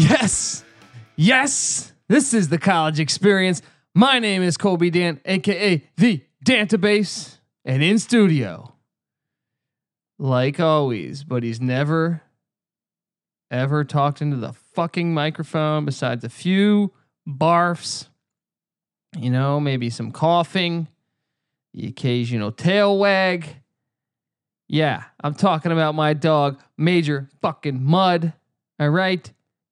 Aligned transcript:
Yes. 0.00 0.64
Yes. 1.16 1.92
This 2.08 2.32
is 2.32 2.48
the 2.48 2.56
college 2.56 2.98
experience. 2.98 3.60
My 3.94 4.18
name 4.18 4.42
is 4.42 4.56
Colby 4.56 4.88
Dan, 4.88 5.20
aka 5.26 5.84
the 5.98 6.22
Dantabase, 6.42 7.36
and 7.66 7.82
in 7.82 7.98
studio, 7.98 8.72
like 10.18 10.58
always, 10.58 11.22
but 11.22 11.42
he's 11.42 11.60
never 11.60 12.22
ever 13.50 13.84
talked 13.84 14.22
into 14.22 14.36
the 14.36 14.54
fucking 14.74 15.12
microphone 15.12 15.84
besides 15.84 16.24
a 16.24 16.30
few 16.30 16.92
barfs, 17.28 18.08
you 19.18 19.28
know, 19.28 19.60
maybe 19.60 19.90
some 19.90 20.12
coughing, 20.12 20.88
the 21.74 21.88
occasional 21.88 22.52
tail 22.52 22.98
wag. 22.98 23.46
Yeah, 24.66 25.04
I'm 25.22 25.34
talking 25.34 25.72
about 25.72 25.94
my 25.94 26.14
dog, 26.14 26.58
Major 26.78 27.28
fucking 27.42 27.84
Mud. 27.84 28.32
All 28.78 28.88
right. 28.88 29.30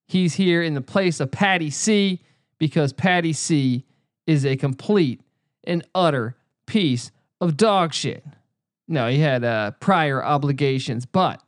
He's 0.09 0.35
here 0.35 0.63
in 0.63 0.75
the 0.75 0.81
place 0.81 1.21
of 1.21 1.31
Patty 1.31 1.71
C 1.71 2.23
because 2.59 2.93
Patty 2.93 3.33
C 3.35 3.85
is 4.27 4.45
a 4.45 4.57
complete 4.57 5.21
and 5.65 5.87
utter 5.95 6.37
piece 6.67 7.11
of 7.41 7.57
dog 7.57 7.93
shit. 7.93 8.25
No, 8.89 9.09
he 9.09 9.19
had 9.19 9.45
uh, 9.45 9.73
prior 9.81 10.25
obligations, 10.25 11.05
but 11.05 11.43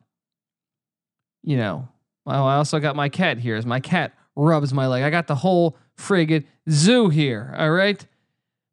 you 1.42 1.56
know, 1.56 1.88
well, 2.26 2.46
I 2.46 2.56
also 2.56 2.78
got 2.80 2.96
my 2.96 3.08
cat 3.08 3.38
here. 3.38 3.56
As 3.56 3.64
my 3.64 3.80
cat 3.80 4.12
rubs 4.36 4.74
my 4.74 4.86
leg, 4.86 5.02
I 5.02 5.10
got 5.10 5.26
the 5.26 5.36
whole 5.36 5.78
friggin' 5.98 6.44
zoo 6.68 7.08
here. 7.08 7.54
All 7.58 7.70
right. 7.70 8.06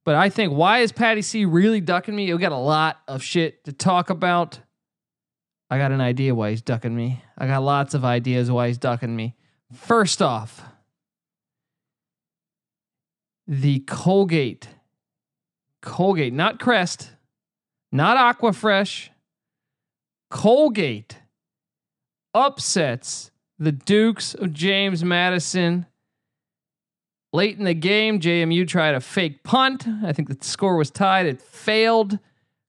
But 0.03 0.15
I 0.15 0.29
think 0.29 0.53
why 0.53 0.79
is 0.79 0.91
Patty 0.91 1.21
C 1.21 1.45
really 1.45 1.79
ducking 1.79 2.15
me? 2.15 2.31
We 2.33 2.39
got 2.39 2.51
a 2.51 2.57
lot 2.57 2.97
of 3.07 3.23
shit 3.23 3.63
to 3.65 3.73
talk 3.73 4.09
about. 4.09 4.59
I 5.69 5.77
got 5.77 5.91
an 5.91 6.01
idea 6.01 6.35
why 6.35 6.49
he's 6.49 6.61
ducking 6.61 6.95
me. 6.95 7.23
I 7.37 7.47
got 7.47 7.63
lots 7.63 7.93
of 7.93 8.03
ideas 8.03 8.51
why 8.51 8.67
he's 8.67 8.77
ducking 8.77 9.15
me. 9.15 9.35
First 9.73 10.21
off, 10.21 10.63
the 13.47 13.79
Colgate, 13.79 14.69
Colgate, 15.81 16.33
not 16.33 16.59
Crest, 16.59 17.11
not 17.91 18.17
Aquafresh, 18.17 19.09
Colgate 20.29 21.17
upsets 22.33 23.31
the 23.59 23.71
Dukes 23.71 24.33
of 24.33 24.53
James 24.53 25.03
Madison. 25.03 25.85
Late 27.33 27.57
in 27.57 27.65
the 27.65 27.73
game, 27.73 28.19
JMU 28.19 28.67
tried 28.67 28.95
a 28.95 29.01
fake 29.01 29.43
punt. 29.43 29.85
I 30.03 30.13
think 30.13 30.29
the 30.29 30.37
score 30.45 30.77
was 30.77 30.91
tied. 30.91 31.25
It 31.25 31.41
failed. 31.41 32.19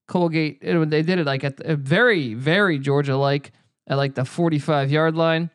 Colgate, 0.08 0.60
they 0.62 1.02
did 1.02 1.18
it 1.18 1.26
like 1.26 1.44
at 1.44 1.60
a 1.60 1.76
very, 1.76 2.34
very 2.34 2.78
Georgia 2.78 3.16
like 3.16 3.52
at 3.86 3.96
like 3.96 4.14
the 4.14 4.24
45 4.24 4.90
yard 4.90 5.14
line. 5.14 5.50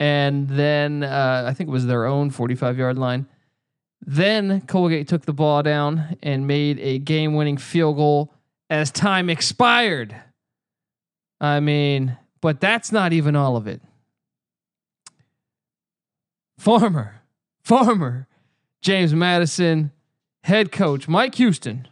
And 0.00 0.48
then 0.48 1.02
uh, 1.02 1.44
I 1.46 1.54
think 1.54 1.68
it 1.68 1.72
was 1.72 1.86
their 1.86 2.04
own 2.04 2.30
45 2.30 2.78
yard 2.78 2.98
line. 2.98 3.26
Then 4.00 4.60
Colgate 4.62 5.08
took 5.08 5.24
the 5.24 5.32
ball 5.32 5.62
down 5.62 6.16
and 6.22 6.46
made 6.46 6.78
a 6.80 6.98
game 6.98 7.34
winning 7.34 7.56
field 7.56 7.96
goal 7.96 8.34
as 8.68 8.90
time 8.90 9.30
expired. 9.30 10.14
I 11.40 11.60
mean, 11.60 12.16
but 12.40 12.60
that's 12.60 12.92
not 12.92 13.12
even 13.12 13.36
all 13.36 13.56
of 13.56 13.66
it. 13.66 13.80
Former, 16.58 17.22
former 17.62 18.26
James 18.82 19.14
Madison 19.14 19.92
head 20.42 20.70
coach 20.70 21.08
Mike 21.08 21.36
Houston 21.36 21.88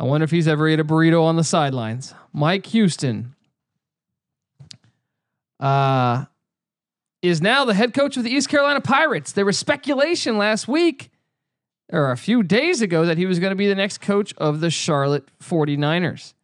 I 0.00 0.04
wonder 0.04 0.24
if 0.24 0.30
he's 0.30 0.48
ever 0.48 0.66
ate 0.66 0.80
a 0.80 0.84
burrito 0.84 1.22
on 1.22 1.36
the 1.36 1.44
sidelines. 1.44 2.14
Mike 2.32 2.64
Houston 2.66 3.34
uh, 5.60 6.24
is 7.22 7.40
now 7.40 7.64
the 7.64 7.74
head 7.74 7.94
coach 7.94 8.16
of 8.16 8.24
the 8.24 8.30
East 8.30 8.48
Carolina 8.48 8.80
Pirates. 8.80 9.32
There 9.32 9.44
was 9.44 9.58
speculation 9.58 10.38
last 10.38 10.66
week 10.66 11.10
or 11.92 12.10
a 12.10 12.16
few 12.16 12.42
days 12.42 12.80
ago 12.80 13.04
that 13.04 13.18
he 13.18 13.26
was 13.26 13.38
going 13.38 13.50
to 13.50 13.56
be 13.56 13.68
the 13.68 13.74
next 13.74 13.98
coach 13.98 14.34
of 14.38 14.60
the 14.60 14.70
Charlotte 14.70 15.28
49ers 15.40 16.34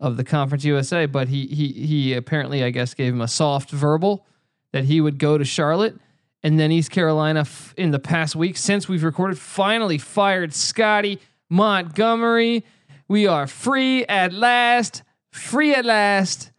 of 0.00 0.16
the 0.16 0.24
Conference 0.24 0.64
USA, 0.64 1.06
but 1.06 1.28
he 1.28 1.46
he 1.46 1.68
he 1.72 2.12
apparently 2.14 2.62
I 2.62 2.70
guess 2.70 2.94
gave 2.94 3.12
him 3.12 3.20
a 3.20 3.28
soft 3.28 3.70
verbal 3.70 4.26
that 4.72 4.84
he 4.84 5.00
would 5.00 5.18
go 5.18 5.38
to 5.38 5.44
Charlotte. 5.44 5.96
And 6.42 6.60
then 6.60 6.70
East 6.70 6.92
Carolina 6.92 7.40
f- 7.40 7.74
in 7.76 7.90
the 7.90 7.98
past 7.98 8.36
week 8.36 8.56
since 8.56 8.88
we've 8.88 9.02
recorded 9.02 9.38
finally 9.38 9.98
fired 9.98 10.54
Scottie 10.54 11.18
Montgomery 11.48 12.64
we 13.08 13.26
are 13.26 13.46
free 13.46 14.04
at 14.04 14.34
last, 14.34 15.02
free 15.32 15.74
at 15.74 15.86
last. 15.86 16.52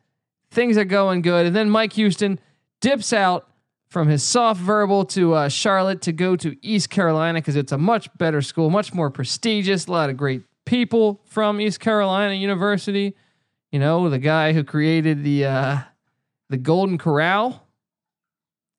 Things 0.51 0.77
are 0.77 0.85
going 0.85 1.21
good. 1.21 1.45
And 1.45 1.55
then 1.55 1.69
Mike 1.69 1.93
Houston 1.93 2.39
dips 2.81 3.13
out 3.13 3.49
from 3.89 4.07
his 4.07 4.23
soft 4.23 4.61
verbal 4.61 5.03
to 5.03 5.33
uh, 5.33 5.49
Charlotte 5.49 6.01
to 6.03 6.11
go 6.11 6.35
to 6.35 6.55
East 6.61 6.89
Carolina 6.89 7.39
because 7.39 7.55
it's 7.55 7.71
a 7.71 7.77
much 7.77 8.15
better 8.17 8.41
school, 8.41 8.69
much 8.69 8.93
more 8.93 9.09
prestigious. 9.09 9.87
A 9.87 9.91
lot 9.91 10.09
of 10.09 10.17
great 10.17 10.43
people 10.65 11.21
from 11.25 11.59
East 11.59 11.79
Carolina 11.79 12.33
University. 12.33 13.15
You 13.71 13.79
know, 13.79 14.09
the 14.09 14.19
guy 14.19 14.53
who 14.53 14.63
created 14.63 15.23
the 15.23 15.45
uh, 15.45 15.77
the 16.49 16.57
Golden 16.57 16.97
Corral 16.97 17.67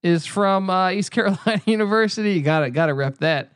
is 0.03 0.27
from 0.27 0.71
uh, 0.71 0.91
East 0.91 1.11
Carolina 1.13 1.63
University. 1.67 2.33
You 2.35 2.43
got 2.43 2.61
to 2.61 2.71
got 2.71 2.87
to 2.87 2.95
rep 2.95 3.19
that. 3.19 3.53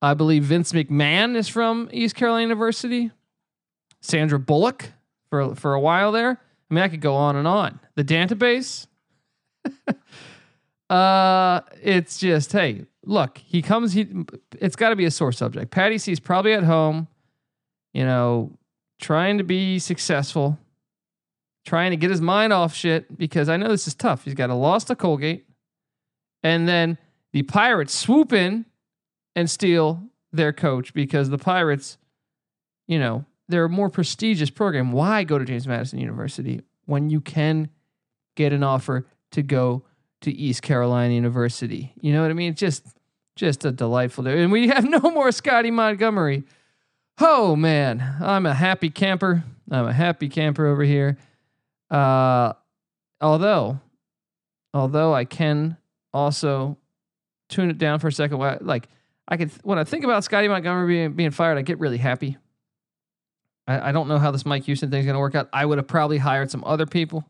I 0.00 0.14
believe 0.14 0.44
Vince 0.44 0.72
McMahon 0.72 1.36
is 1.36 1.48
from 1.48 1.88
East 1.92 2.16
Carolina 2.16 2.42
University. 2.42 3.12
Sandra 4.00 4.38
Bullock 4.38 4.92
for 5.30 5.54
for 5.54 5.74
a 5.74 5.80
while 5.80 6.10
there. 6.10 6.40
I 6.72 6.74
mean, 6.74 6.84
I 6.84 6.88
could 6.88 7.02
go 7.02 7.16
on 7.16 7.36
and 7.36 7.46
on. 7.46 7.80
The 7.96 8.02
Dantabase. 8.02 8.86
uh, 10.90 11.60
it's 11.82 12.16
just 12.16 12.50
hey, 12.50 12.86
look, 13.04 13.36
he 13.36 13.60
comes. 13.60 13.92
He 13.92 14.08
it's 14.58 14.74
got 14.74 14.88
to 14.88 14.96
be 14.96 15.04
a 15.04 15.10
sore 15.10 15.32
subject. 15.32 15.70
Patty 15.70 15.98
C's 15.98 16.18
probably 16.18 16.54
at 16.54 16.64
home, 16.64 17.08
you 17.92 18.06
know, 18.06 18.56
trying 19.02 19.36
to 19.36 19.44
be 19.44 19.78
successful, 19.78 20.58
trying 21.66 21.90
to 21.90 21.98
get 21.98 22.08
his 22.08 22.22
mind 22.22 22.54
off 22.54 22.74
shit 22.74 23.18
because 23.18 23.50
I 23.50 23.58
know 23.58 23.68
this 23.68 23.86
is 23.86 23.94
tough. 23.94 24.24
He's 24.24 24.32
got 24.32 24.48
a 24.48 24.54
loss 24.54 24.84
to 24.84 24.96
Colgate, 24.96 25.46
and 26.42 26.66
then 26.66 26.96
the 27.34 27.42
Pirates 27.42 27.94
swoop 27.94 28.32
in 28.32 28.64
and 29.36 29.50
steal 29.50 30.04
their 30.32 30.54
coach 30.54 30.94
because 30.94 31.28
the 31.28 31.36
Pirates, 31.36 31.98
you 32.86 32.98
know, 32.98 33.26
they're 33.48 33.64
a 33.64 33.68
more 33.68 33.90
prestigious 33.90 34.50
program. 34.50 34.92
Why 34.92 35.24
go 35.24 35.38
to 35.38 35.44
James 35.44 35.66
Madison 35.66 35.98
University 35.98 36.62
when 36.86 37.10
you 37.10 37.20
can 37.20 37.68
get 38.34 38.52
an 38.52 38.62
offer 38.62 39.06
to 39.32 39.42
go 39.42 39.84
to 40.22 40.32
East 40.32 40.62
Carolina 40.62 41.14
University? 41.14 41.92
You 42.00 42.12
know 42.12 42.22
what 42.22 42.30
I 42.30 42.34
mean? 42.34 42.52
It's 42.52 42.60
just 42.60 42.86
just 43.34 43.64
a 43.64 43.72
delightful 43.72 44.24
day. 44.24 44.42
And 44.42 44.52
we 44.52 44.68
have 44.68 44.84
no 44.88 45.00
more 45.00 45.32
Scottie 45.32 45.70
Montgomery. 45.70 46.44
Oh 47.20 47.56
man, 47.56 48.16
I'm 48.20 48.46
a 48.46 48.54
happy 48.54 48.90
camper. 48.90 49.44
I'm 49.70 49.86
a 49.86 49.92
happy 49.92 50.28
camper 50.28 50.66
over 50.66 50.82
here. 50.82 51.18
Uh, 51.90 52.52
although, 53.20 53.80
although 54.74 55.14
I 55.14 55.24
can 55.24 55.76
also 56.12 56.78
tune 57.48 57.70
it 57.70 57.78
down 57.78 57.98
for 57.98 58.08
a 58.08 58.12
second. 58.12 58.38
Like 58.62 58.88
I 59.28 59.36
could, 59.36 59.50
when 59.62 59.78
I 59.78 59.84
think 59.84 60.04
about 60.04 60.24
Scottie 60.24 60.48
Montgomery 60.48 60.86
being, 60.86 61.12
being 61.12 61.30
fired, 61.30 61.58
I 61.58 61.62
get 61.62 61.78
really 61.78 61.98
happy 61.98 62.38
I, 63.66 63.88
I 63.88 63.92
don't 63.92 64.08
know 64.08 64.18
how 64.18 64.30
this 64.30 64.46
Mike 64.46 64.64
Houston 64.64 64.90
thing 64.90 65.00
is 65.00 65.06
going 65.06 65.14
to 65.14 65.20
work 65.20 65.34
out. 65.34 65.48
I 65.52 65.64
would 65.64 65.78
have 65.78 65.86
probably 65.86 66.18
hired 66.18 66.50
some 66.50 66.64
other 66.64 66.86
people, 66.86 67.24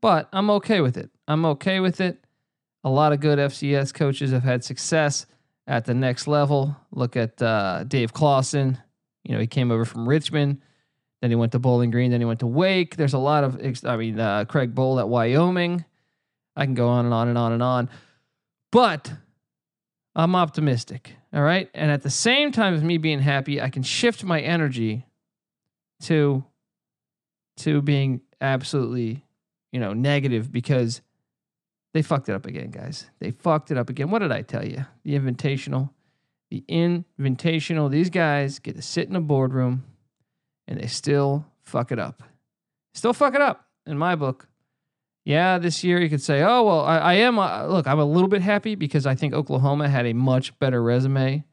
but 0.00 0.28
I'm 0.32 0.50
okay 0.50 0.80
with 0.80 0.96
it. 0.96 1.10
I'm 1.28 1.44
okay 1.46 1.80
with 1.80 2.00
it. 2.00 2.24
A 2.84 2.90
lot 2.90 3.12
of 3.12 3.20
good 3.20 3.38
FCS 3.38 3.94
coaches 3.94 4.32
have 4.32 4.42
had 4.42 4.64
success 4.64 5.26
at 5.66 5.84
the 5.84 5.94
next 5.94 6.26
level. 6.26 6.76
Look 6.90 7.16
at 7.16 7.40
uh, 7.40 7.84
Dave 7.84 8.12
Clawson. 8.12 8.78
You 9.22 9.34
know, 9.34 9.40
he 9.40 9.46
came 9.46 9.70
over 9.70 9.84
from 9.84 10.08
Richmond. 10.08 10.60
Then 11.20 11.30
he 11.30 11.36
went 11.36 11.52
to 11.52 11.60
Bowling 11.60 11.92
Green. 11.92 12.10
Then 12.10 12.20
he 12.20 12.24
went 12.24 12.40
to 12.40 12.48
Wake. 12.48 12.96
There's 12.96 13.12
a 13.12 13.18
lot 13.18 13.44
of, 13.44 13.60
I 13.84 13.96
mean, 13.96 14.18
uh, 14.18 14.44
Craig 14.46 14.74
Bohl 14.74 14.98
at 14.98 15.08
Wyoming. 15.08 15.84
I 16.56 16.64
can 16.64 16.74
go 16.74 16.88
on 16.88 17.04
and 17.04 17.14
on 17.14 17.28
and 17.28 17.38
on 17.38 17.52
and 17.52 17.62
on. 17.62 17.88
But 18.72 19.12
I'm 20.16 20.34
optimistic. 20.34 21.14
All 21.32 21.42
right. 21.42 21.70
And 21.74 21.90
at 21.92 22.02
the 22.02 22.10
same 22.10 22.50
time 22.50 22.74
as 22.74 22.82
me 22.82 22.98
being 22.98 23.20
happy, 23.20 23.60
I 23.60 23.70
can 23.70 23.84
shift 23.84 24.24
my 24.24 24.40
energy 24.40 25.06
to 26.02 26.44
to 27.58 27.82
being 27.82 28.20
absolutely, 28.40 29.24
you 29.72 29.80
know, 29.80 29.92
negative 29.92 30.50
because 30.50 31.02
they 31.92 32.02
fucked 32.02 32.28
it 32.28 32.34
up 32.34 32.46
again, 32.46 32.70
guys. 32.70 33.10
They 33.18 33.30
fucked 33.30 33.70
it 33.70 33.78
up 33.78 33.90
again. 33.90 34.10
What 34.10 34.20
did 34.20 34.32
I 34.32 34.42
tell 34.42 34.66
you? 34.66 34.86
The 35.04 35.18
invitational. 35.18 35.90
The 36.50 36.64
invitational, 36.68 37.90
these 37.90 38.10
guys 38.10 38.58
get 38.58 38.76
to 38.76 38.82
sit 38.82 39.08
in 39.08 39.16
a 39.16 39.20
boardroom 39.20 39.84
and 40.68 40.80
they 40.80 40.86
still 40.86 41.46
fuck 41.62 41.92
it 41.92 41.98
up. 41.98 42.22
Still 42.94 43.14
fuck 43.14 43.34
it 43.34 43.40
up 43.40 43.66
in 43.86 43.96
my 43.96 44.16
book. 44.16 44.48
Yeah, 45.24 45.58
this 45.58 45.84
year 45.84 46.00
you 46.00 46.10
could 46.10 46.20
say, 46.20 46.42
oh, 46.42 46.64
well, 46.64 46.80
I, 46.80 46.98
I 46.98 47.14
am. 47.14 47.38
Uh, 47.38 47.66
look, 47.66 47.86
I'm 47.86 48.00
a 48.00 48.04
little 48.04 48.28
bit 48.28 48.42
happy 48.42 48.74
because 48.74 49.06
I 49.06 49.14
think 49.14 49.32
Oklahoma 49.32 49.88
had 49.88 50.04
a 50.04 50.12
much 50.12 50.58
better 50.58 50.82
resume 50.82 51.44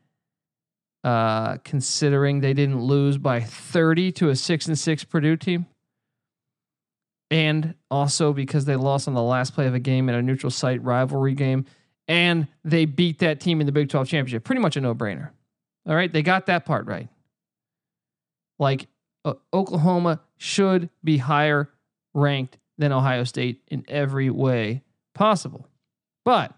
uh, 1.04 1.58
considering 1.58 2.42
they 2.42 2.54
didn't 2.54 2.82
lose 2.82 3.18
by 3.18 3.40
30 3.40 4.12
to 4.14 4.30
a 4.30 4.36
6 4.36 4.68
and 4.68 4.78
6 4.78 5.04
Purdue 5.06 5.38
team 5.38 5.66
and 7.32 7.76
also 7.92 8.34
because 8.34 8.66
they 8.66 8.76
lost 8.76 9.08
on 9.08 9.14
the 9.14 9.22
last 9.22 9.54
play 9.54 9.68
of 9.68 9.76
a 9.76 9.80
game 9.80 10.10
in 10.10 10.16
a 10.16 10.22
neutral 10.22 10.50
site 10.50 10.84
rivalry 10.84 11.34
game, 11.34 11.66
and 12.08 12.48
they 12.64 12.86
beat 12.86 13.20
that 13.20 13.40
team 13.40 13.60
in 13.60 13.66
the 13.66 13.72
Big 13.72 13.90
12 13.90 14.08
championship. 14.08 14.44
Pretty 14.44 14.62
much 14.62 14.76
a 14.78 14.82
no 14.82 14.96
brainer. 14.96 15.30
All 15.88 15.96
right, 15.96 16.12
they 16.12 16.22
got 16.22 16.48
that 16.48 16.66
part 16.66 16.88
right. 16.88 17.08
Like 18.58 18.88
uh, 19.26 19.36
Oklahoma 19.54 20.22
should 20.38 20.90
be 21.04 21.18
higher 21.18 21.70
ranked 22.14 22.58
than 22.78 22.92
Ohio 22.92 23.24
State 23.24 23.62
in 23.68 23.86
every 23.88 24.30
way 24.30 24.84
possible, 25.14 25.68
but 26.26 26.54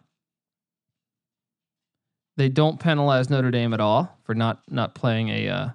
they 2.37 2.49
don't 2.49 2.79
penalize 2.79 3.29
Notre 3.29 3.51
Dame 3.51 3.73
at 3.73 3.79
all 3.79 4.17
for 4.23 4.33
not 4.33 4.61
not 4.69 4.95
playing 4.95 5.29
a 5.29 5.49
uh, 5.49 5.69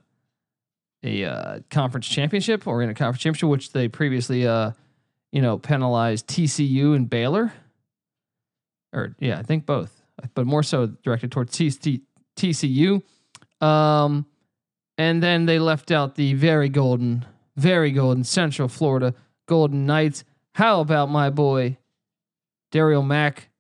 a 1.03 1.25
uh, 1.25 1.61
conference 1.71 2.07
championship 2.07 2.67
or 2.67 2.83
in 2.83 2.89
a 2.89 2.95
conference 2.95 3.23
championship, 3.23 3.49
which 3.49 3.73
they 3.73 3.89
previously 3.89 4.47
uh, 4.47 4.73
you 5.33 5.43
know, 5.43 5.59
penalized 5.59 6.27
TCU 6.29 6.95
and 6.95 7.11
Baylor. 7.11 7.53
Or 8.93 9.15
yeah, 9.19 9.39
I 9.39 9.43
think 9.43 9.67
both, 9.67 10.03
but 10.35 10.47
more 10.47 10.63
so 10.63 10.87
directed 10.87 11.31
towards 11.31 11.59
TCU. 11.59 13.03
Um, 13.61 14.27
and 14.97 15.23
then 15.23 15.47
they 15.47 15.59
left 15.59 15.91
out 15.91 16.15
the 16.15 16.35
very 16.35 16.69
golden, 16.69 17.27
very 17.57 17.91
golden 17.91 18.25
Central 18.25 18.69
Florida 18.69 19.15
Golden 19.47 19.85
Knights. 19.85 20.25
How 20.55 20.81
about 20.81 21.11
my 21.11 21.29
boy 21.29 21.77
Darriel 22.73 23.07
Mack 23.07 23.51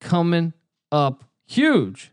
coming 0.00 0.52
up 0.90 1.24
huge? 1.46 2.10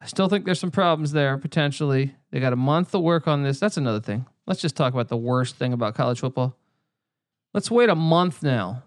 I 0.00 0.06
still 0.06 0.28
think 0.28 0.44
there's 0.44 0.60
some 0.60 0.70
problems 0.70 1.12
there 1.12 1.36
potentially. 1.36 2.14
They 2.30 2.40
got 2.40 2.52
a 2.52 2.56
month 2.56 2.92
to 2.92 2.98
work 2.98 3.28
on 3.28 3.42
this. 3.42 3.60
That's 3.60 3.76
another 3.76 4.00
thing. 4.00 4.26
Let's 4.46 4.60
just 4.60 4.76
talk 4.76 4.92
about 4.92 5.08
the 5.08 5.16
worst 5.16 5.56
thing 5.56 5.72
about 5.72 5.94
college 5.94 6.20
football. 6.20 6.56
Let's 7.52 7.70
wait 7.70 7.88
a 7.88 7.94
month 7.94 8.42
now. 8.42 8.84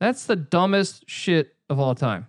That's 0.00 0.26
the 0.26 0.36
dumbest 0.36 1.08
shit 1.08 1.54
of 1.68 1.78
all 1.78 1.94
time. 1.94 2.26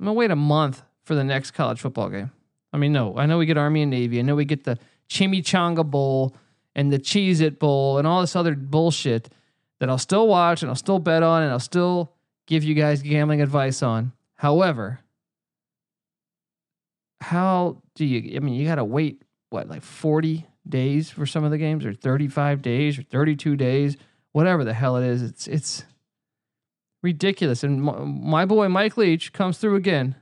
I'm 0.00 0.06
to 0.06 0.12
wait 0.12 0.30
a 0.30 0.36
month 0.36 0.82
for 1.04 1.14
the 1.14 1.24
next 1.24 1.52
college 1.52 1.80
football 1.80 2.08
game. 2.08 2.30
I 2.72 2.78
mean, 2.78 2.92
no, 2.92 3.16
I 3.16 3.26
know 3.26 3.38
we 3.38 3.46
get 3.46 3.58
Army 3.58 3.82
and 3.82 3.90
Navy. 3.90 4.18
I 4.18 4.22
know 4.22 4.34
we 4.34 4.44
get 4.44 4.64
the 4.64 4.78
Chimichanga 5.08 5.88
Bowl 5.88 6.34
and 6.74 6.92
the 6.92 6.98
Cheez 6.98 7.40
It 7.40 7.60
Bowl 7.60 7.98
and 7.98 8.06
all 8.06 8.20
this 8.20 8.34
other 8.34 8.54
bullshit 8.56 9.28
that 9.78 9.88
I'll 9.88 9.98
still 9.98 10.26
watch 10.26 10.62
and 10.62 10.70
I'll 10.70 10.76
still 10.76 10.98
bet 10.98 11.22
on 11.22 11.42
and 11.42 11.52
I'll 11.52 11.60
still 11.60 12.12
give 12.46 12.64
you 12.64 12.74
guys 12.74 13.02
gambling 13.02 13.42
advice 13.42 13.82
on. 13.82 14.12
However, 14.36 15.00
how 17.24 17.82
do 17.94 18.04
you, 18.04 18.36
I 18.36 18.40
mean, 18.40 18.54
you 18.54 18.66
got 18.66 18.76
to 18.76 18.84
wait, 18.84 19.22
what, 19.50 19.68
like 19.68 19.82
40 19.82 20.46
days 20.68 21.10
for 21.10 21.26
some 21.26 21.44
of 21.44 21.50
the 21.50 21.58
games 21.58 21.84
or 21.84 21.92
35 21.92 22.62
days 22.62 22.98
or 22.98 23.02
32 23.02 23.56
days? 23.56 23.96
whatever 24.34 24.64
the 24.64 24.74
hell 24.74 24.96
it 24.96 25.06
is. 25.06 25.22
It's 25.22 25.46
it's 25.46 25.84
ridiculous. 27.02 27.64
And 27.64 27.82
my 27.82 28.44
boy 28.44 28.68
Mike 28.68 28.98
Leach 28.98 29.32
comes 29.32 29.56
through 29.56 29.76
again 29.76 30.16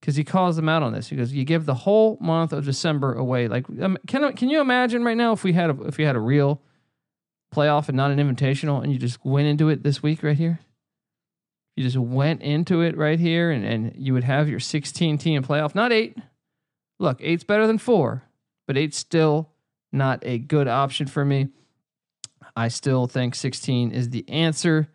because 0.00 0.16
he 0.16 0.24
calls 0.24 0.56
them 0.56 0.68
out 0.68 0.82
on 0.82 0.92
this. 0.92 1.08
He 1.08 1.16
goes, 1.16 1.32
"You 1.32 1.44
give 1.44 1.66
the 1.66 1.74
whole 1.74 2.18
month 2.20 2.52
of 2.52 2.64
December 2.64 3.12
away. 3.14 3.46
Like, 3.46 3.66
um, 3.80 3.96
can 4.08 4.32
can 4.32 4.48
you 4.48 4.60
imagine 4.60 5.04
right 5.04 5.16
now 5.16 5.32
if 5.32 5.44
we 5.44 5.52
had 5.52 5.70
a, 5.70 5.82
if 5.84 5.98
we 5.98 6.04
had 6.04 6.16
a 6.16 6.20
real 6.20 6.60
playoff 7.54 7.88
and 7.88 7.96
not 7.96 8.10
an 8.10 8.18
invitational, 8.18 8.82
and 8.82 8.90
you 8.90 8.98
just 8.98 9.24
went 9.24 9.46
into 9.46 9.68
it 9.68 9.84
this 9.84 10.02
week 10.02 10.22
right 10.22 10.36
here? 10.36 10.58
You 11.76 11.82
just 11.82 11.96
went 11.96 12.42
into 12.42 12.82
it 12.82 12.96
right 12.96 13.18
here, 13.18 13.50
and 13.50 13.64
and 13.64 13.92
you 13.96 14.12
would 14.14 14.24
have 14.24 14.48
your 14.48 14.60
16 14.60 15.18
team 15.18 15.42
playoff, 15.42 15.74
not 15.74 15.92
eight. 15.92 16.16
Look, 16.98 17.18
eight's 17.20 17.44
better 17.44 17.66
than 17.66 17.78
four, 17.78 18.22
but 18.66 18.76
eight's 18.76 18.96
still 18.96 19.50
not 19.92 20.20
a 20.22 20.38
good 20.38 20.68
option 20.68 21.06
for 21.06 21.24
me. 21.24 21.48
I 22.56 22.68
still 22.68 23.06
think 23.06 23.34
16 23.34 23.90
is 23.90 24.10
the 24.10 24.28
answer. 24.28 24.88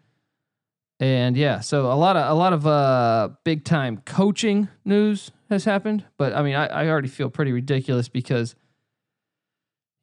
And 0.99 1.35
yeah, 1.37 1.61
so 1.61 1.91
a 1.91 1.95
lot 1.95 2.17
of 2.17 2.29
a 2.29 2.33
lot 2.33 2.53
of 2.53 2.67
uh, 2.67 3.29
big 3.43 3.63
time 3.63 4.01
coaching 4.05 4.67
news 4.83 5.31
has 5.49 5.65
happened, 5.65 6.05
but 6.17 6.33
I 6.33 6.43
mean, 6.43 6.55
I, 6.55 6.67
I 6.67 6.87
already 6.87 7.07
feel 7.07 7.29
pretty 7.29 7.51
ridiculous 7.51 8.09
because, 8.09 8.55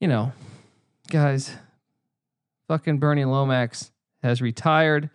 you 0.00 0.08
know, 0.08 0.32
guys, 1.08 1.54
fucking 2.68 2.98
Bernie 2.98 3.26
Lomax 3.26 3.92
has 4.22 4.40
retired. 4.40 5.10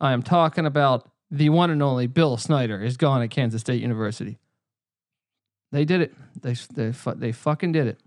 I 0.00 0.12
am 0.12 0.22
talking 0.22 0.66
about 0.66 1.10
the 1.30 1.48
one 1.48 1.70
and 1.70 1.82
only 1.82 2.06
Bill 2.06 2.36
Snyder 2.36 2.82
is 2.82 2.96
gone 2.96 3.22
at 3.22 3.30
Kansas 3.30 3.60
State 3.60 3.82
University. 3.82 4.38
They 5.72 5.84
did 5.84 6.00
it. 6.00 6.14
They 6.40 6.54
they 6.72 6.92
they 7.16 7.32
fucking 7.32 7.72
did 7.72 7.88
it. 7.88 8.00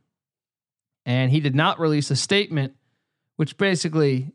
And 1.05 1.31
he 1.31 1.39
did 1.39 1.55
not 1.55 1.79
release 1.79 2.11
a 2.11 2.15
statement 2.15 2.73
which 3.35 3.57
basically 3.57 4.31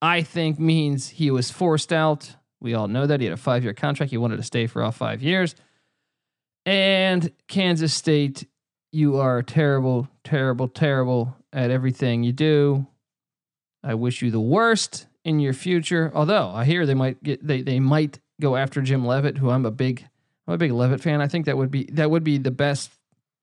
I 0.00 0.22
think 0.22 0.58
means 0.58 1.08
he 1.08 1.30
was 1.30 1.50
forced 1.50 1.92
out. 1.92 2.36
We 2.60 2.74
all 2.74 2.88
know 2.88 3.06
that. 3.06 3.20
He 3.20 3.26
had 3.26 3.34
a 3.34 3.36
five 3.36 3.64
year 3.64 3.74
contract. 3.74 4.10
He 4.10 4.16
wanted 4.16 4.36
to 4.36 4.42
stay 4.42 4.66
for 4.66 4.82
all 4.82 4.92
five 4.92 5.22
years. 5.22 5.56
And 6.64 7.32
Kansas 7.48 7.94
State, 7.94 8.46
you 8.92 9.16
are 9.16 9.42
terrible, 9.42 10.08
terrible, 10.22 10.68
terrible 10.68 11.36
at 11.52 11.70
everything 11.70 12.22
you 12.22 12.32
do. 12.32 12.86
I 13.82 13.94
wish 13.94 14.22
you 14.22 14.30
the 14.30 14.40
worst 14.40 15.07
in 15.28 15.40
your 15.40 15.52
future. 15.52 16.10
Although 16.14 16.48
I 16.48 16.64
hear 16.64 16.86
they 16.86 16.94
might 16.94 17.22
get 17.22 17.46
they 17.46 17.60
they 17.60 17.78
might 17.78 18.18
go 18.40 18.56
after 18.56 18.80
Jim 18.80 19.04
Leavitt, 19.04 19.36
who 19.36 19.50
I'm 19.50 19.66
a 19.66 19.70
big 19.70 20.06
I'm 20.46 20.54
a 20.54 20.58
big 20.58 20.72
Leavitt 20.72 21.02
fan. 21.02 21.20
I 21.20 21.28
think 21.28 21.44
that 21.44 21.58
would 21.58 21.70
be 21.70 21.84
that 21.92 22.10
would 22.10 22.24
be 22.24 22.38
the 22.38 22.50
best 22.50 22.90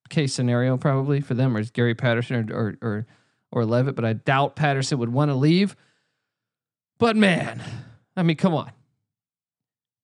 case 0.09 0.33
scenario 0.33 0.77
probably 0.77 1.21
for 1.21 1.35
them, 1.35 1.55
or 1.55 1.63
Gary 1.63 1.93
Patterson 1.93 2.51
or 2.51 2.55
or, 2.55 2.77
or 2.81 3.07
or 3.51 3.65
Leavitt, 3.65 3.95
but 3.95 4.03
I 4.03 4.13
doubt 4.13 4.55
Patterson 4.55 4.97
would 4.97 5.13
want 5.13 5.29
to 5.29 5.35
leave. 5.35 5.75
But 6.97 7.15
man, 7.15 7.61
I 8.17 8.23
mean, 8.23 8.35
come 8.35 8.55
on. 8.55 8.71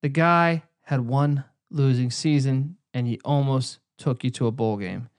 The 0.04 0.10
guy 0.10 0.64
had 0.84 1.02
one 1.02 1.46
losing 1.72 2.12
season 2.12 2.78
and 2.94 3.08
he 3.08 3.20
almost 3.26 3.80
took 3.98 4.24
you 4.24 4.30
to 4.32 4.48
a 4.48 4.52
bowl 4.52 4.78
game. 4.78 5.10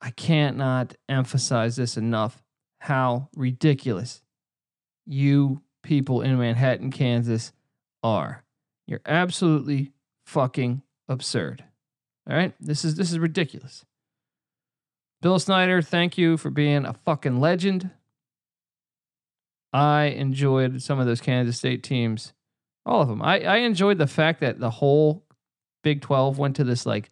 I 0.00 0.10
can't 0.10 0.56
not 0.56 0.94
emphasize 1.08 1.76
this 1.76 1.96
enough 1.96 2.42
how 2.80 3.28
ridiculous 3.34 4.22
you 5.08 5.62
people 5.82 6.20
in 6.20 6.38
Manhattan, 6.38 6.90
Kansas 6.90 7.52
are. 8.02 8.44
You're 8.86 9.00
absolutely 9.06 9.92
fucking 10.26 10.82
absurd. 11.08 11.64
All 12.28 12.36
right? 12.36 12.54
This 12.60 12.84
is 12.84 12.94
this 12.94 13.10
is 13.10 13.18
ridiculous. 13.18 13.84
Bill 15.20 15.38
Snyder, 15.38 15.82
thank 15.82 16.16
you 16.16 16.36
for 16.36 16.50
being 16.50 16.84
a 16.84 16.92
fucking 16.92 17.40
legend. 17.40 17.90
I 19.72 20.04
enjoyed 20.04 20.80
some 20.80 21.00
of 21.00 21.06
those 21.06 21.20
Kansas 21.20 21.58
State 21.58 21.82
teams, 21.82 22.32
all 22.86 23.02
of 23.02 23.08
them. 23.08 23.20
I, 23.20 23.40
I 23.40 23.56
enjoyed 23.58 23.98
the 23.98 24.06
fact 24.06 24.40
that 24.40 24.60
the 24.60 24.70
whole 24.70 25.24
Big 25.82 26.00
12 26.00 26.38
went 26.38 26.56
to 26.56 26.64
this 26.64 26.86
like 26.86 27.10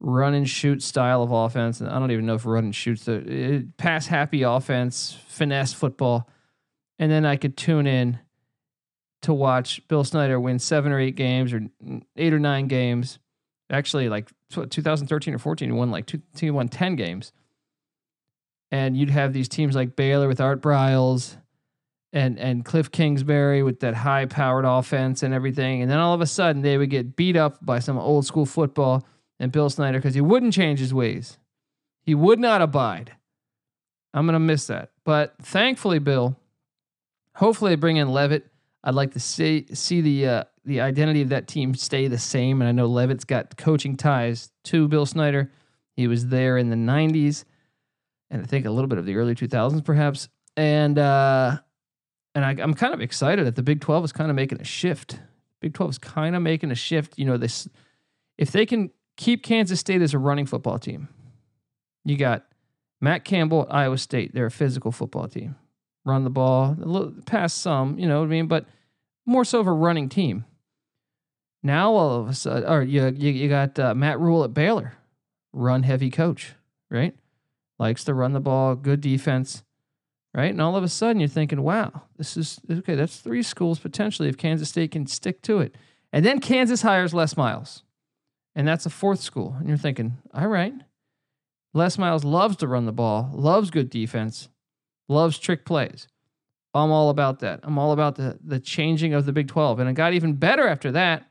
run 0.00 0.34
and 0.34 0.48
shoot 0.48 0.82
style 0.82 1.22
of 1.22 1.30
offense. 1.30 1.80
And 1.80 1.90
I 1.90 1.98
don't 1.98 2.10
even 2.10 2.26
know 2.26 2.34
if 2.34 2.46
run 2.46 2.64
and 2.64 2.74
shoot's 2.74 3.04
the 3.04 3.24
eh, 3.28 3.60
pass 3.76 4.06
happy 4.06 4.42
offense, 4.42 5.16
finesse 5.28 5.72
football. 5.72 6.28
And 7.00 7.10
then 7.10 7.26
I 7.26 7.34
could 7.34 7.56
tune 7.56 7.88
in 7.88 8.20
to 9.22 9.34
watch 9.34 9.80
Bill 9.88 10.04
Snyder 10.04 10.38
win 10.38 10.60
seven 10.60 10.92
or 10.92 11.00
eight 11.00 11.16
games 11.16 11.52
or 11.52 11.62
eight 12.16 12.32
or 12.32 12.38
nine 12.38 12.68
games 12.68 13.18
actually 13.70 14.08
like 14.08 14.28
2013 14.50 15.34
or 15.34 15.38
14 15.38 15.68
he 15.68 15.72
won 15.72 15.90
like 15.92 16.06
two, 16.06 16.20
he 16.36 16.50
won 16.50 16.68
10 16.68 16.96
games 16.96 17.30
and 18.72 18.96
you'd 18.96 19.10
have 19.10 19.32
these 19.32 19.48
teams 19.48 19.76
like 19.76 19.94
baylor 19.94 20.26
with 20.26 20.40
art 20.40 20.60
briles 20.60 21.36
and 22.12 22.38
and 22.38 22.64
Cliff 22.64 22.90
Kingsbury 22.90 23.62
with 23.62 23.80
that 23.80 23.94
high 23.94 24.26
powered 24.26 24.64
offense 24.64 25.22
and 25.22 25.32
everything. 25.32 25.82
And 25.82 25.90
then 25.90 25.98
all 25.98 26.14
of 26.14 26.20
a 26.20 26.26
sudden 26.26 26.62
they 26.62 26.78
would 26.78 26.90
get 26.90 27.16
beat 27.16 27.36
up 27.36 27.64
by 27.64 27.78
some 27.78 27.98
old 27.98 28.26
school 28.26 28.46
football 28.46 29.06
and 29.38 29.52
Bill 29.52 29.70
Snyder 29.70 29.98
because 29.98 30.14
he 30.14 30.20
wouldn't 30.20 30.52
change 30.52 30.80
his 30.80 30.92
ways. 30.92 31.38
He 32.02 32.14
would 32.14 32.38
not 32.38 32.62
abide. 32.62 33.12
I'm 34.12 34.26
gonna 34.26 34.40
miss 34.40 34.66
that. 34.66 34.90
But 35.04 35.34
thankfully, 35.40 35.98
Bill, 35.98 36.36
hopefully 37.40 37.72
they 37.72 37.76
bring 37.76 37.96
in 37.96 38.12
Leavitt. 38.12 38.46
I'd 38.84 38.94
like 38.94 39.12
to 39.12 39.20
see 39.20 39.66
see 39.72 40.00
the 40.00 40.26
uh, 40.26 40.44
the 40.64 40.80
identity 40.82 41.22
of 41.22 41.30
that 41.30 41.48
team 41.48 41.74
stay 41.74 42.06
the 42.06 42.18
same. 42.18 42.60
And 42.60 42.68
I 42.68 42.72
know 42.72 42.86
Leavitt's 42.86 43.24
got 43.24 43.56
coaching 43.56 43.96
ties 43.96 44.52
to 44.64 44.86
Bill 44.86 45.06
Snyder. 45.06 45.50
He 45.96 46.06
was 46.06 46.28
there 46.28 46.56
in 46.56 46.70
the 46.70 46.76
'90s, 46.76 47.44
and 48.30 48.42
I 48.42 48.46
think 48.46 48.66
a 48.66 48.70
little 48.70 48.88
bit 48.88 48.98
of 48.98 49.06
the 49.06 49.16
early 49.16 49.34
2000s, 49.34 49.84
perhaps. 49.84 50.28
And 50.56 50.98
uh, 50.98 51.58
and 52.34 52.44
I, 52.44 52.50
I'm 52.62 52.74
kind 52.74 52.94
of 52.94 53.00
excited 53.00 53.46
that 53.46 53.56
the 53.56 53.62
Big 53.62 53.80
12 53.80 54.04
is 54.04 54.12
kind 54.12 54.30
of 54.30 54.36
making 54.36 54.60
a 54.60 54.64
shift. 54.64 55.18
Big 55.60 55.74
12 55.74 55.90
is 55.90 55.98
kind 55.98 56.36
of 56.36 56.42
making 56.42 56.70
a 56.70 56.74
shift. 56.74 57.18
You 57.18 57.24
know, 57.24 57.36
this 57.36 57.68
if 58.38 58.52
they 58.52 58.64
can 58.64 58.90
keep 59.16 59.42
Kansas 59.42 59.80
State 59.80 60.02
as 60.02 60.14
a 60.14 60.18
running 60.18 60.46
football 60.46 60.78
team, 60.78 61.08
you 62.04 62.16
got 62.16 62.46
Matt 63.00 63.24
Campbell 63.24 63.62
at 63.62 63.74
Iowa 63.74 63.98
State. 63.98 64.32
They're 64.32 64.46
a 64.46 64.50
physical 64.50 64.92
football 64.92 65.28
team. 65.28 65.56
Run 66.04 66.24
the 66.24 66.30
ball, 66.30 66.76
a 66.80 66.84
little 66.84 67.12
past 67.26 67.58
some, 67.58 67.98
you 67.98 68.08
know 68.08 68.20
what 68.20 68.26
I 68.26 68.28
mean, 68.28 68.46
but 68.46 68.66
more 69.26 69.44
so 69.44 69.60
of 69.60 69.66
a 69.66 69.72
running 69.72 70.08
team. 70.08 70.44
Now 71.62 71.92
all 71.92 72.20
of 72.20 72.28
a 72.28 72.34
sudden, 72.34 72.68
or 72.68 72.82
you 72.82 73.06
you, 73.08 73.30
you 73.30 73.48
got 73.48 73.78
uh, 73.78 73.94
Matt 73.94 74.18
Rhule 74.18 74.44
at 74.44 74.54
Baylor, 74.54 74.94
run 75.52 75.82
heavy 75.82 76.10
coach, 76.10 76.54
right? 76.90 77.14
Likes 77.78 78.04
to 78.04 78.14
run 78.14 78.32
the 78.32 78.40
ball, 78.40 78.74
good 78.76 79.00
defense 79.00 79.62
right? 80.34 80.50
And 80.50 80.60
all 80.60 80.76
of 80.76 80.84
a 80.84 80.88
sudden 80.88 81.20
you're 81.20 81.28
thinking, 81.28 81.62
wow, 81.62 82.02
this 82.16 82.36
is 82.36 82.60
okay, 82.70 82.94
that's 82.94 83.18
three 83.18 83.42
schools 83.42 83.78
potentially 83.78 84.28
if 84.28 84.36
Kansas 84.36 84.68
State 84.68 84.92
can 84.92 85.06
stick 85.06 85.42
to 85.42 85.58
it. 85.60 85.74
And 86.12 86.24
then 86.24 86.40
Kansas 86.40 86.82
hires 86.82 87.14
Les 87.14 87.36
Miles. 87.36 87.82
And 88.54 88.66
that's 88.66 88.86
a 88.86 88.90
fourth 88.90 89.20
school. 89.20 89.56
And 89.58 89.68
you're 89.68 89.78
thinking, 89.78 90.18
all 90.34 90.48
right. 90.48 90.74
Les 91.72 91.96
Miles 91.98 92.24
loves 92.24 92.56
to 92.56 92.66
run 92.66 92.86
the 92.86 92.92
ball, 92.92 93.30
loves 93.32 93.70
good 93.70 93.90
defense, 93.90 94.48
loves 95.10 95.38
trick 95.38 95.64
plays. 95.64 96.06
I'm 96.72 96.92
all 96.92 97.10
about 97.10 97.40
that. 97.40 97.60
I'm 97.64 97.78
all 97.78 97.92
about 97.92 98.14
the 98.14 98.38
the 98.42 98.60
changing 98.60 99.12
of 99.12 99.26
the 99.26 99.32
Big 99.32 99.48
12. 99.48 99.80
And 99.80 99.90
it 99.90 99.94
got 99.94 100.14
even 100.14 100.34
better 100.34 100.66
after 100.66 100.92
that. 100.92 101.26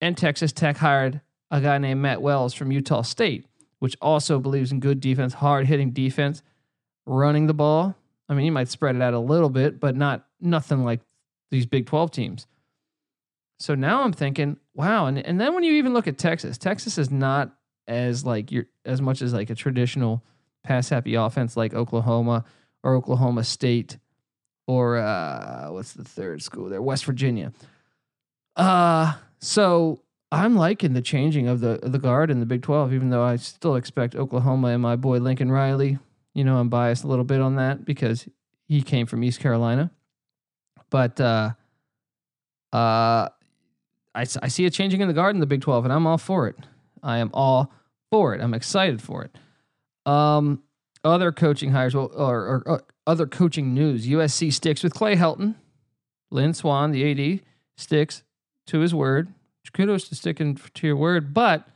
And 0.00 0.16
Texas 0.16 0.52
Tech 0.52 0.76
hired 0.76 1.20
a 1.50 1.60
guy 1.60 1.78
named 1.78 2.00
Matt 2.00 2.22
Wells 2.22 2.54
from 2.54 2.70
Utah 2.70 3.02
State, 3.02 3.46
which 3.78 3.96
also 4.00 4.38
believes 4.38 4.72
in 4.72 4.80
good 4.80 5.00
defense, 5.00 5.34
hard 5.34 5.66
hitting 5.66 5.90
defense 5.90 6.42
running 7.06 7.46
the 7.46 7.54
ball. 7.54 7.96
I 8.28 8.34
mean, 8.34 8.46
you 8.46 8.52
might 8.52 8.68
spread 8.68 8.94
it 8.94 9.02
out 9.02 9.14
a 9.14 9.18
little 9.18 9.50
bit, 9.50 9.80
but 9.80 9.96
not 9.96 10.26
nothing 10.40 10.84
like 10.84 11.00
these 11.50 11.66
Big 11.66 11.86
12 11.86 12.10
teams. 12.10 12.46
So 13.58 13.74
now 13.74 14.02
I'm 14.02 14.12
thinking, 14.12 14.58
wow, 14.74 15.06
and 15.06 15.18
and 15.18 15.40
then 15.40 15.54
when 15.54 15.64
you 15.64 15.74
even 15.74 15.92
look 15.92 16.06
at 16.06 16.18
Texas, 16.18 16.56
Texas 16.58 16.98
is 16.98 17.10
not 17.10 17.54
as 17.88 18.24
like 18.24 18.52
you're 18.52 18.66
as 18.84 19.00
much 19.02 19.22
as 19.22 19.32
like 19.32 19.50
a 19.50 19.54
traditional 19.54 20.22
pass 20.62 20.88
happy 20.88 21.14
offense 21.14 21.56
like 21.56 21.74
Oklahoma 21.74 22.44
or 22.82 22.94
Oklahoma 22.94 23.44
State 23.44 23.98
or 24.66 24.98
uh 24.98 25.68
what's 25.70 25.92
the 25.92 26.04
third 26.04 26.42
school 26.42 26.68
there? 26.68 26.82
West 26.82 27.04
Virginia. 27.04 27.52
Uh 28.56 29.14
so 29.40 30.02
I'm 30.32 30.54
liking 30.56 30.92
the 30.92 31.02
changing 31.02 31.48
of 31.48 31.60
the 31.60 31.80
the 31.82 31.98
guard 31.98 32.30
in 32.30 32.40
the 32.40 32.46
Big 32.46 32.62
12 32.62 32.92
even 32.92 33.10
though 33.10 33.22
I 33.22 33.36
still 33.36 33.76
expect 33.76 34.14
Oklahoma 34.14 34.68
and 34.68 34.82
my 34.82 34.96
boy 34.96 35.18
Lincoln 35.18 35.50
Riley 35.50 35.98
you 36.34 36.44
know, 36.44 36.58
I'm 36.58 36.68
biased 36.68 37.04
a 37.04 37.06
little 37.06 37.24
bit 37.24 37.40
on 37.40 37.56
that 37.56 37.84
because 37.84 38.28
he 38.66 38.82
came 38.82 39.06
from 39.06 39.24
East 39.24 39.40
Carolina. 39.40 39.90
But 40.88 41.20
uh, 41.20 41.50
uh, 42.72 43.28
I, 44.14 44.26
I 44.42 44.48
see 44.48 44.66
a 44.66 44.70
changing 44.70 45.00
in 45.00 45.08
the 45.08 45.14
guard 45.14 45.34
in 45.34 45.40
the 45.40 45.46
Big 45.46 45.60
12, 45.60 45.84
and 45.84 45.92
I'm 45.92 46.06
all 46.06 46.18
for 46.18 46.48
it. 46.48 46.56
I 47.02 47.18
am 47.18 47.30
all 47.32 47.72
for 48.10 48.34
it. 48.34 48.40
I'm 48.40 48.54
excited 48.54 49.02
for 49.02 49.24
it. 49.24 49.36
Um, 50.10 50.62
other 51.04 51.30
coaching 51.30 51.70
hires 51.70 51.94
well, 51.94 52.10
or, 52.14 52.40
or, 52.40 52.62
or, 52.66 52.82
other 53.06 53.26
coaching 53.26 53.74
news 53.74 54.06
USC 54.06 54.52
sticks 54.52 54.82
with 54.82 54.94
Clay 54.94 55.16
Helton. 55.16 55.54
Lynn 56.30 56.54
Swann, 56.54 56.92
the 56.92 57.10
AD, 57.10 57.40
sticks 57.76 58.22
to 58.66 58.80
his 58.80 58.94
word. 58.94 59.32
Kudos 59.72 60.08
to 60.08 60.16
sticking 60.16 60.58
to 60.74 60.86
your 60.86 60.96
word, 60.96 61.32
but 61.32 61.68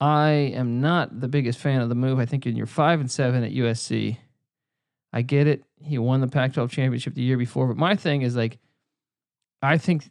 I 0.00 0.30
am 0.54 0.80
not 0.80 1.20
the 1.20 1.28
biggest 1.28 1.58
fan 1.58 1.80
of 1.80 1.88
the 1.88 1.94
move. 1.94 2.18
I 2.18 2.26
think 2.26 2.46
in 2.46 2.56
your 2.56 2.66
five 2.66 3.00
and 3.00 3.10
seven 3.10 3.42
at 3.42 3.52
USC, 3.52 4.18
I 5.12 5.22
get 5.22 5.46
it. 5.46 5.64
He 5.82 5.96
won 5.96 6.20
the 6.20 6.28
Pac-12 6.28 6.70
championship 6.70 7.14
the 7.14 7.22
year 7.22 7.38
before, 7.38 7.66
but 7.68 7.78
my 7.78 7.96
thing 7.96 8.20
is 8.20 8.36
like, 8.36 8.58
I 9.62 9.78
think 9.78 10.10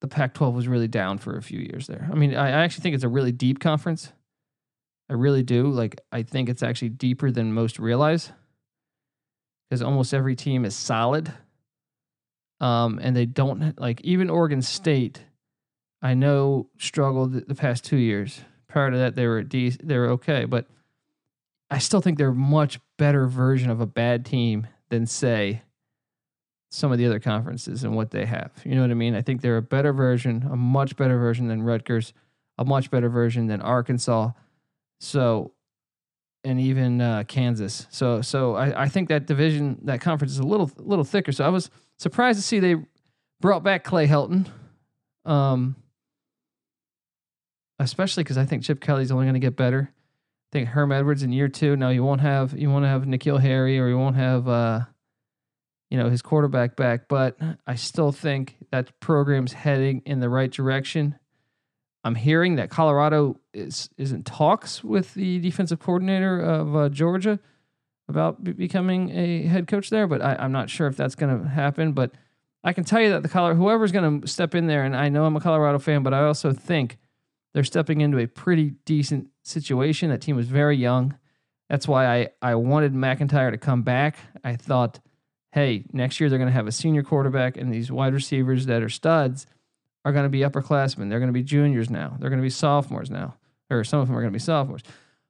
the 0.00 0.08
Pac-12 0.08 0.54
was 0.54 0.68
really 0.68 0.88
down 0.88 1.18
for 1.18 1.36
a 1.36 1.42
few 1.42 1.60
years 1.60 1.86
there. 1.86 2.08
I 2.10 2.14
mean, 2.14 2.34
I 2.34 2.50
actually 2.50 2.82
think 2.82 2.94
it's 2.94 3.04
a 3.04 3.08
really 3.08 3.32
deep 3.32 3.60
conference. 3.60 4.10
I 5.10 5.14
really 5.14 5.42
do. 5.42 5.68
Like, 5.68 6.00
I 6.12 6.22
think 6.22 6.48
it's 6.48 6.62
actually 6.62 6.90
deeper 6.90 7.30
than 7.30 7.52
most 7.52 7.78
realize 7.78 8.32
because 9.68 9.82
almost 9.82 10.14
every 10.14 10.36
team 10.36 10.64
is 10.64 10.74
solid. 10.74 11.32
Um, 12.60 12.98
and 13.02 13.14
they 13.14 13.26
don't 13.26 13.78
like 13.80 14.00
even 14.02 14.30
Oregon 14.30 14.62
State. 14.62 15.24
I 16.00 16.14
know 16.14 16.68
struggled 16.78 17.32
the 17.32 17.54
past 17.54 17.84
two 17.84 17.96
years 17.96 18.40
prior 18.68 18.90
to 18.90 18.98
that 18.98 19.16
they 19.16 19.26
were 19.26 19.42
de- 19.42 19.76
they 19.82 19.98
were 19.98 20.10
okay, 20.10 20.44
but 20.44 20.66
I 21.70 21.78
still 21.78 22.00
think 22.00 22.18
they're 22.18 22.28
a 22.28 22.34
much 22.34 22.78
better 22.98 23.26
version 23.26 23.70
of 23.70 23.80
a 23.80 23.86
bad 23.86 24.24
team 24.24 24.66
than 24.90 25.06
say 25.06 25.62
some 26.70 26.92
of 26.92 26.98
the 26.98 27.06
other 27.06 27.20
conferences 27.20 27.84
and 27.84 27.96
what 27.96 28.10
they 28.10 28.26
have. 28.26 28.50
You 28.64 28.74
know 28.74 28.82
what 28.82 28.90
I 28.90 28.94
mean? 28.94 29.14
I 29.14 29.22
think 29.22 29.40
they're 29.40 29.56
a 29.56 29.62
better 29.62 29.92
version, 29.92 30.48
a 30.50 30.56
much 30.56 30.96
better 30.96 31.18
version 31.18 31.48
than 31.48 31.62
Rutgers, 31.62 32.12
a 32.58 32.64
much 32.64 32.90
better 32.90 33.08
version 33.08 33.46
than 33.46 33.60
Arkansas. 33.60 34.30
So, 35.00 35.52
and 36.44 36.60
even 36.60 37.00
uh, 37.00 37.24
Kansas. 37.26 37.86
So, 37.90 38.20
so 38.22 38.54
I, 38.54 38.84
I 38.84 38.88
think 38.88 39.08
that 39.08 39.26
division, 39.26 39.80
that 39.84 40.00
conference 40.00 40.32
is 40.32 40.38
a 40.38 40.46
little, 40.46 40.70
little 40.78 41.04
thicker. 41.04 41.32
So 41.32 41.44
I 41.44 41.48
was 41.48 41.70
surprised 41.98 42.38
to 42.38 42.42
see 42.42 42.60
they 42.60 42.76
brought 43.40 43.62
back 43.62 43.84
Clay 43.84 44.06
Helton. 44.06 44.46
Um, 45.24 45.76
especially 47.78 48.24
because 48.24 48.38
I 48.38 48.44
think 48.44 48.62
Chip 48.62 48.80
Kelly's 48.80 49.10
only 49.10 49.24
going 49.24 49.34
to 49.34 49.40
get 49.40 49.56
better. 49.56 49.90
I 49.90 50.48
think 50.52 50.68
Herm 50.68 50.92
Edwards 50.92 51.22
in 51.22 51.32
year 51.32 51.48
two. 51.48 51.76
Now 51.76 51.90
you 51.90 52.04
won't 52.04 52.20
have 52.20 52.56
you 52.56 52.70
won't 52.70 52.84
have 52.84 53.02
N'Keal 53.02 53.40
Harry 53.40 53.78
or 53.78 53.88
you 53.88 53.98
won't 53.98 54.16
have 54.16 54.48
uh, 54.48 54.80
you 55.90 55.98
know 55.98 56.08
his 56.08 56.22
quarterback 56.22 56.76
back, 56.76 57.08
but 57.08 57.36
I 57.66 57.74
still 57.74 58.12
think 58.12 58.56
that 58.70 59.00
program's 59.00 59.52
heading 59.52 60.02
in 60.06 60.20
the 60.20 60.28
right 60.28 60.50
direction. 60.50 61.18
I'm 62.04 62.14
hearing 62.14 62.56
that 62.56 62.70
Colorado 62.70 63.40
is 63.54 63.88
is 63.96 64.12
in 64.12 64.22
talks 64.22 64.84
with 64.84 65.14
the 65.14 65.38
defensive 65.40 65.80
coordinator 65.80 66.38
of 66.38 66.76
uh, 66.76 66.88
Georgia 66.90 67.40
about 68.08 68.44
becoming 68.44 69.10
a 69.10 69.44
head 69.44 69.66
coach 69.66 69.88
there, 69.88 70.06
but 70.06 70.20
I, 70.20 70.44
am 70.44 70.52
not 70.52 70.68
sure 70.68 70.86
if 70.86 70.96
that's 70.96 71.14
going 71.14 71.42
to 71.42 71.48
happen. 71.48 71.92
But 71.92 72.12
I 72.62 72.74
can 72.74 72.84
tell 72.84 73.00
you 73.00 73.08
that 73.10 73.22
the 73.22 73.30
Colorado 73.30 73.58
whoever's 73.58 73.92
going 73.92 74.20
to 74.20 74.28
step 74.28 74.54
in 74.54 74.66
there, 74.66 74.84
and 74.84 74.94
I 74.94 75.08
know 75.08 75.24
I'm 75.24 75.36
a 75.36 75.40
Colorado 75.40 75.78
fan, 75.78 76.02
but 76.02 76.12
I 76.12 76.24
also 76.24 76.52
think 76.52 76.98
they're 77.54 77.64
stepping 77.64 78.02
into 78.02 78.18
a 78.18 78.26
pretty 78.26 78.74
decent 78.84 79.28
situation. 79.42 80.10
That 80.10 80.20
team 80.20 80.36
was 80.36 80.48
very 80.48 80.76
young. 80.76 81.16
That's 81.70 81.88
why 81.88 82.06
I, 82.06 82.28
I 82.42 82.56
wanted 82.56 82.94
MacIntyre 82.94 83.50
to 83.50 83.56
come 83.56 83.82
back. 83.82 84.18
I 84.44 84.56
thought, 84.56 85.00
hey, 85.52 85.86
next 85.92 86.20
year 86.20 86.28
they're 86.28 86.38
going 86.38 86.50
to 86.50 86.54
have 86.54 86.66
a 86.66 86.72
senior 86.72 87.02
quarterback, 87.02 87.56
and 87.56 87.72
these 87.72 87.90
wide 87.90 88.12
receivers 88.12 88.66
that 88.66 88.82
are 88.82 88.90
studs 88.90 89.46
are 90.04 90.12
going 90.12 90.24
to 90.24 90.30
be 90.30 90.40
upperclassmen. 90.40 91.08
They're 91.08 91.18
going 91.18 91.28
to 91.28 91.32
be 91.32 91.42
juniors 91.42 91.90
now. 91.90 92.16
They're 92.18 92.30
going 92.30 92.40
to 92.40 92.44
be 92.44 92.50
sophomores 92.50 93.10
now, 93.10 93.36
or 93.70 93.84
some 93.84 94.00
of 94.00 94.08
them 94.08 94.16
are 94.16 94.20
going 94.20 94.32
to 94.32 94.36
be 94.36 94.42
sophomores. 94.42 94.82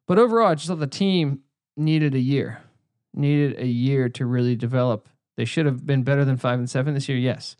But 0.06 0.18
overall, 0.18 0.48
I 0.48 0.54
just 0.54 0.68
thought 0.68 0.80
the 0.80 0.86
team 0.86 1.40
needed 1.76 2.14
a 2.14 2.20
year, 2.20 2.60
needed 3.14 3.58
a 3.58 3.66
year 3.66 4.08
to 4.10 4.26
really 4.26 4.56
develop. 4.56 5.08
They 5.36 5.44
should 5.44 5.66
have 5.66 5.86
been 5.86 6.02
better 6.02 6.24
than 6.24 6.36
five 6.36 6.58
and 6.58 6.68
seven 6.68 6.94
this 6.94 7.08
year, 7.08 7.18
yes. 7.18 7.56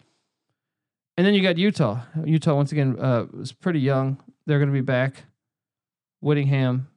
And 1.17 1.27
then 1.27 1.35
you 1.35 1.43
got 1.43 1.59
Utah. 1.59 2.03
Utah 2.25 2.55
once 2.55 2.73
again 2.73 2.99
uh, 2.99 3.27
was 3.33 3.53
pretty 3.53 3.81
young. 3.81 4.21
They're 4.47 4.59
going 4.59 4.69
to 4.69 4.75
be 4.75 4.81
back. 4.81 5.25
Whittingham, 6.21 6.89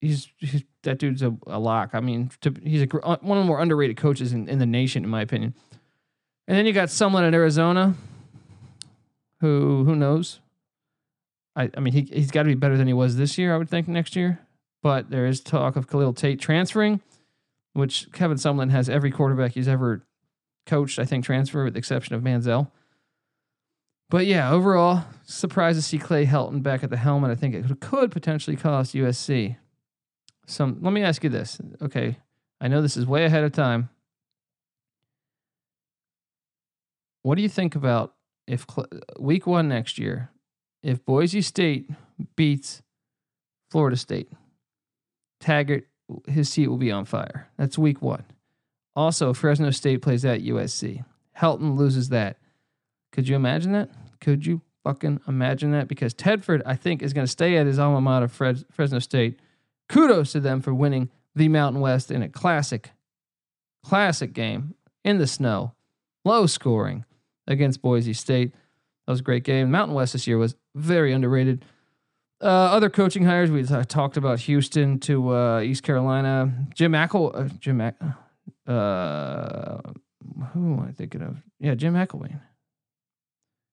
he's, 0.00 0.28
he's 0.38 0.64
that 0.82 0.98
dude's 0.98 1.22
a, 1.22 1.36
a 1.46 1.58
lock. 1.58 1.90
I 1.92 2.00
mean, 2.00 2.30
to, 2.40 2.54
he's 2.62 2.82
a, 2.82 2.96
uh, 3.00 3.18
one 3.20 3.38
of 3.38 3.44
the 3.44 3.48
more 3.48 3.60
underrated 3.60 3.96
coaches 3.96 4.32
in, 4.32 4.48
in 4.48 4.58
the 4.58 4.66
nation, 4.66 5.04
in 5.04 5.10
my 5.10 5.20
opinion. 5.20 5.54
And 6.46 6.56
then 6.56 6.66
you 6.66 6.72
got 6.72 6.90
someone 6.90 7.24
in 7.24 7.34
Arizona 7.34 7.94
who 9.40 9.84
who 9.84 9.94
knows. 9.96 10.40
I, 11.56 11.70
I 11.76 11.80
mean, 11.80 11.92
he 11.92 12.02
he's 12.02 12.30
got 12.30 12.42
to 12.42 12.48
be 12.48 12.54
better 12.54 12.76
than 12.76 12.86
he 12.86 12.92
was 12.92 13.16
this 13.16 13.38
year. 13.38 13.54
I 13.54 13.58
would 13.58 13.68
think 13.68 13.88
next 13.88 14.16
year. 14.16 14.40
But 14.82 15.10
there 15.10 15.26
is 15.26 15.40
talk 15.40 15.74
of 15.74 15.88
Khalil 15.88 16.12
Tate 16.12 16.40
transferring, 16.40 17.00
which 17.72 18.10
Kevin 18.12 18.36
Sumlin 18.36 18.70
has 18.70 18.88
every 18.88 19.10
quarterback 19.10 19.52
he's 19.52 19.66
ever 19.66 20.06
coached, 20.66 21.00
I 21.00 21.04
think, 21.04 21.24
transfer 21.24 21.64
with 21.64 21.72
the 21.72 21.78
exception 21.78 22.14
of 22.14 22.22
Manziel. 22.22 22.70
But 24.08 24.26
yeah, 24.26 24.50
overall, 24.50 25.04
surprised 25.24 25.78
to 25.78 25.82
see 25.82 25.98
Clay 25.98 26.26
Helton 26.26 26.62
back 26.62 26.84
at 26.84 26.90
the 26.90 26.96
helmet. 26.96 27.30
I 27.30 27.34
think 27.34 27.54
it 27.54 27.80
could 27.80 28.10
potentially 28.10 28.56
cost 28.56 28.94
USC. 28.94 29.56
Some. 30.46 30.78
Let 30.80 30.92
me 30.92 31.02
ask 31.02 31.24
you 31.24 31.30
this. 31.30 31.60
Okay, 31.82 32.18
I 32.60 32.68
know 32.68 32.80
this 32.80 32.96
is 32.96 33.04
way 33.04 33.24
ahead 33.24 33.44
of 33.44 33.52
time, 33.52 33.90
what 37.22 37.34
do 37.34 37.42
you 37.42 37.48
think 37.48 37.74
about 37.74 38.14
if 38.48 38.66
week 39.18 39.46
one 39.46 39.68
next 39.68 39.98
year, 39.98 40.30
if 40.82 41.04
Boise 41.04 41.42
State 41.42 41.90
beats 42.34 42.82
Florida 43.70 43.96
State, 43.96 44.30
Taggart, 45.40 45.86
his 46.26 46.48
seat 46.48 46.68
will 46.68 46.78
be 46.78 46.90
on 46.90 47.04
fire. 47.04 47.48
That's 47.58 47.78
week 47.78 48.00
one. 48.00 48.24
Also, 48.96 49.32
Fresno 49.32 49.70
State 49.70 50.02
plays 50.02 50.24
at 50.24 50.40
USC. 50.40 51.04
Helton 51.36 51.76
loses 51.76 52.08
that. 52.08 52.38
Could 53.12 53.28
you 53.28 53.36
imagine 53.36 53.72
that? 53.72 53.90
Could 54.20 54.46
you 54.46 54.62
fucking 54.82 55.20
imagine 55.28 55.70
that? 55.72 55.86
Because 55.86 56.14
Tedford, 56.14 56.62
I 56.66 56.74
think, 56.74 57.02
is 57.02 57.12
going 57.12 57.26
to 57.26 57.30
stay 57.30 57.56
at 57.56 57.66
his 57.66 57.78
alma 57.78 58.00
mater, 58.00 58.28
Fresno 58.28 58.98
State. 58.98 59.38
Kudos 59.88 60.32
to 60.32 60.40
them 60.40 60.60
for 60.60 60.74
winning 60.74 61.10
the 61.34 61.48
Mountain 61.48 61.80
West 61.80 62.10
in 62.10 62.22
a 62.22 62.28
classic, 62.28 62.90
classic 63.84 64.32
game 64.32 64.74
in 65.04 65.18
the 65.18 65.26
snow, 65.26 65.74
low 66.24 66.46
scoring 66.46 67.04
against 67.48 67.82
Boise 67.82 68.12
State. 68.12 68.52
That 69.06 69.12
was 69.12 69.20
a 69.20 69.24
great 69.24 69.42
game. 69.42 69.70
Mountain 69.70 69.94
West 69.94 70.12
this 70.12 70.26
year 70.26 70.38
was 70.38 70.54
very 70.74 71.12
underrated. 71.12 71.64
Uh, 72.40 72.46
other 72.46 72.88
coaching 72.88 73.24
hires 73.24 73.50
we 73.50 73.64
talked 73.64 74.16
about 74.16 74.38
Houston 74.40 75.00
to 75.00 75.34
uh, 75.34 75.60
East 75.60 75.82
Carolina. 75.82 76.52
Jim 76.72 76.92
Ackle, 76.92 77.32
uh, 77.34 77.48
Jim 77.58 77.80
Ack, 77.80 77.96
uh, 78.66 79.78
who 80.52 80.74
am 80.74 80.80
I 80.88 80.92
thinking 80.92 81.22
of? 81.22 81.38
Yeah, 81.58 81.74
Jim 81.74 81.94
McElwain 81.94 82.40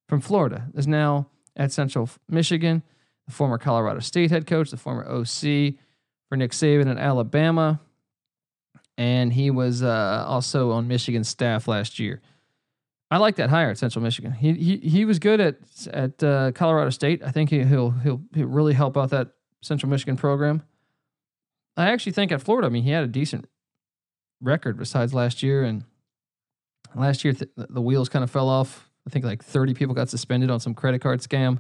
from 0.08 0.22
Florida 0.22 0.68
is 0.74 0.88
now 0.88 1.28
at 1.56 1.72
Central 1.72 2.10
Michigan. 2.30 2.82
The 3.28 3.34
former 3.34 3.58
Colorado 3.58 4.00
State 4.00 4.32
head 4.32 4.46
coach, 4.46 4.72
the 4.72 4.78
former 4.78 5.04
OC 5.08 5.76
for 6.30 6.38
Nick 6.38 6.52
Saban 6.52 6.90
at 6.90 6.98
Alabama, 6.98 7.80
and 8.98 9.34
he 9.34 9.50
was 9.52 9.84
uh, 9.84 10.24
also 10.28 10.72
on 10.72 10.88
Michigan's 10.88 11.28
staff 11.28 11.68
last 11.68 12.00
year. 12.00 12.22
I 13.12 13.18
like 13.18 13.36
that 13.36 13.50
hire 13.50 13.70
at 13.70 13.78
Central 13.78 14.04
Michigan. 14.04 14.32
He 14.32 14.54
he 14.54 14.78
he 14.78 15.06
was 15.06 15.20
good 15.20 15.40
at 15.40 15.58
at 15.92 16.24
uh, 16.24 16.52
Colorado 16.54 16.90
State. 16.90 17.24
I 17.24 17.32
think 17.32 17.50
he, 17.50 17.64
he'll 17.64 17.92
he'll 17.92 18.22
he'll 18.34 18.48
really 18.48 18.74
help 18.74 18.98
out 18.98 19.12
that 19.12 19.30
Central 19.62 19.90
Michigan 19.90 20.18
program. 20.18 20.64
I 21.78 21.90
actually 21.92 22.14
think 22.14 22.32
at 22.32 22.42
Florida, 22.42 22.68
I 22.68 22.70
mean, 22.70 22.84
he 22.84 22.92
had 22.92 23.04
a 23.04 23.08
decent 23.08 23.48
record 24.42 24.78
besides 24.78 25.14
last 25.14 25.44
year, 25.44 25.64
and 25.64 25.84
last 26.96 27.24
year 27.24 27.34
th- 27.34 27.52
the 27.56 27.82
wheels 27.82 28.10
kind 28.10 28.24
of 28.24 28.32
fell 28.32 28.50
off. 28.50 28.90
I 29.08 29.12
think 29.12 29.26
like 29.26 29.44
30 29.44 29.74
people 29.74 29.94
got 29.94 30.10
suspended 30.10 30.50
on 30.50 30.60
some 30.60 30.74
credit 30.74 31.00
card 31.02 31.22
scam. 31.22 31.60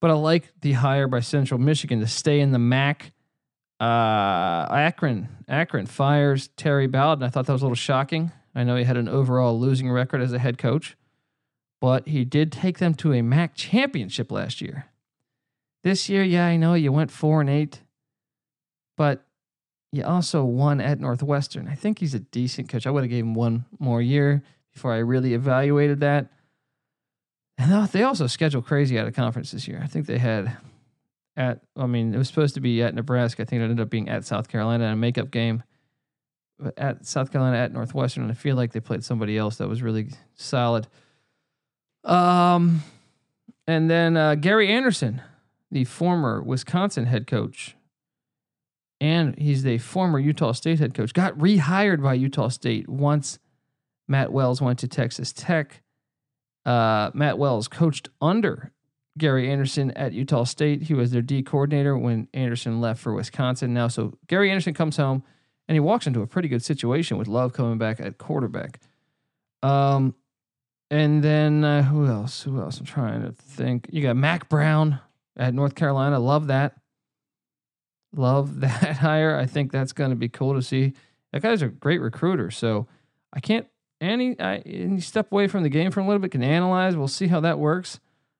But 0.00 0.10
I 0.10 0.14
like 0.14 0.52
the 0.60 0.72
hire 0.72 1.08
by 1.08 1.20
Central 1.20 1.58
Michigan 1.58 2.00
to 2.00 2.06
stay 2.06 2.40
in 2.40 2.52
the 2.52 2.58
MAC. 2.58 3.12
Uh, 3.80 4.66
Akron, 4.70 5.28
Akron 5.48 5.86
fires 5.86 6.48
Terry 6.56 6.86
Bowden. 6.86 7.24
I 7.24 7.28
thought 7.28 7.46
that 7.46 7.52
was 7.52 7.62
a 7.62 7.64
little 7.64 7.74
shocking. 7.74 8.30
I 8.56 8.64
know 8.64 8.76
he 8.76 8.84
had 8.84 8.96
an 8.96 9.08
overall 9.08 9.60
losing 9.60 9.90
record 9.90 10.22
as 10.22 10.32
a 10.32 10.38
head 10.38 10.56
coach, 10.56 10.96
but 11.78 12.08
he 12.08 12.24
did 12.24 12.50
take 12.50 12.78
them 12.78 12.94
to 12.94 13.12
a 13.12 13.20
MAC 13.20 13.54
championship 13.54 14.32
last 14.32 14.62
year. 14.62 14.86
This 15.84 16.08
year, 16.08 16.24
yeah, 16.24 16.46
I 16.46 16.56
know 16.56 16.72
you 16.72 16.90
went 16.90 17.10
four 17.10 17.42
and 17.42 17.50
eight, 17.50 17.82
but 18.96 19.26
you 19.92 20.04
also 20.04 20.42
won 20.42 20.80
at 20.80 20.98
Northwestern. 20.98 21.68
I 21.68 21.74
think 21.74 21.98
he's 21.98 22.14
a 22.14 22.18
decent 22.18 22.70
coach. 22.70 22.86
I 22.86 22.90
would 22.90 23.04
have 23.04 23.10
gave 23.10 23.24
him 23.24 23.34
one 23.34 23.66
more 23.78 24.00
year 24.00 24.42
before 24.72 24.94
I 24.94 24.98
really 24.98 25.34
evaluated 25.34 26.00
that. 26.00 26.32
And 27.58 27.88
they 27.88 28.02
also 28.02 28.26
scheduled 28.26 28.64
crazy 28.64 28.98
out 28.98 29.06
of 29.06 29.14
conference 29.14 29.50
this 29.50 29.68
year. 29.68 29.80
I 29.82 29.86
think 29.86 30.06
they 30.06 30.18
had 30.18 30.56
at, 31.36 31.60
I 31.76 31.86
mean, 31.86 32.14
it 32.14 32.18
was 32.18 32.28
supposed 32.28 32.54
to 32.54 32.60
be 32.60 32.82
at 32.82 32.94
Nebraska. 32.94 33.42
I 33.42 33.44
think 33.44 33.60
it 33.60 33.64
ended 33.64 33.80
up 33.80 33.90
being 33.90 34.08
at 34.08 34.24
South 34.24 34.48
Carolina 34.48 34.84
in 34.84 34.92
a 34.92 34.96
makeup 34.96 35.30
game 35.30 35.62
at 36.76 37.06
South 37.06 37.30
Carolina 37.30 37.58
at 37.58 37.72
Northwestern, 37.72 38.24
and 38.24 38.32
I 38.32 38.34
feel 38.34 38.56
like 38.56 38.72
they 38.72 38.80
played 38.80 39.04
somebody 39.04 39.36
else 39.36 39.56
that 39.56 39.68
was 39.68 39.82
really 39.82 40.08
solid. 40.34 40.86
Um, 42.04 42.82
and 43.66 43.90
then 43.90 44.16
uh, 44.16 44.36
Gary 44.36 44.68
Anderson, 44.68 45.20
the 45.70 45.84
former 45.84 46.42
Wisconsin 46.42 47.06
head 47.06 47.26
coach, 47.26 47.76
and 49.00 49.38
he's 49.38 49.62
the 49.62 49.78
former 49.78 50.18
Utah 50.18 50.52
State 50.52 50.78
head 50.78 50.94
coach, 50.94 51.12
got 51.12 51.36
rehired 51.36 52.02
by 52.02 52.14
Utah 52.14 52.48
State 52.48 52.88
once 52.88 53.38
Matt 54.08 54.32
Wells 54.32 54.62
went 54.62 54.78
to 54.78 54.88
Texas 54.88 55.32
Tech. 55.32 55.82
Uh, 56.64 57.10
Matt 57.12 57.38
Wells 57.38 57.68
coached 57.68 58.08
under 58.20 58.72
Gary 59.18 59.50
Anderson 59.50 59.90
at 59.92 60.12
Utah 60.12 60.44
State. 60.44 60.82
He 60.82 60.94
was 60.94 61.10
their 61.10 61.22
D 61.22 61.42
coordinator 61.42 61.96
when 61.96 62.28
Anderson 62.32 62.80
left 62.80 63.00
for 63.00 63.12
Wisconsin. 63.12 63.74
Now, 63.74 63.88
so 63.88 64.16
Gary 64.26 64.50
Anderson 64.50 64.74
comes 64.74 64.96
home 64.96 65.22
and 65.68 65.74
he 65.74 65.80
walks 65.80 66.06
into 66.06 66.22
a 66.22 66.26
pretty 66.26 66.48
good 66.48 66.62
situation 66.62 67.18
with 67.18 67.28
Love 67.28 67.52
coming 67.52 67.78
back 67.78 68.00
at 68.00 68.18
quarterback. 68.18 68.80
Um, 69.62 70.14
and 70.90 71.22
then 71.22 71.64
uh, 71.64 71.82
who 71.82 72.06
else? 72.06 72.42
Who 72.42 72.60
else? 72.60 72.78
I'm 72.78 72.86
trying 72.86 73.22
to 73.22 73.32
think. 73.32 73.88
You 73.90 74.02
got 74.02 74.16
Mack 74.16 74.48
Brown 74.48 75.00
at 75.36 75.54
North 75.54 75.74
Carolina. 75.74 76.20
Love 76.20 76.46
that. 76.46 76.76
Love 78.14 78.60
that 78.60 78.98
hire. 78.98 79.36
I 79.36 79.46
think 79.46 79.72
that's 79.72 79.92
going 79.92 80.10
to 80.10 80.16
be 80.16 80.28
cool 80.28 80.54
to 80.54 80.62
see. 80.62 80.92
That 81.32 81.42
guy's 81.42 81.62
a 81.62 81.68
great 81.68 82.00
recruiter. 82.00 82.50
So 82.50 82.86
I 83.32 83.40
can't. 83.40 83.66
any 84.00 84.38
I, 84.38 84.62
he 84.64 85.00
step 85.00 85.32
away 85.32 85.48
from 85.48 85.64
the 85.64 85.68
game 85.68 85.90
for 85.90 86.00
a 86.00 86.04
little 86.06 86.20
bit. 86.20 86.30
Can 86.30 86.44
analyze. 86.44 86.96
We'll 86.96 87.08
see 87.08 87.26
how 87.26 87.40
that 87.40 87.58
works. 87.58 87.98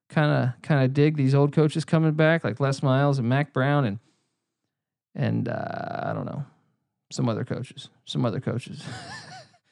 Kind 0.08 0.30
of, 0.30 0.62
kind 0.62 0.84
of 0.84 0.94
dig 0.94 1.16
these 1.16 1.34
old 1.34 1.52
coaches 1.52 1.84
coming 1.84 2.12
back, 2.12 2.44
like 2.44 2.60
Les 2.60 2.80
Miles 2.80 3.18
and 3.18 3.28
Mack 3.28 3.52
Brown, 3.52 3.84
and 3.84 3.98
and 5.16 5.48
uh, 5.48 6.02
I 6.04 6.12
don't 6.12 6.26
know 6.26 6.46
some 7.10 7.28
other 7.28 7.44
coaches, 7.44 7.88
some 8.04 8.24
other 8.24 8.40
coaches. 8.40 8.82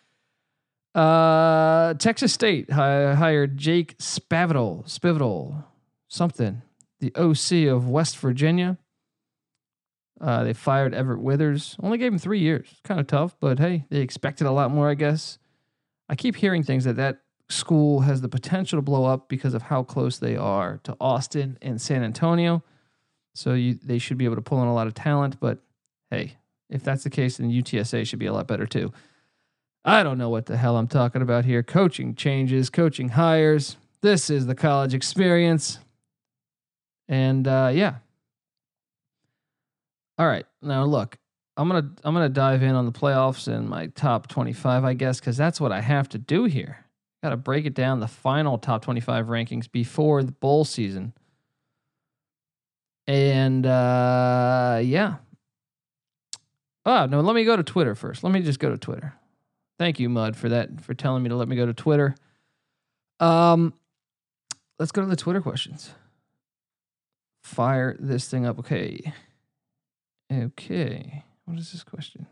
uh, 0.95 1.95
Texas 1.95 2.33
State 2.33 2.71
hired 2.71 3.57
Jake 3.57 3.99
Spavital, 3.99 4.85
Spivital, 4.87 5.65
something, 6.09 6.63
the 7.01 7.15
OC 7.17 7.73
of 7.73 7.89
West 7.89 8.19
Virginia. 8.19 8.79
Uh, 10.21 10.45
they 10.45 10.53
fired 10.53 10.95
Everett 10.95 11.21
Withers. 11.21 11.77
Only 11.83 11.99
gave 11.99 12.13
him 12.13 12.19
three 12.19 12.39
years. 12.39 12.69
Kind 12.85 13.01
of 13.01 13.07
tough, 13.07 13.37
but 13.41 13.59
hey, 13.59 13.85
they 13.91 14.01
expected 14.01 14.47
a 14.47 14.53
lot 14.53 14.71
more, 14.71 14.89
I 14.89 14.95
guess. 14.95 15.39
I 16.09 16.15
keep 16.15 16.37
hearing 16.37 16.63
things 16.63 16.85
that 16.85 16.97
that 16.97 17.19
school 17.49 18.01
has 18.01 18.21
the 18.21 18.29
potential 18.29 18.79
to 18.79 18.83
blow 18.83 19.05
up 19.05 19.29
because 19.29 19.55
of 19.55 19.63
how 19.63 19.83
close 19.83 20.19
they 20.19 20.37
are 20.37 20.81
to 20.85 20.97
Austin 21.01 21.59
and 21.61 21.81
San 21.81 22.03
Antonio. 22.03 22.63
So 23.35 23.55
you, 23.55 23.75
they 23.75 23.99
should 23.99 24.17
be 24.17 24.25
able 24.25 24.37
to 24.37 24.43
pull 24.43 24.63
in 24.63 24.69
a 24.69 24.75
lot 24.75 24.87
of 24.87 24.95
talent. 24.95 25.41
But 25.41 25.59
hey, 26.11 26.37
if 26.75 26.83
that's 26.83 27.05
the 27.05 27.11
case, 27.11 27.37
then 27.37 27.51
UTSA 27.51 28.05
should 28.05 28.19
be 28.19 28.27
a 28.27 28.33
lot 28.33 28.49
better 28.49 28.67
too. 28.67 28.93
I 29.85 30.03
don't 30.03 30.19
know 30.19 30.29
what 30.29 30.47
the 30.47 30.57
hell 30.57 30.77
I'm 30.77 30.89
talking 30.89 31.23
about 31.23 31.45
here. 31.45 31.63
Coaching 31.63 32.17
changes, 32.17 32.69
coaching 32.69 33.11
hires. 33.11 33.77
This 34.03 34.29
is 34.29 34.47
the 34.47 34.57
college 34.57 34.93
experience. 34.93 35.79
And 37.09 37.47
uh, 37.47 37.71
yeah. 37.73 37.97
All 40.19 40.27
right. 40.27 40.47
Now 40.63 40.85
look, 40.85 41.17
I'm 41.57 41.69
gonna 41.69 41.91
I'm 42.03 42.13
gonna 42.13 42.29
dive 42.29 42.65
in 42.65 42.75
on 42.75 42.87
the 42.87 42.93
playoffs 42.93 43.47
and 43.47 43.69
my 43.69 43.87
top 43.87 44.27
25, 44.27 44.85
I 44.85 44.95
guess, 44.95 45.21
because 45.21 45.37
that's 45.37 45.61
what 45.61 45.71
I 45.71 45.81
have 45.81 46.09
to 46.11 46.19
do 46.19 46.45
here. 46.45 46.79
Got 47.23 47.31
to 47.31 47.37
break 47.37 47.65
it 47.67 47.75
down 47.75 48.01
the 48.01 48.09
final 48.09 48.59
top 48.59 48.83
25 48.83 49.27
rankings 49.27 49.71
before 49.71 50.23
the 50.23 50.33
bowl 50.33 50.65
season. 50.65 51.15
And 53.07 53.65
uh, 53.65 54.81
yeah, 54.83 55.17
Oh, 56.87 57.07
no, 57.07 57.21
let 57.21 57.35
me 57.35 57.45
go 57.45 57.57
to 57.57 57.63
Twitter 57.63 57.95
first. 57.95 58.23
Let 58.23 58.33
me 58.33 58.43
just 58.43 58.59
go 58.59 58.71
to 58.71 58.79
Twitter. 58.79 59.15
Thank 59.79 59.99
you, 59.99 60.09
Mud, 60.09 60.37
for 60.37 60.49
that, 60.51 60.81
for 60.81 60.95
telling 60.95 61.23
me 61.23 61.29
to 61.31 61.37
let 61.37 61.49
me 61.49 61.57
go 61.57 61.67
to 61.67 61.75
Twitter. 61.75 62.15
Um, 63.21 63.75
let's 64.79 64.93
go 64.93 65.01
to 65.01 65.09
the 65.09 65.17
Twitter 65.17 65.41
questions. 65.41 65.91
Fire 67.43 67.97
this 67.99 68.29
thing 68.29 68.47
up. 68.47 68.59
Okay. 68.59 69.13
Okay. 70.33 71.25
What 71.45 71.59
is 71.59 71.73
this 71.73 71.85
question? 71.85 72.27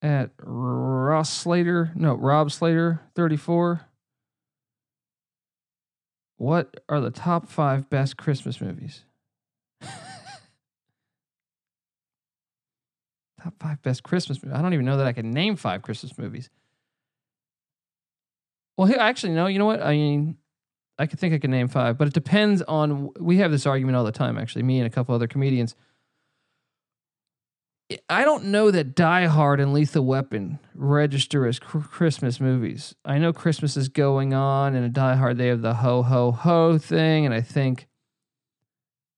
At 0.00 0.30
Ross 0.40 1.32
Slater, 1.32 1.90
no, 1.94 2.14
Rob 2.14 2.52
Slater, 2.52 3.00
34. 3.14 3.80
What 6.36 6.82
are 6.88 7.00
the 7.00 7.10
top 7.10 7.48
five 7.48 7.90
best 7.90 8.16
Christmas 8.16 8.60
movies? 8.60 9.04
Top 13.42 13.54
five 13.60 13.80
best 13.82 14.02
Christmas 14.02 14.42
movies. 14.42 14.58
I 14.58 14.62
don't 14.62 14.74
even 14.74 14.84
know 14.84 14.96
that 14.96 15.06
I 15.06 15.12
can 15.12 15.30
name 15.30 15.56
five 15.56 15.82
Christmas 15.82 16.16
movies. 16.18 16.50
Well, 18.76 18.92
actually, 18.98 19.32
no. 19.32 19.46
You 19.46 19.58
know 19.58 19.66
what? 19.66 19.82
I 19.82 19.92
mean, 19.92 20.36
I 20.98 21.06
could 21.06 21.18
think 21.18 21.34
I 21.34 21.38
could 21.38 21.50
name 21.50 21.68
five, 21.68 21.98
but 21.98 22.08
it 22.08 22.14
depends 22.14 22.62
on. 22.62 23.10
We 23.18 23.38
have 23.38 23.50
this 23.50 23.66
argument 23.66 23.96
all 23.96 24.04
the 24.04 24.12
time. 24.12 24.38
Actually, 24.38 24.62
me 24.62 24.78
and 24.78 24.86
a 24.86 24.90
couple 24.90 25.14
other 25.14 25.26
comedians. 25.26 25.74
I 28.08 28.24
don't 28.24 28.46
know 28.46 28.70
that 28.70 28.94
Die 28.94 29.26
Hard 29.26 29.60
and 29.60 29.72
Lethal 29.72 30.04
Weapon 30.04 30.58
register 30.74 31.46
as 31.46 31.58
cr- 31.58 31.78
Christmas 31.78 32.38
movies. 32.38 32.94
I 33.04 33.18
know 33.18 33.32
Christmas 33.32 33.78
is 33.78 33.88
going 33.88 34.34
on, 34.34 34.74
and 34.74 34.84
in 34.84 34.92
Die 34.92 35.16
Hard 35.16 35.38
they 35.38 35.46
have 35.46 35.62
the 35.62 35.74
ho 35.74 36.02
ho 36.02 36.32
ho 36.32 36.78
thing, 36.78 37.24
and 37.24 37.34
I 37.34 37.40
think 37.40 37.87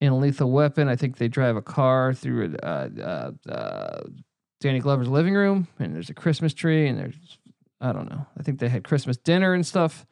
in 0.00 0.20
Lethal 0.20 0.50
Weapon, 0.50 0.88
I 0.88 0.96
think 0.96 1.18
they 1.18 1.28
drive 1.28 1.56
a 1.56 1.62
car 1.62 2.14
through 2.14 2.56
uh, 2.62 2.88
uh, 2.98 3.50
uh, 3.50 4.02
Danny 4.60 4.80
Glover's 4.80 5.08
living 5.08 5.34
room, 5.34 5.68
and 5.78 5.94
there's 5.94 6.10
a 6.10 6.14
Christmas 6.14 6.54
tree, 6.54 6.86
and 6.86 6.98
there's 6.98 7.38
I 7.80 7.92
don't 7.92 8.10
know. 8.10 8.26
I 8.38 8.42
think 8.42 8.58
they 8.58 8.68
had 8.68 8.84
Christmas 8.84 9.16
dinner 9.16 9.54
and 9.54 9.66
stuff. 9.66 10.06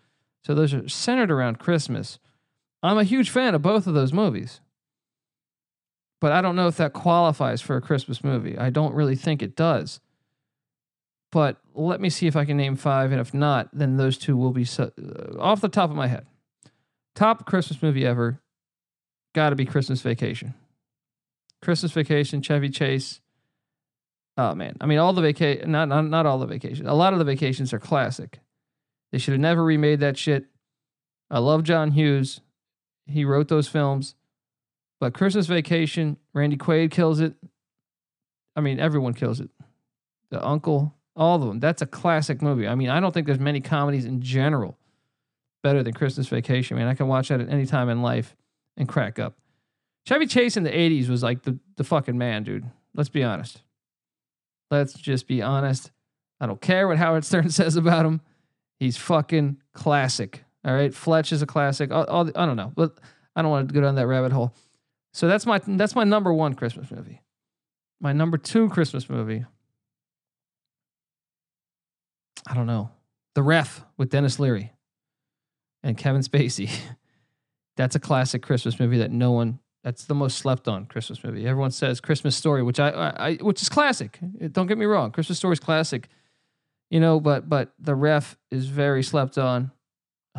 So 0.44 0.54
those 0.54 0.72
are 0.72 0.88
centered 0.88 1.30
around 1.30 1.58
Christmas. 1.58 2.18
I'm 2.82 2.96
a 2.96 3.04
huge 3.04 3.28
fan 3.30 3.54
of 3.54 3.62
both 3.62 3.86
of 3.86 3.94
those 3.94 4.12
movies. 4.12 4.60
But 6.20 6.32
I 6.32 6.40
don't 6.40 6.56
know 6.56 6.68
if 6.68 6.76
that 6.78 6.94
qualifies 6.94 7.60
for 7.60 7.76
a 7.76 7.82
Christmas 7.82 8.24
movie. 8.24 8.56
I 8.56 8.70
don't 8.70 8.94
really 8.94 9.16
think 9.16 9.42
it 9.42 9.54
does. 9.54 10.00
But 11.30 11.58
let 11.74 12.00
me 12.00 12.08
see 12.08 12.26
if 12.26 12.36
I 12.36 12.44
can 12.44 12.56
name 12.56 12.76
five. 12.76 13.12
And 13.12 13.20
if 13.20 13.34
not, 13.34 13.68
then 13.72 13.96
those 13.98 14.16
two 14.16 14.36
will 14.36 14.52
be 14.52 14.64
so, 14.64 14.90
uh, 14.98 15.38
off 15.38 15.60
the 15.60 15.68
top 15.68 15.90
of 15.90 15.96
my 15.96 16.06
head. 16.06 16.26
Top 17.14 17.44
Christmas 17.44 17.82
movie 17.82 18.06
ever. 18.06 18.40
Got 19.34 19.50
to 19.50 19.56
be 19.56 19.64
Christmas 19.64 20.00
Vacation. 20.00 20.54
Christmas 21.62 21.92
Vacation, 21.92 22.42
Chevy 22.42 22.70
Chase. 22.70 23.20
Oh 24.36 24.54
man, 24.54 24.76
I 24.80 24.86
mean 24.86 24.98
all 24.98 25.12
the 25.12 25.20
vacation, 25.20 25.72
not, 25.72 25.88
not 25.88 26.02
not 26.02 26.24
all 26.24 26.38
the 26.38 26.46
vacations. 26.46 26.86
A 26.88 26.92
lot 26.92 27.12
of 27.12 27.18
the 27.18 27.24
vacations 27.24 27.72
are 27.72 27.80
classic. 27.80 28.38
They 29.10 29.18
should 29.18 29.32
have 29.32 29.40
never 29.40 29.64
remade 29.64 30.00
that 30.00 30.16
shit. 30.16 30.46
I 31.30 31.40
love 31.40 31.64
John 31.64 31.90
Hughes. 31.90 32.40
He 33.06 33.24
wrote 33.24 33.48
those 33.48 33.66
films. 33.66 34.14
But 35.00 35.14
Christmas 35.14 35.46
Vacation, 35.46 36.16
Randy 36.34 36.56
Quaid 36.56 36.90
kills 36.90 37.20
it. 37.20 37.34
I 38.54 38.60
mean, 38.60 38.78
everyone 38.78 39.14
kills 39.14 39.40
it. 39.40 39.50
The 40.30 40.44
uncle, 40.44 40.94
all 41.16 41.36
of 41.36 41.48
them. 41.48 41.60
That's 41.60 41.82
a 41.82 41.86
classic 41.86 42.42
movie. 42.42 42.68
I 42.68 42.74
mean, 42.74 42.90
I 42.90 43.00
don't 43.00 43.12
think 43.12 43.26
there's 43.26 43.38
many 43.38 43.60
comedies 43.60 44.04
in 44.04 44.20
general 44.20 44.76
better 45.62 45.82
than 45.82 45.94
Christmas 45.94 46.28
Vacation. 46.28 46.76
Man, 46.76 46.86
I 46.86 46.94
can 46.94 47.08
watch 47.08 47.28
that 47.28 47.40
at 47.40 47.48
any 47.48 47.66
time 47.66 47.88
in 47.88 48.02
life 48.02 48.36
and 48.78 48.88
crack 48.88 49.18
up. 49.18 49.36
Chevy 50.06 50.26
Chase 50.26 50.56
in 50.56 50.62
the 50.62 50.70
80s 50.70 51.10
was 51.10 51.22
like 51.22 51.42
the, 51.42 51.58
the 51.76 51.84
fucking 51.84 52.16
man, 52.16 52.44
dude. 52.44 52.64
Let's 52.94 53.10
be 53.10 53.22
honest. 53.22 53.60
Let's 54.70 54.94
just 54.94 55.26
be 55.26 55.42
honest. 55.42 55.90
I 56.40 56.46
don't 56.46 56.60
care 56.60 56.88
what 56.88 56.96
Howard 56.96 57.24
Stern 57.26 57.50
says 57.50 57.76
about 57.76 58.06
him. 58.06 58.22
He's 58.78 58.96
fucking 58.96 59.58
classic. 59.74 60.44
All 60.64 60.72
right. 60.72 60.94
Fletch 60.94 61.32
is 61.32 61.42
a 61.42 61.46
classic. 61.46 61.90
All, 61.92 62.04
all, 62.04 62.30
I 62.34 62.46
don't 62.46 62.56
know, 62.56 62.72
but 62.74 62.98
I 63.36 63.42
don't 63.42 63.50
want 63.50 63.68
to 63.68 63.74
go 63.74 63.80
down 63.80 63.96
that 63.96 64.06
rabbit 64.06 64.32
hole. 64.32 64.54
So 65.12 65.26
that's 65.26 65.46
my 65.46 65.60
that's 65.66 65.94
my 65.94 66.04
number 66.04 66.32
one 66.32 66.54
Christmas 66.54 66.90
movie. 66.90 67.22
My 68.00 68.12
number 68.12 68.38
two 68.38 68.68
Christmas 68.68 69.08
movie. 69.08 69.44
I 72.46 72.54
don't 72.54 72.66
know. 72.66 72.90
The 73.34 73.42
Ref 73.42 73.84
with 73.96 74.10
Denis 74.10 74.38
Leary 74.38 74.72
and 75.82 75.96
Kevin 75.96 76.22
Spacey. 76.22 76.70
That's 77.78 77.94
a 77.94 78.00
classic 78.00 78.42
Christmas 78.42 78.80
movie 78.80 78.98
that 78.98 79.12
no 79.12 79.30
one. 79.30 79.60
That's 79.84 80.04
the 80.04 80.14
most 80.14 80.38
slept 80.38 80.66
on 80.66 80.86
Christmas 80.86 81.22
movie. 81.22 81.46
Everyone 81.46 81.70
says 81.70 82.00
Christmas 82.00 82.34
Story, 82.34 82.60
which 82.64 82.80
I, 82.80 82.90
I, 82.90 83.28
I 83.28 83.34
which 83.36 83.62
is 83.62 83.68
classic. 83.68 84.18
Don't 84.50 84.66
get 84.66 84.76
me 84.76 84.84
wrong, 84.84 85.12
Christmas 85.12 85.38
Story 85.38 85.52
is 85.52 85.60
classic. 85.60 86.08
You 86.90 86.98
know, 86.98 87.20
but 87.20 87.48
but 87.48 87.72
The 87.78 87.94
Ref 87.94 88.36
is 88.50 88.66
very 88.66 89.04
slept 89.04 89.38
on. 89.38 89.70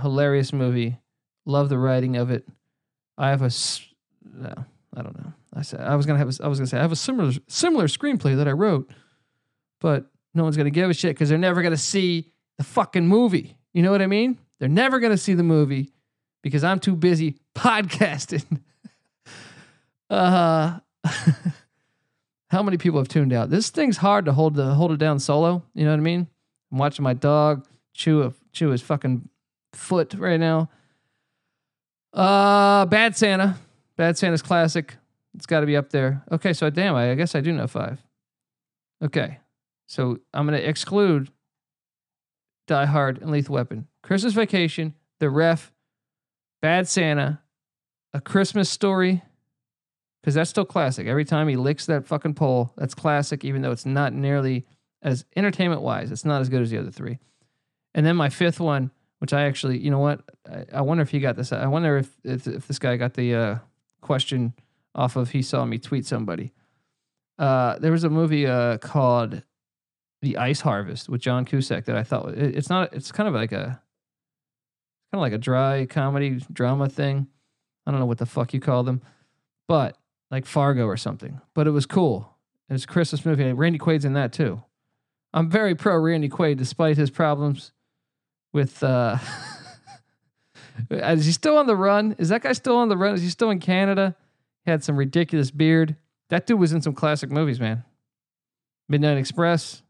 Hilarious 0.01 0.51
movie. 0.51 0.97
Love 1.45 1.69
the 1.69 1.77
writing 1.77 2.17
of 2.17 2.29
it. 2.29 2.45
I 3.17 3.29
have 3.29 3.41
a 3.41 3.49
no, 4.33 4.49
uh, 4.49 4.63
I 4.97 5.01
don't 5.01 5.17
know. 5.17 5.33
I 5.53 5.61
said 5.61 5.79
I 5.79 5.95
was 5.95 6.05
gonna 6.05 6.19
have. 6.19 6.27
A, 6.27 6.43
I 6.43 6.47
was 6.49 6.59
gonna 6.59 6.67
say 6.67 6.77
I 6.77 6.81
have 6.81 6.91
a 6.91 6.97
similar 6.97 7.31
similar 7.47 7.87
screenplay 7.87 8.35
that 8.35 8.49
I 8.49 8.51
wrote, 8.51 8.91
but 9.79 10.11
no 10.33 10.43
one's 10.43 10.57
gonna 10.57 10.71
give 10.71 10.89
a 10.89 10.93
shit 10.93 11.15
because 11.15 11.29
they're 11.29 11.37
never 11.37 11.61
gonna 11.61 11.77
see 11.77 12.33
the 12.57 12.65
fucking 12.65 13.07
movie. 13.07 13.55
You 13.73 13.81
know 13.81 13.91
what 13.91 14.01
I 14.01 14.07
mean? 14.07 14.37
They're 14.59 14.67
never 14.67 14.99
gonna 14.99 15.17
see 15.17 15.35
the 15.35 15.43
movie 15.43 15.93
because 16.41 16.63
I'm 16.63 16.79
too 16.79 16.95
busy 16.95 17.37
podcasting. 17.55 18.61
uh, 20.09 20.79
how 22.49 22.63
many 22.63 22.77
people 22.77 22.99
have 22.99 23.07
tuned 23.07 23.33
out? 23.33 23.49
This 23.49 23.69
thing's 23.69 23.97
hard 23.97 24.25
to 24.25 24.33
hold 24.33 24.55
the 24.55 24.73
hold 24.73 24.91
it 24.91 24.97
down 24.97 25.19
solo. 25.19 25.63
You 25.73 25.85
know 25.85 25.91
what 25.91 25.97
I 25.97 26.03
mean? 26.03 26.27
I'm 26.71 26.77
watching 26.77 27.03
my 27.03 27.13
dog 27.13 27.65
chew 27.93 28.23
a, 28.23 28.33
chew 28.53 28.69
his 28.69 28.81
fucking 28.81 29.29
foot 29.73 30.13
right 30.15 30.39
now. 30.39 30.69
Uh, 32.13 32.85
Bad 32.85 33.15
Santa. 33.15 33.57
Bad 33.97 34.17
Santa's 34.17 34.41
classic. 34.41 34.95
It's 35.35 35.45
got 35.45 35.59
to 35.59 35.65
be 35.65 35.75
up 35.75 35.89
there. 35.89 36.23
Okay, 36.31 36.53
so 36.53 36.69
damn, 36.69 36.95
I, 36.95 37.11
I 37.11 37.15
guess 37.15 37.35
I 37.35 37.41
do 37.41 37.51
know 37.51 37.67
five. 37.67 38.01
Okay, 39.03 39.39
so 39.87 40.19
I'm 40.33 40.47
to 40.47 40.67
exclude 40.67 41.29
Die 42.67 42.85
Hard 42.85 43.21
and 43.21 43.31
Lethal 43.31 43.55
Weapon. 43.55 43.87
Christmas 44.01 44.33
Vacation, 44.33 44.95
The 45.19 45.29
Ref, 45.29 45.71
Bad 46.61 46.87
Santa, 46.87 47.41
A 48.13 48.21
Christmas 48.21 48.69
Story, 48.69 49.21
because 50.21 50.35
that's 50.35 50.49
still 50.49 50.65
classic. 50.65 51.07
Every 51.07 51.25
time 51.25 51.47
he 51.47 51.55
licks 51.55 51.85
that 51.85 52.05
fucking 52.05 52.33
pole, 52.33 52.73
that's 52.77 52.93
classic, 52.93 53.45
even 53.45 53.61
though 53.61 53.71
it's 53.71 53.85
not 53.85 54.13
nearly 54.13 54.65
as 55.01 55.25
entertainment 55.35 55.81
wise, 55.81 56.11
it's 56.11 56.25
not 56.25 56.41
as 56.41 56.49
good 56.49 56.61
as 56.61 56.69
the 56.69 56.77
other 56.77 56.91
three. 56.91 57.19
And 57.93 58.05
then 58.05 58.15
my 58.15 58.29
fifth 58.29 58.59
one, 58.59 58.91
which 59.19 59.33
I 59.33 59.43
actually, 59.43 59.77
you 59.77 59.91
know 59.91 59.99
what? 59.99 60.21
I, 60.49 60.65
I 60.73 60.81
wonder 60.81 61.01
if 61.01 61.09
he 61.09 61.19
got 61.19 61.35
this. 61.35 61.51
I 61.51 61.67
wonder 61.67 61.97
if 61.97 62.11
if, 62.23 62.47
if 62.47 62.67
this 62.67 62.79
guy 62.79 62.97
got 62.97 63.13
the 63.13 63.35
uh, 63.35 63.55
question 64.01 64.53
off 64.95 65.15
of 65.15 65.31
he 65.31 65.41
saw 65.41 65.65
me 65.65 65.77
tweet 65.77 66.05
somebody. 66.05 66.53
Uh, 67.37 67.79
there 67.79 67.91
was 67.91 68.03
a 68.03 68.09
movie 68.09 68.45
uh, 68.45 68.77
called 68.77 69.43
The 70.21 70.37
Ice 70.37 70.61
Harvest 70.61 71.07
with 71.07 71.21
John 71.21 71.45
Cusack 71.45 71.85
that 71.85 71.95
I 71.95 72.03
thought 72.03 72.29
it, 72.29 72.55
it's 72.55 72.69
not. 72.69 72.93
It's 72.93 73.11
kind 73.11 73.27
of 73.29 73.33
like 73.33 73.51
a 73.51 73.81
kind 75.11 75.19
of 75.19 75.21
like 75.21 75.33
a 75.33 75.37
dry 75.37 75.85
comedy 75.85 76.41
drama 76.51 76.89
thing. 76.89 77.27
I 77.85 77.91
don't 77.91 77.99
know 77.99 78.05
what 78.05 78.19
the 78.19 78.25
fuck 78.25 78.53
you 78.53 78.59
call 78.59 78.83
them, 78.83 79.01
but 79.67 79.97
like 80.29 80.45
Fargo 80.45 80.85
or 80.85 80.97
something. 80.97 81.41
But 81.53 81.67
it 81.67 81.71
was 81.71 81.85
cool. 81.85 82.35
It's 82.69 82.83
a 82.83 82.87
Christmas 82.87 83.25
movie. 83.25 83.51
Randy 83.51 83.79
Quaid's 83.79 84.05
in 84.05 84.13
that 84.13 84.31
too. 84.31 84.61
I'm 85.33 85.49
very 85.49 85.75
pro 85.75 85.97
Randy 85.97 86.29
Quaid, 86.29 86.57
despite 86.57 86.97
his 86.97 87.09
problems 87.09 87.71
with. 88.53 88.83
Uh, 88.83 89.17
Is 90.89 91.25
he 91.25 91.31
still 91.31 91.57
on 91.57 91.67
the 91.67 91.75
run? 91.75 92.15
Is 92.17 92.29
that 92.29 92.41
guy 92.41 92.53
still 92.53 92.77
on 92.77 92.89
the 92.89 92.97
run? 92.97 93.13
Is 93.15 93.21
he 93.21 93.29
still 93.29 93.49
in 93.49 93.59
Canada? 93.59 94.15
He 94.65 94.71
had 94.71 94.83
some 94.83 94.95
ridiculous 94.95 95.51
beard. 95.51 95.95
That 96.29 96.45
dude 96.45 96.59
was 96.59 96.73
in 96.73 96.81
some 96.81 96.93
classic 96.93 97.31
movies, 97.31 97.59
man. 97.59 97.83
Midnight 98.87 99.17
Express. 99.17 99.81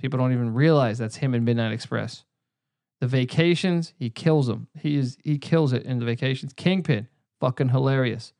People 0.00 0.18
don't 0.18 0.32
even 0.32 0.54
realize 0.54 0.98
that's 0.98 1.16
him 1.16 1.34
in 1.34 1.44
Midnight 1.44 1.72
Express. 1.72 2.24
The 3.00 3.06
Vacations, 3.06 3.94
he 3.98 4.10
kills 4.10 4.46
them. 4.46 4.68
He 4.78 4.96
is 4.96 5.16
he 5.24 5.38
kills 5.38 5.72
it 5.72 5.84
in 5.84 5.98
the 5.98 6.04
Vacations. 6.04 6.52
Kingpin, 6.52 7.08
fucking 7.40 7.70
hilarious. 7.70 8.32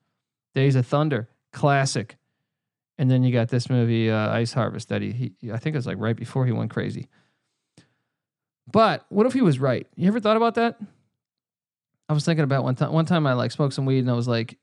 Days 0.55 0.77
of 0.77 0.87
Thunder, 0.87 1.29
classic. 1.53 2.17
And 2.99 3.11
then 3.11 3.23
you 3.23 3.33
got 3.33 3.49
this 3.49 3.71
movie, 3.71 4.11
uh, 4.11 4.31
Ice 4.33 4.53
Harvest, 4.53 4.91
that 4.91 5.01
he, 5.01 5.35
he 5.41 5.51
I 5.51 5.57
think 5.57 5.75
it 5.75 5.79
was 5.79 5.87
like 5.87 5.97
right 5.99 6.17
before 6.17 6.45
he 6.45 6.53
went 6.53 6.71
crazy. 6.71 7.09
But 8.71 9.07
what 9.09 9.27
if 9.27 9.33
he 9.33 9.41
was 9.41 9.59
right? 9.59 9.87
You 9.97 10.09
ever 10.09 10.21
thought 10.21 10.37
about 10.37 10.55
that? 10.57 10.79
I 12.09 12.13
was 12.13 12.25
thinking 12.25 12.45
about 12.45 12.65
one 12.65 12.75
time. 12.75 12.93
One 12.93 13.07
time 13.07 13.27
I 13.27 13.33
like 13.33 13.53
smoked 13.53 13.75
some 13.75 13.87
weed 13.87 14.01
and 14.01 14.11
I 14.11 14.15
was 14.15 14.29
like, 14.29 14.59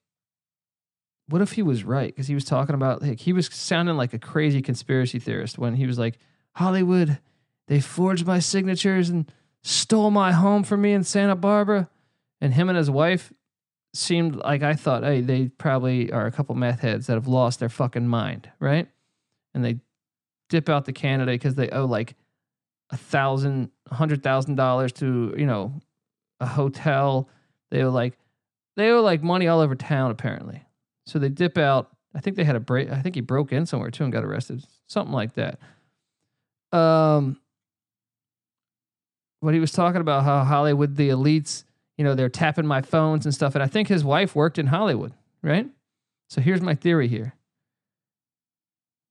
what 1.30 1.42
if 1.42 1.54
he 1.54 1.62
was 1.62 1.84
right? 1.84 2.08
Because 2.08 2.28
he 2.28 2.36
was 2.36 2.46
talking 2.46 2.76
about 2.76 3.02
like 3.02 3.20
he 3.20 3.34
was 3.34 3.48
sounding 3.48 3.98
like 3.98 4.14
a 4.14 4.20
crazy 4.20 4.62
conspiracy 4.62 5.18
theorist 5.20 5.58
when 5.58 5.76
he 5.76 5.88
was 5.88 5.98
like, 5.98 6.18
Hollywood, 6.54 7.20
they 7.68 7.80
forged 7.80 8.26
my 8.26 8.40
signatures 8.40 9.10
and 9.10 9.32
stole 9.68 10.12
my 10.12 10.32
home 10.32 10.64
from 10.64 10.82
me 10.82 10.94
in 10.94 11.04
Santa 11.04 11.36
Barbara. 11.36 11.90
And 12.40 12.54
him 12.54 12.70
and 12.70 12.78
his 12.78 12.90
wife 12.90 13.34
seemed 13.94 14.38
like 14.38 14.64
I 14.64 14.76
thought, 14.76 15.04
hey, 15.04 15.22
they 15.22 15.50
probably 15.50 16.12
are 16.12 16.26
a 16.26 16.32
couple 16.32 16.56
meth 16.56 16.80
heads 16.80 17.08
that 17.08 17.16
have 17.16 17.28
lost 17.28 17.60
their 17.60 17.68
fucking 17.68 18.08
mind, 18.08 18.50
right? 18.60 18.88
And 19.54 19.66
they 19.66 19.80
dip 20.50 20.70
out 20.70 20.86
the 20.86 20.94
candidate 20.94 21.42
because 21.42 21.56
they 21.56 21.70
owe 21.70 21.86
like 21.86 22.16
a 22.92 22.98
thousand, 22.98 23.72
a 23.92 23.96
hundred 23.96 24.24
thousand 24.24 24.56
dollars 24.56 24.94
to, 24.94 25.36
you 25.38 25.46
know, 25.46 25.74
a 26.40 26.46
hotel 26.46 27.28
they 27.70 27.84
were 27.84 27.90
like, 27.90 28.18
they 28.78 28.90
owe 28.92 29.02
like 29.02 29.22
money 29.22 29.50
all 29.50 29.60
over 29.60 29.76
town 29.76 30.12
apparently. 30.12 30.64
So 31.08 31.20
they 31.20 31.30
dip 31.30 31.58
out. 31.58 31.90
I 32.16 32.22
think 32.22 32.38
they 32.38 32.46
had 32.46 32.56
a 32.56 32.62
break. 32.62 32.90
I 32.90 33.02
think 33.02 33.16
he 33.16 33.22
broke 33.22 33.52
in 33.52 33.66
somewhere 33.66 33.92
too 33.92 34.06
and 34.06 34.14
got 34.14 34.24
arrested, 34.24 34.64
something 34.88 35.14
like 35.14 35.34
that. 35.34 35.60
Um, 36.72 37.42
but 39.42 39.54
he 39.54 39.60
was 39.60 39.72
talking 39.72 40.02
about 40.02 40.24
how 40.24 40.44
Hollywood, 40.44 40.96
the 40.96 41.10
elites, 41.10 41.64
you 41.98 42.04
know, 42.04 42.16
they're 42.16 42.30
tapping 42.30 42.66
my 42.66 42.82
phones 42.82 43.26
and 43.26 43.34
stuff. 43.34 43.56
And 43.56 43.64
I 43.64 43.68
think 43.68 43.88
his 43.88 44.04
wife 44.04 44.36
worked 44.36 44.58
in 44.58 44.68
Hollywood, 44.68 45.14
right? 45.42 45.68
So 46.30 46.42
here's 46.42 46.62
my 46.62 46.76
theory 46.76 47.08
here. 47.08 47.34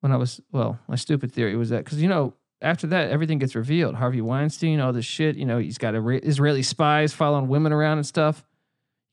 When 0.00 0.12
I 0.12 0.16
was, 0.16 0.40
well, 0.52 0.78
my 0.88 0.96
stupid 0.96 1.32
theory 1.32 1.56
was 1.56 1.70
that 1.70 1.84
because, 1.84 2.00
you 2.00 2.08
know, 2.08 2.34
after 2.60 2.86
that, 2.88 3.10
everything 3.10 3.38
gets 3.38 3.54
revealed. 3.54 3.96
Harvey 3.96 4.20
Weinstein, 4.20 4.80
all 4.80 4.92
this 4.92 5.04
shit. 5.04 5.36
You 5.36 5.44
know, 5.44 5.58
he's 5.58 5.78
got 5.78 5.94
Israeli 5.94 6.62
spies 6.62 7.12
following 7.12 7.48
women 7.48 7.72
around 7.72 7.98
and 7.98 8.06
stuff. 8.06 8.44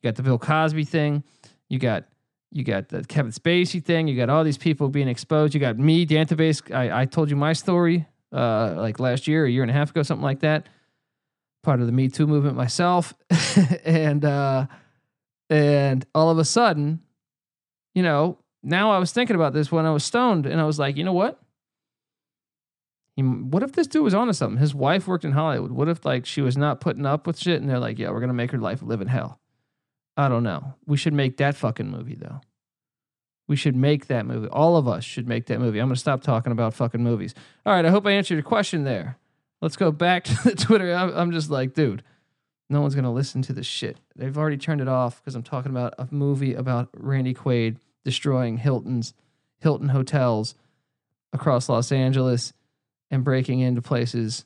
You 0.02 0.08
got 0.08 0.16
the 0.16 0.24
Bill 0.24 0.38
Cosby 0.38 0.86
thing. 0.86 1.24
You 1.70 1.80
got 1.80 2.06
you 2.52 2.64
got 2.64 2.90
the 2.90 3.04
Kevin 3.04 3.32
Spacey 3.32 3.84
thing. 3.84 4.08
You 4.08 4.16
got 4.16 4.30
all 4.30 4.44
these 4.44 4.60
people 4.60 4.88
being 4.88 5.08
exposed. 5.08 5.56
You 5.56 5.60
got 5.60 5.80
me, 5.80 6.06
Dantabase. 6.06 6.74
I, 6.74 7.02
I 7.02 7.06
told 7.06 7.32
you 7.32 7.36
my 7.36 7.54
story 7.54 8.06
uh, 8.32 8.76
like 8.78 9.00
last 9.00 9.28
year, 9.28 9.46
a 9.46 9.50
year 9.50 9.64
and 9.64 9.72
a 9.72 9.74
half 9.74 9.90
ago, 9.90 10.04
something 10.04 10.24
like 10.24 10.42
that. 10.42 10.68
Part 11.64 11.80
of 11.80 11.86
the 11.86 11.92
Me 11.94 12.10
Too 12.10 12.28
movement 12.28 12.58
myself, 12.58 13.14
and 13.86 14.24
uh, 14.24 14.68
and 15.50 16.06
all 16.14 16.30
of 16.30 16.38
a 16.38 16.46
sudden, 16.46 17.02
you 17.96 18.04
know, 18.04 18.38
now 18.62 18.92
I 18.92 19.00
was 19.00 19.12
thinking 19.12 19.36
about 19.36 19.54
this 19.54 19.72
when 19.72 19.86
I 19.86 19.92
was 19.92 20.04
stoned, 20.04 20.46
and 20.46 20.60
I 20.60 20.66
was 20.66 20.78
like, 20.78 20.98
you 20.98 21.04
know 21.04 21.14
what? 21.14 21.40
What 23.16 23.62
if 23.62 23.74
this 23.74 23.88
dude 23.88 24.04
was 24.04 24.16
onto 24.16 24.34
something? 24.34 24.60
His 24.60 24.74
wife 24.74 25.08
worked 25.08 25.24
in 25.24 25.34
Hollywood. 25.34 25.72
What 25.72 25.88
if 25.88 26.04
like 26.04 26.26
she 26.26 26.42
was 26.42 26.58
not 26.58 26.82
putting 26.82 27.06
up 27.06 27.28
with 27.28 27.38
shit 27.38 27.62
and 27.62 27.70
they're 27.70 27.80
like, 27.80 28.00
yeah, 28.00 28.10
we're 28.10 28.20
gonna 28.20 28.34
make 28.34 28.52
her 28.52 28.58
life 28.58 28.82
live 28.82 29.02
in 29.02 29.08
hell. 29.08 29.40
I 30.18 30.30
don't 30.30 30.44
know. 30.44 30.74
We 30.88 30.98
should 30.98 31.14
make 31.14 31.38
that 31.38 31.56
fucking 31.56 31.90
movie 31.90 32.16
though. 32.16 32.42
We 33.48 33.56
should 33.56 33.76
make 33.76 34.08
that 34.08 34.26
movie. 34.26 34.48
All 34.48 34.78
of 34.78 34.88
us 34.88 35.04
should 35.04 35.28
make 35.28 35.46
that 35.48 35.60
movie. 35.60 35.80
I'm 35.80 35.90
gonna 35.90 35.96
stop 35.96 36.24
talking 36.24 36.52
about 36.52 36.74
fucking 36.74 37.04
movies. 37.04 37.36
All 37.66 37.74
right, 37.74 37.86
I 37.86 37.90
hope 37.90 38.08
I 38.08 38.12
answered 38.12 38.36
your 38.36 38.44
question 38.44 38.84
there. 38.84 39.20
Let's 39.64 39.78
go 39.78 39.94
back 39.94 40.24
to 40.26 40.36
the 40.44 40.56
Twitter. 40.56 40.94
I'm, 40.94 41.16
I'm 41.16 41.32
just 41.32 41.50
like, 41.50 41.74
dude, 41.74 42.04
no 42.70 42.82
one's 42.82 42.96
gonna 42.96 43.14
listen 43.14 43.42
to 43.44 43.54
this 43.54 43.66
shit. 43.66 43.98
They've 44.14 44.38
already 44.38 44.58
turned 44.58 44.82
it 44.82 44.90
off 44.90 45.22
because 45.22 45.36
I'm 45.36 45.44
talking 45.44 45.72
about 45.72 45.94
a 45.98 46.08
movie 46.12 46.54
about 46.54 46.90
Randy 46.94 47.34
Quaid 47.34 47.78
destroying 48.04 48.58
Hilton's 48.58 49.14
Hilton 49.60 49.88
hotels 49.88 50.56
across 51.32 51.70
Los 51.70 51.94
Angeles 51.94 52.52
and 53.10 53.24
breaking 53.24 53.62
into 53.62 53.82
places, 53.82 54.44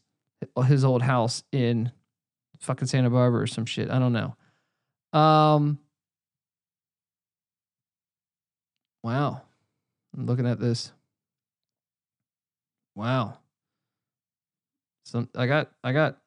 his 0.68 0.86
old 0.86 1.02
house 1.02 1.44
in 1.52 1.92
fucking 2.60 2.88
Santa 2.88 3.10
Barbara 3.10 3.42
or 3.42 3.48
some 3.48 3.66
shit. 3.66 3.90
I 3.90 3.98
don't 3.98 4.14
know. 4.14 5.20
Um, 5.20 5.80
wow. 9.02 9.42
I'm 10.16 10.28
looking 10.28 10.46
at 10.46 10.60
this. 10.60 10.92
Wow. 12.94 13.40
Some 15.08 15.30
I 15.36 15.48
got 15.48 15.72
I 15.86 15.94
got 15.94 16.18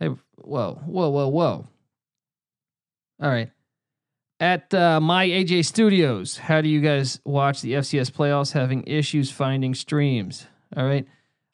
hey 0.00 0.08
whoa 0.36 0.80
whoa 0.84 1.10
whoa 1.10 1.28
whoa. 1.28 1.68
All 3.22 3.30
right. 3.30 3.50
At 4.40 4.72
uh, 4.74 5.00
my 5.00 5.28
AJ 5.28 5.66
Studios, 5.66 6.38
how 6.38 6.60
do 6.60 6.68
you 6.68 6.80
guys 6.80 7.20
watch 7.24 7.60
the 7.60 7.74
FCS 7.74 8.10
playoffs? 8.10 8.52
Having 8.52 8.84
issues 8.88 9.30
finding 9.30 9.74
streams. 9.74 10.46
All 10.76 10.84
right. 10.84 11.06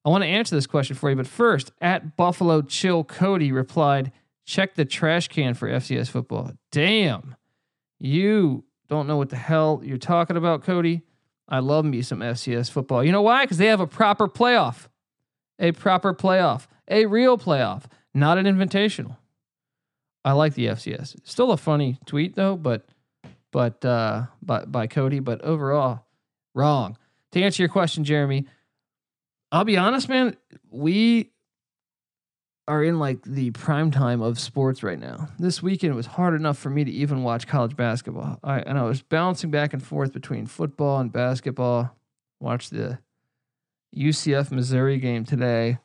I 0.04 0.08
want 0.08 0.22
to 0.22 0.28
answer 0.28 0.54
this 0.54 0.66
question 0.66 0.96
for 0.96 1.10
you, 1.10 1.16
but 1.16 1.26
first, 1.26 1.72
at 1.82 2.16
Buffalo 2.16 2.62
Chill 2.62 3.04
Cody 3.04 3.52
replied, 3.52 4.12
check 4.46 4.76
the 4.76 4.84
trash 4.84 5.28
can 5.28 5.52
for 5.54 5.68
FCS 5.68 6.08
football. 6.08 6.52
Damn. 6.70 7.34
You 7.98 8.64
don't 8.88 9.08
know 9.08 9.16
what 9.16 9.30
the 9.30 9.36
hell 9.36 9.82
you're 9.84 9.98
talking 9.98 10.36
about, 10.36 10.62
Cody. 10.62 11.02
I 11.48 11.58
love 11.58 11.84
me 11.84 12.00
some 12.02 12.20
FCS 12.20 12.70
football. 12.70 13.04
You 13.04 13.12
know 13.12 13.22
why? 13.22 13.44
Because 13.44 13.58
they 13.58 13.66
have 13.66 13.80
a 13.80 13.86
proper 13.86 14.28
playoff, 14.28 14.88
a 15.58 15.72
proper 15.72 16.14
playoff, 16.14 16.66
a 16.88 17.06
real 17.06 17.38
playoff, 17.38 17.84
not 18.14 18.38
an 18.38 18.46
invitational. 18.46 19.16
I 20.24 20.32
like 20.32 20.54
the 20.54 20.66
FCS. 20.66 21.16
Still 21.24 21.52
a 21.52 21.56
funny 21.56 21.98
tweet 22.04 22.34
though, 22.34 22.56
but 22.56 22.86
but 23.52 23.84
uh, 23.84 24.26
by 24.42 24.64
by 24.64 24.86
Cody. 24.86 25.20
But 25.20 25.42
overall, 25.42 26.04
wrong. 26.54 26.98
To 27.32 27.42
answer 27.42 27.62
your 27.62 27.68
question, 27.68 28.04
Jeremy, 28.04 28.46
I'll 29.52 29.64
be 29.64 29.76
honest, 29.76 30.08
man. 30.08 30.36
We 30.70 31.30
are 32.68 32.82
in 32.82 32.98
like 32.98 33.22
the 33.22 33.52
prime 33.52 33.90
time 33.90 34.20
of 34.20 34.40
sports 34.40 34.82
right 34.82 34.98
now. 34.98 35.28
This 35.38 35.62
weekend 35.62 35.94
was 35.94 36.06
hard 36.06 36.34
enough 36.34 36.58
for 36.58 36.70
me 36.70 36.84
to 36.84 36.90
even 36.90 37.22
watch 37.22 37.46
college 37.46 37.76
basketball. 37.76 38.40
I 38.42 38.60
and 38.60 38.78
I 38.78 38.82
was 38.82 39.02
bouncing 39.02 39.50
back 39.50 39.72
and 39.72 39.82
forth 39.82 40.12
between 40.12 40.46
football 40.46 40.98
and 40.98 41.12
basketball. 41.12 41.96
Watched 42.40 42.72
the 42.72 42.98
UCF 43.94 44.50
Missouri 44.50 44.98
game 44.98 45.24
today. 45.24 45.78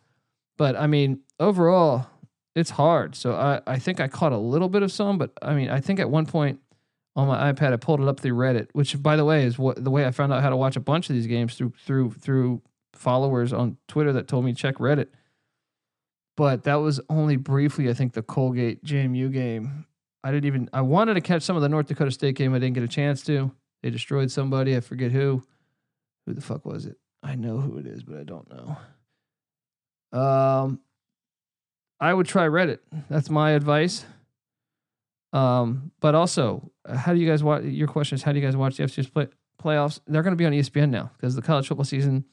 But 0.58 0.76
I 0.76 0.88
mean, 0.88 1.22
overall, 1.40 2.08
it's 2.56 2.72
hard. 2.72 3.16
So 3.16 3.34
I, 3.34 3.62
I 3.68 3.80
think 3.80 4.00
I 4.00 4.08
caught 4.08 4.32
a 4.32 4.38
little 4.38 4.70
bit 4.70 4.84
of 4.84 4.92
some, 4.92 5.18
but 5.18 5.32
I 5.42 5.54
mean, 5.54 5.70
I 5.70 5.80
think 5.80 6.00
at 6.00 6.10
one 6.10 6.26
point 6.26 6.60
on 7.16 7.28
my 7.28 7.52
iPad 7.52 7.74
I 7.74 7.78
pulled 7.78 8.00
it 8.00 8.08
up 8.08 8.20
through 8.20 8.36
Reddit, 8.36 8.68
which 8.74 9.02
by 9.02 9.16
the 9.16 9.26
way 9.26 9.46
is 9.46 9.60
what 9.60 9.84
the 9.84 9.92
way 9.92 10.06
I 10.06 10.12
found 10.12 10.32
out 10.32 10.42
how 10.42 10.50
to 10.50 10.58
watch 10.58 10.76
a 10.76 10.82
bunch 10.82 11.10
of 11.10 11.16
these 11.16 11.28
games 11.28 11.56
through 11.56 11.74
through 11.86 12.12
through 12.12 12.62
followers 12.94 13.52
on 13.52 13.78
Twitter 13.88 14.14
that 14.14 14.28
told 14.28 14.46
me 14.46 14.54
check 14.54 14.76
Reddit 14.76 15.08
but 16.38 16.64
that 16.64 16.76
was 16.76 17.00
only 17.10 17.36
briefly. 17.36 17.90
I 17.90 17.94
think 17.94 18.14
the 18.14 18.24
Colgate 18.24 18.84
JMU 18.84 19.32
game. 19.32 19.86
I 20.24 20.32
didn't 20.32 20.46
even. 20.46 20.70
I 20.74 20.82
wanted 20.82 21.16
to 21.16 21.22
catch 21.22 21.44
some 21.44 21.56
of 21.56 21.62
the 21.62 21.70
North 21.70 21.88
Dakota 21.88 22.12
State 22.12 22.36
game. 22.36 22.54
I 22.54 22.60
didn't 22.60 22.76
get 22.76 22.84
a 22.84 22.88
chance 22.88 23.22
to. 23.24 23.52
They 23.84 23.90
destroyed 23.90 24.32
somebody. 24.32 24.76
I 24.76 24.80
forget 24.80 25.12
who. 25.12 25.44
Who 26.26 26.34
the 26.34 26.42
fuck 26.42 26.66
was 26.66 26.86
it? 26.86 26.98
I 27.23 27.36
know 27.36 27.60
who 27.60 27.77
it 27.77 27.86
is, 27.86 28.03
but 28.03 28.17
I 28.17 28.23
don't 28.23 28.47
know. 28.49 30.19
Um, 30.19 30.79
I 31.99 32.13
would 32.13 32.25
try 32.25 32.47
Reddit. 32.47 32.79
That's 33.10 33.29
my 33.29 33.51
advice. 33.51 34.05
Um, 35.34 35.91
but 35.99 36.15
also, 36.15 36.71
how 36.91 37.13
do 37.13 37.19
you 37.19 37.27
guys 37.27 37.43
watch? 37.43 37.63
Your 37.63 37.88
question 37.88 38.15
is, 38.15 38.23
how 38.23 38.31
do 38.31 38.39
you 38.39 38.45
guys 38.45 38.57
watch 38.57 38.77
the 38.77 38.84
FCS 38.84 39.13
play, 39.13 39.27
playoffs? 39.62 39.99
They're 40.07 40.23
going 40.23 40.34
to 40.34 40.38
be 40.38 40.45
on 40.45 40.51
ESPN 40.51 40.89
now 40.89 41.12
because 41.15 41.36
the 41.36 41.41
college 41.41 41.67
football 41.67 41.86
season 41.86 42.25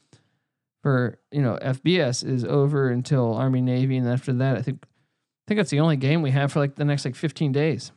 for 0.82 1.18
you 1.30 1.42
know 1.42 1.58
FBS 1.62 2.26
is 2.26 2.44
over 2.44 2.88
until 2.88 3.34
Army 3.34 3.60
Navy, 3.60 3.96
and 3.96 4.08
after 4.08 4.32
that, 4.32 4.56
I 4.56 4.62
think 4.62 4.84
I 4.84 5.44
think 5.48 5.58
that's 5.58 5.70
the 5.70 5.80
only 5.80 5.96
game 5.96 6.22
we 6.22 6.30
have 6.32 6.52
for 6.52 6.58
like 6.58 6.74
the 6.74 6.84
next 6.84 7.04
like 7.04 7.14
15 7.14 7.52
days. 7.52 7.92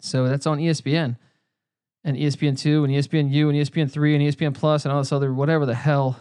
So 0.00 0.28
that's 0.28 0.46
on 0.46 0.58
ESPN 0.58 1.16
and 2.04 2.16
ESPN 2.16 2.58
two 2.58 2.84
and 2.84 2.92
ESPN 2.92 3.30
U 3.30 3.48
and 3.48 3.58
ESPN 3.58 3.90
three 3.90 4.14
and 4.14 4.24
ESPN 4.24 4.54
Plus 4.54 4.84
and 4.84 4.92
all 4.92 5.00
this 5.00 5.12
other 5.12 5.32
whatever 5.32 5.66
the 5.66 5.74
hell 5.74 6.18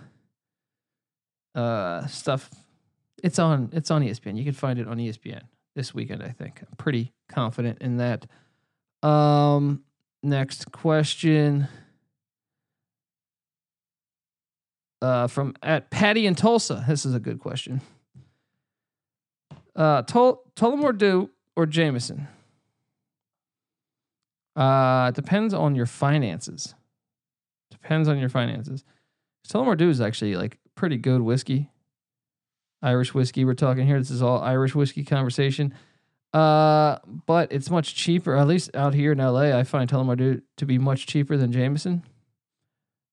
uh, 1.56 2.06
stuff. 2.08 2.50
It's 3.24 3.40
on 3.40 3.70
it's 3.74 3.92
on 3.92 4.02
ESPN. 4.02 4.38
You 4.38 4.44
can 4.44 4.54
find 4.54 4.80
it 4.80 4.88
on 4.88 4.98
ESPN 4.98 5.42
this 5.76 5.94
weekend. 5.94 6.24
I 6.24 6.30
think 6.30 6.62
I'm 6.62 6.76
pretty 6.78 7.14
confident 7.28 7.82
in 7.82 7.98
that. 7.98 8.26
Um, 9.08 9.84
next 10.22 10.72
question 10.72 11.68
uh, 15.02 15.28
from 15.28 15.56
at 15.64 15.90
Patty 15.90 16.26
in 16.26 16.36
Tulsa. 16.36 16.84
This 16.88 17.06
is 17.06 17.14
a 17.14 17.20
good 17.20 17.40
question. 17.40 17.82
Uh, 19.76 20.02
Tol- 20.02 20.44
Tullamore 20.56 20.98
Dew 20.98 21.30
or 21.56 21.66
Jameson? 21.66 22.28
Uh, 24.56 25.08
it 25.10 25.16
depends 25.16 25.54
on 25.54 25.76
your 25.76 25.86
finances. 25.86 26.76
Depends 27.72 28.08
on 28.08 28.18
your 28.20 28.30
finances. 28.30 28.84
Tullamore 29.48 29.78
Dew 29.78 29.90
is 29.90 30.02
actually 30.02 30.36
like 30.36 30.58
pretty 30.76 30.98
good 30.98 31.22
whiskey. 31.22 31.70
Irish 32.82 33.14
whiskey. 33.14 33.46
We're 33.46 33.54
talking 33.54 33.86
here. 33.86 34.00
This 34.00 34.12
is 34.12 34.22
all 34.22 34.40
Irish 34.42 34.76
whiskey 34.76 35.04
conversation. 35.04 35.74
Uh, 36.34 36.98
but 37.26 37.52
it's 37.52 37.70
much 37.70 37.96
cheaper. 37.96 38.36
At 38.36 38.48
least 38.48 38.76
out 38.76 38.94
here 38.94 39.12
in 39.12 39.18
LA, 39.18 39.58
I 39.58 39.64
find 39.64 39.90
Tullamore 39.90 40.18
Dew 40.18 40.42
to 40.58 40.66
be 40.66 40.78
much 40.78 41.08
cheaper 41.08 41.38
than 41.38 41.52
Jameson. 41.52 42.04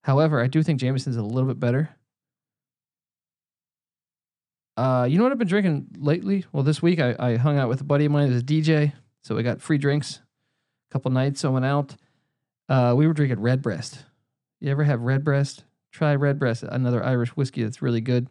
However, 0.05 0.40
I 0.40 0.46
do 0.46 0.62
think 0.62 0.81
Jameson's 0.81 1.16
a 1.16 1.22
little 1.22 1.49
bit 1.49 1.59
better. 1.59 1.90
Uh, 4.77 5.07
you 5.09 5.16
know 5.16 5.25
what 5.25 5.33
I've 5.33 5.38
been 5.38 5.49
drinking 5.49 5.87
lately? 5.96 6.44
Well, 6.53 6.62
this 6.62 6.83
week 6.83 7.01
I, 7.01 7.16
I 7.18 7.37
hung 7.37 7.59
out 7.59 7.68
with 7.68 7.81
a 7.81 7.85
buddy 7.85 8.05
of 8.05 8.12
mine 8.12 8.31
as 8.31 8.40
a 8.40 8.44
DJ, 8.44 8.92
so 9.22 9.38
I 9.38 9.42
got 9.42 9.62
free 9.62 9.79
drinks. 9.79 10.20
Couple 10.96 11.11
nights 11.11 11.44
I 11.44 11.48
went 11.48 11.66
out. 11.66 11.94
Uh, 12.70 12.94
we 12.96 13.06
were 13.06 13.12
drinking 13.12 13.40
Redbreast. 13.40 14.02
You 14.61 14.70
ever 14.70 14.82
have 14.82 15.02
Redbreast? 15.02 15.62
Try 15.92 16.14
Redbreast, 16.14 16.62
another 16.62 17.04
Irish 17.04 17.37
whiskey 17.37 17.64
that's 17.64 17.82
really 17.82 18.00
good. 18.00 18.30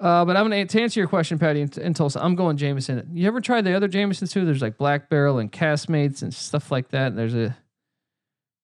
Uh, 0.00 0.24
but 0.24 0.34
I'm 0.34 0.44
gonna 0.44 0.64
to 0.64 0.80
answer 0.80 0.98
your 0.98 1.06
question, 1.06 1.38
Patty, 1.38 1.60
in, 1.60 1.92
Tulsa. 1.92 2.24
I'm 2.24 2.34
going 2.34 2.56
Jameson. 2.56 3.10
You 3.12 3.26
ever 3.26 3.42
tried 3.42 3.66
the 3.66 3.74
other 3.74 3.88
Jamesons 3.88 4.32
too? 4.32 4.46
There's 4.46 4.62
like 4.62 4.78
Black 4.78 5.10
Barrel 5.10 5.38
and 5.38 5.52
Caskmates 5.52 6.22
and 6.22 6.32
stuff 6.32 6.70
like 6.70 6.88
that. 6.92 7.08
And 7.08 7.18
there's 7.18 7.34
a 7.34 7.54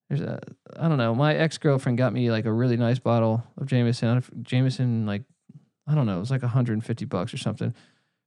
there's 0.09 0.23
a 0.23 0.41
I 0.75 0.89
don't 0.89 0.97
know. 0.97 1.15
My 1.15 1.35
ex 1.35 1.59
girlfriend 1.59 1.99
got 1.99 2.15
me 2.15 2.31
like 2.31 2.47
a 2.47 2.53
really 2.53 2.79
nice 2.79 2.99
bottle 2.99 3.45
of 3.59 3.67
Jameson. 3.67 4.25
Jameson, 4.41 5.05
like 5.05 5.25
I 5.87 5.95
don't 5.95 6.07
know, 6.07 6.17
it 6.17 6.21
was 6.21 6.31
like 6.31 6.41
150 6.41 7.05
bucks 7.05 7.35
or 7.35 7.37
something 7.37 7.75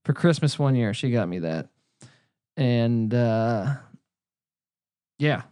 for 0.05 0.13
Christmas 0.13 0.59
one 0.59 0.75
year. 0.75 0.93
She 0.93 1.09
got 1.09 1.27
me 1.27 1.39
that, 1.39 1.69
and 2.55 3.11
uh, 3.11 3.77
yeah, 5.21 5.43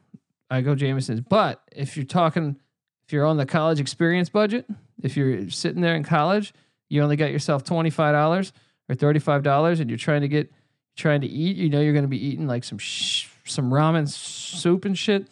I 0.49 0.61
go 0.61 0.75
Jameson's. 0.75 1.21
But 1.21 1.61
if 1.71 1.95
you're 1.95 2.05
talking, 2.05 2.59
if 3.05 3.13
you're 3.13 3.25
on 3.25 3.37
the 3.37 3.45
college 3.45 3.79
experience 3.79 4.29
budget, 4.29 4.65
if 5.01 5.15
you're 5.15 5.49
sitting 5.49 5.81
there 5.81 5.95
in 5.95 6.03
college, 6.03 6.53
you 6.89 7.01
only 7.01 7.15
got 7.15 7.31
yourself 7.31 7.63
twenty 7.63 7.89
five 7.89 8.13
dollars 8.13 8.51
or 8.89 8.95
thirty 8.95 9.19
five 9.19 9.43
dollars, 9.43 9.79
and 9.79 9.89
you're 9.89 9.97
trying 9.97 10.21
to 10.21 10.27
get 10.27 10.51
trying 10.97 11.21
to 11.21 11.27
eat. 11.27 11.55
You 11.57 11.69
know 11.69 11.81
you're 11.81 11.93
going 11.93 12.03
to 12.03 12.09
be 12.09 12.23
eating 12.23 12.47
like 12.47 12.63
some 12.63 12.77
sh- 12.77 13.27
some 13.45 13.71
ramen 13.71 14.07
soup 14.07 14.85
and 14.85 14.97
shit 14.97 15.27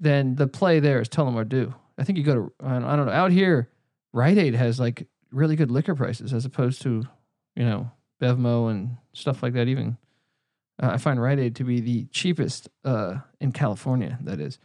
then 0.00 0.36
the 0.36 0.46
play 0.46 0.80
there 0.80 1.00
is 1.00 1.08
Tullamore 1.08 1.48
Dew. 1.48 1.74
I 1.98 2.04
think 2.04 2.18
you 2.18 2.24
go 2.24 2.34
to 2.34 2.52
I 2.64 2.78
don't 2.78 3.06
know 3.06 3.12
out 3.12 3.32
here, 3.32 3.68
Rite 4.12 4.38
Aid 4.38 4.54
has 4.54 4.78
like 4.78 5.06
really 5.30 5.56
good 5.56 5.70
liquor 5.70 5.94
prices 5.94 6.32
as 6.32 6.44
opposed 6.44 6.82
to 6.82 7.02
you 7.56 7.64
know 7.64 7.90
Bevmo 8.22 8.70
and 8.70 8.96
stuff 9.12 9.42
like 9.42 9.54
that. 9.54 9.68
Even 9.68 9.96
uh, 10.82 10.90
I 10.92 10.96
find 10.98 11.20
Rite 11.20 11.38
Aid 11.38 11.56
to 11.56 11.64
be 11.64 11.80
the 11.80 12.04
cheapest 12.06 12.68
uh, 12.84 13.18
in 13.40 13.52
California. 13.52 14.18
That 14.22 14.40
is. 14.40 14.58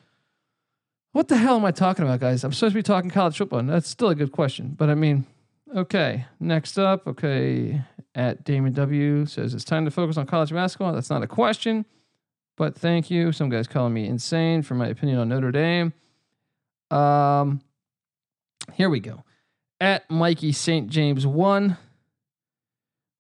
What 1.12 1.28
the 1.28 1.38
hell 1.38 1.56
am 1.58 1.66
I 1.66 1.72
talking 1.72 2.04
about, 2.06 2.20
guys? 2.20 2.44
I'm 2.44 2.54
supposed 2.54 2.74
to 2.74 2.80
be 2.80 2.84
talking 2.84 3.10
college 3.12 3.38
football. 3.38 3.60
And 3.60 3.70
that's 3.70 3.88
still 3.88 4.10
a 4.10 4.16
good 4.16 4.32
question, 4.32 4.76
but 4.78 4.90
I 4.90 4.96
mean, 4.96 5.26
okay. 5.76 6.26
Next 6.40 6.80
up, 6.80 7.06
okay, 7.08 7.82
at 8.16 8.44
Damon 8.44 8.74
W 8.74 9.26
says 9.28 9.54
it's 9.54 9.64
time 9.64 9.86
to 9.86 9.92
focus 9.92 10.18
on 10.18 10.26
college 10.26 10.52
basketball. 10.52 10.92
That's 10.94 11.10
not 11.10 11.22
a 11.24 11.28
question. 11.28 11.86
But 12.58 12.76
thank 12.76 13.10
you. 13.12 13.32
Some 13.32 13.50
guys 13.50 13.68
calling 13.68 13.94
me 13.94 14.08
insane 14.08 14.62
for 14.62 14.76
my 14.76 14.88
opinion 14.88 15.18
on 15.20 15.30
Notre 15.30 15.52
Dame. 15.52 15.94
Um, 16.92 17.62
here 18.74 18.90
we 18.90 19.00
go. 19.00 19.24
at 19.82 20.10
Mikey 20.10 20.52
St. 20.52 20.88
James 20.90 21.28
1. 21.28 21.78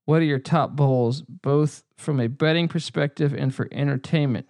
What 0.06 0.22
are 0.22 0.26
your 0.26 0.39
top 0.39 0.76
bowls, 0.76 1.22
both 1.22 1.84
from 1.96 2.20
a 2.20 2.28
betting 2.28 2.68
perspective 2.68 3.34
and 3.34 3.54
for 3.54 3.70
entertainment? 3.72 4.48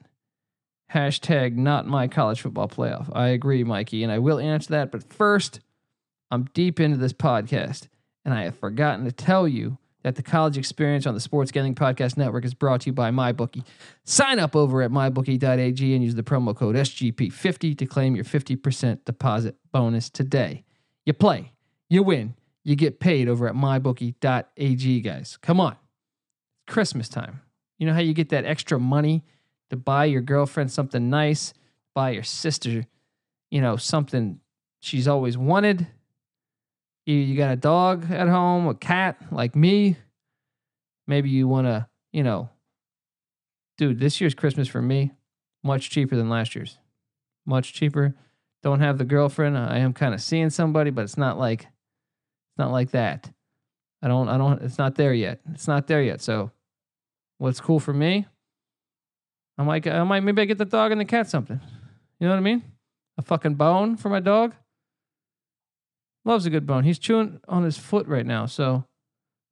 Hashtag 0.91 1.55
not 1.55 1.87
my 1.87 2.07
college 2.07 2.41
football 2.41 2.67
playoff. 2.67 3.09
I 3.13 3.29
agree, 3.29 3.63
Mikey, 3.63 4.03
and 4.03 4.11
I 4.11 4.19
will 4.19 4.39
answer 4.39 4.69
that. 4.71 4.91
But 4.91 5.11
first, 5.11 5.59
I'm 6.31 6.45
deep 6.53 6.79
into 6.79 6.97
this 6.97 7.13
podcast, 7.13 7.87
and 8.25 8.33
I 8.33 8.43
have 8.43 8.57
forgotten 8.57 9.05
to 9.05 9.11
tell 9.11 9.47
you 9.47 9.77
that 10.03 10.15
the 10.15 10.23
college 10.23 10.57
experience 10.57 11.07
on 11.07 11.13
the 11.13 11.19
Sports 11.19 11.51
Gambling 11.51 11.75
Podcast 11.75 12.17
Network 12.17 12.45
is 12.45 12.53
brought 12.53 12.81
to 12.81 12.87
you 12.87 12.93
by 12.93 13.09
MyBookie. 13.09 13.63
Sign 14.03 14.37
up 14.37 14.55
over 14.55 14.81
at 14.81 14.91
mybookie.ag 14.91 15.95
and 15.95 16.03
use 16.03 16.15
the 16.15 16.23
promo 16.23 16.55
code 16.55 16.75
SGP50 16.75 17.77
to 17.77 17.85
claim 17.85 18.15
your 18.15 18.25
50% 18.25 19.05
deposit 19.05 19.55
bonus 19.71 20.09
today. 20.09 20.63
You 21.05 21.13
play, 21.13 21.53
you 21.89 22.03
win, 22.03 22.35
you 22.63 22.75
get 22.75 22.99
paid 22.99 23.27
over 23.27 23.47
at 23.47 23.55
mybookie.ag, 23.55 25.01
guys. 25.01 25.37
Come 25.41 25.59
on. 25.59 25.75
Christmas 26.67 27.09
time. 27.09 27.41
You 27.77 27.87
know 27.87 27.93
how 27.93 27.99
you 27.99 28.13
get 28.13 28.29
that 28.29 28.45
extra 28.45 28.79
money 28.79 29.23
to 29.69 29.75
buy 29.75 30.05
your 30.05 30.21
girlfriend 30.21 30.71
something 30.71 31.09
nice, 31.09 31.53
buy 31.93 32.11
your 32.11 32.23
sister, 32.23 32.85
you 33.51 33.61
know, 33.61 33.75
something 33.75 34.39
she's 34.79 35.07
always 35.07 35.37
wanted? 35.37 35.87
You, 37.05 37.15
you 37.15 37.35
got 37.35 37.51
a 37.51 37.57
dog 37.57 38.09
at 38.11 38.29
home, 38.29 38.67
a 38.67 38.75
cat 38.75 39.17
like 39.31 39.55
me. 39.55 39.97
Maybe 41.05 41.29
you 41.29 41.47
want 41.47 41.67
to, 41.67 41.87
you 42.13 42.23
know, 42.23 42.49
dude, 43.77 43.99
this 43.99 44.21
year's 44.21 44.33
Christmas 44.33 44.69
for 44.69 44.81
me, 44.81 45.11
much 45.63 45.89
cheaper 45.89 46.15
than 46.15 46.29
last 46.29 46.55
year's. 46.55 46.77
Much 47.45 47.73
cheaper. 47.73 48.15
Don't 48.61 48.79
have 48.79 48.97
the 48.97 49.03
girlfriend. 49.03 49.57
I 49.57 49.79
am 49.79 49.91
kind 49.91 50.13
of 50.13 50.21
seeing 50.21 50.49
somebody, 50.49 50.91
but 50.91 51.01
it's 51.01 51.17
not 51.17 51.37
like 51.37 51.67
it's 52.53 52.59
not 52.59 52.71
like 52.71 52.91
that. 52.91 53.31
I 54.03 54.07
don't 54.07 54.29
I 54.29 54.37
don't 54.37 54.61
it's 54.61 54.77
not 54.77 54.93
there 54.93 55.13
yet. 55.13 55.39
It's 55.53 55.67
not 55.67 55.87
there 55.87 56.03
yet. 56.03 56.21
So 56.21 56.51
what's 57.39 57.59
cool 57.59 57.79
for 57.79 57.93
me? 57.93 58.27
I 59.57 59.63
might 59.63 59.87
I 59.87 60.03
might 60.03 60.19
maybe 60.19 60.43
I 60.43 60.45
get 60.45 60.59
the 60.59 60.65
dog 60.65 60.91
and 60.91 61.01
the 61.01 61.05
cat 61.05 61.27
something. 61.27 61.59
You 62.19 62.27
know 62.27 62.33
what 62.33 62.37
I 62.37 62.43
mean? 62.43 62.61
A 63.17 63.23
fucking 63.23 63.55
bone 63.55 63.97
for 63.97 64.09
my 64.09 64.19
dog. 64.19 64.53
Loves 66.25 66.45
a 66.45 66.51
good 66.51 66.67
bone. 66.67 66.83
He's 66.83 66.99
chewing 66.99 67.39
on 67.47 67.63
his 67.63 67.77
foot 67.79 68.05
right 68.05 68.25
now, 68.25 68.45
so 68.45 68.85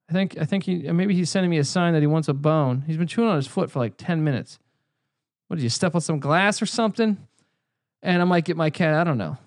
I 0.08 0.12
think 0.12 0.38
I 0.40 0.44
think 0.44 0.62
he 0.62 0.92
maybe 0.92 1.14
he's 1.14 1.28
sending 1.28 1.50
me 1.50 1.58
a 1.58 1.64
sign 1.64 1.92
that 1.94 2.00
he 2.00 2.06
wants 2.06 2.28
a 2.28 2.34
bone. 2.34 2.84
He's 2.86 2.96
been 2.96 3.08
chewing 3.08 3.30
on 3.30 3.36
his 3.36 3.48
foot 3.48 3.68
for 3.68 3.80
like 3.80 3.94
ten 3.96 4.22
minutes. 4.22 4.60
What 5.48 5.56
did 5.56 5.64
you 5.64 5.70
step 5.70 5.96
on 5.96 6.00
some 6.00 6.20
glass 6.20 6.62
or 6.62 6.66
something? 6.66 7.18
And 8.00 8.22
I 8.22 8.24
might 8.24 8.44
get 8.44 8.56
my 8.56 8.70
cat. 8.70 8.94
I 8.94 9.04
don't 9.04 9.18
know. 9.18 9.38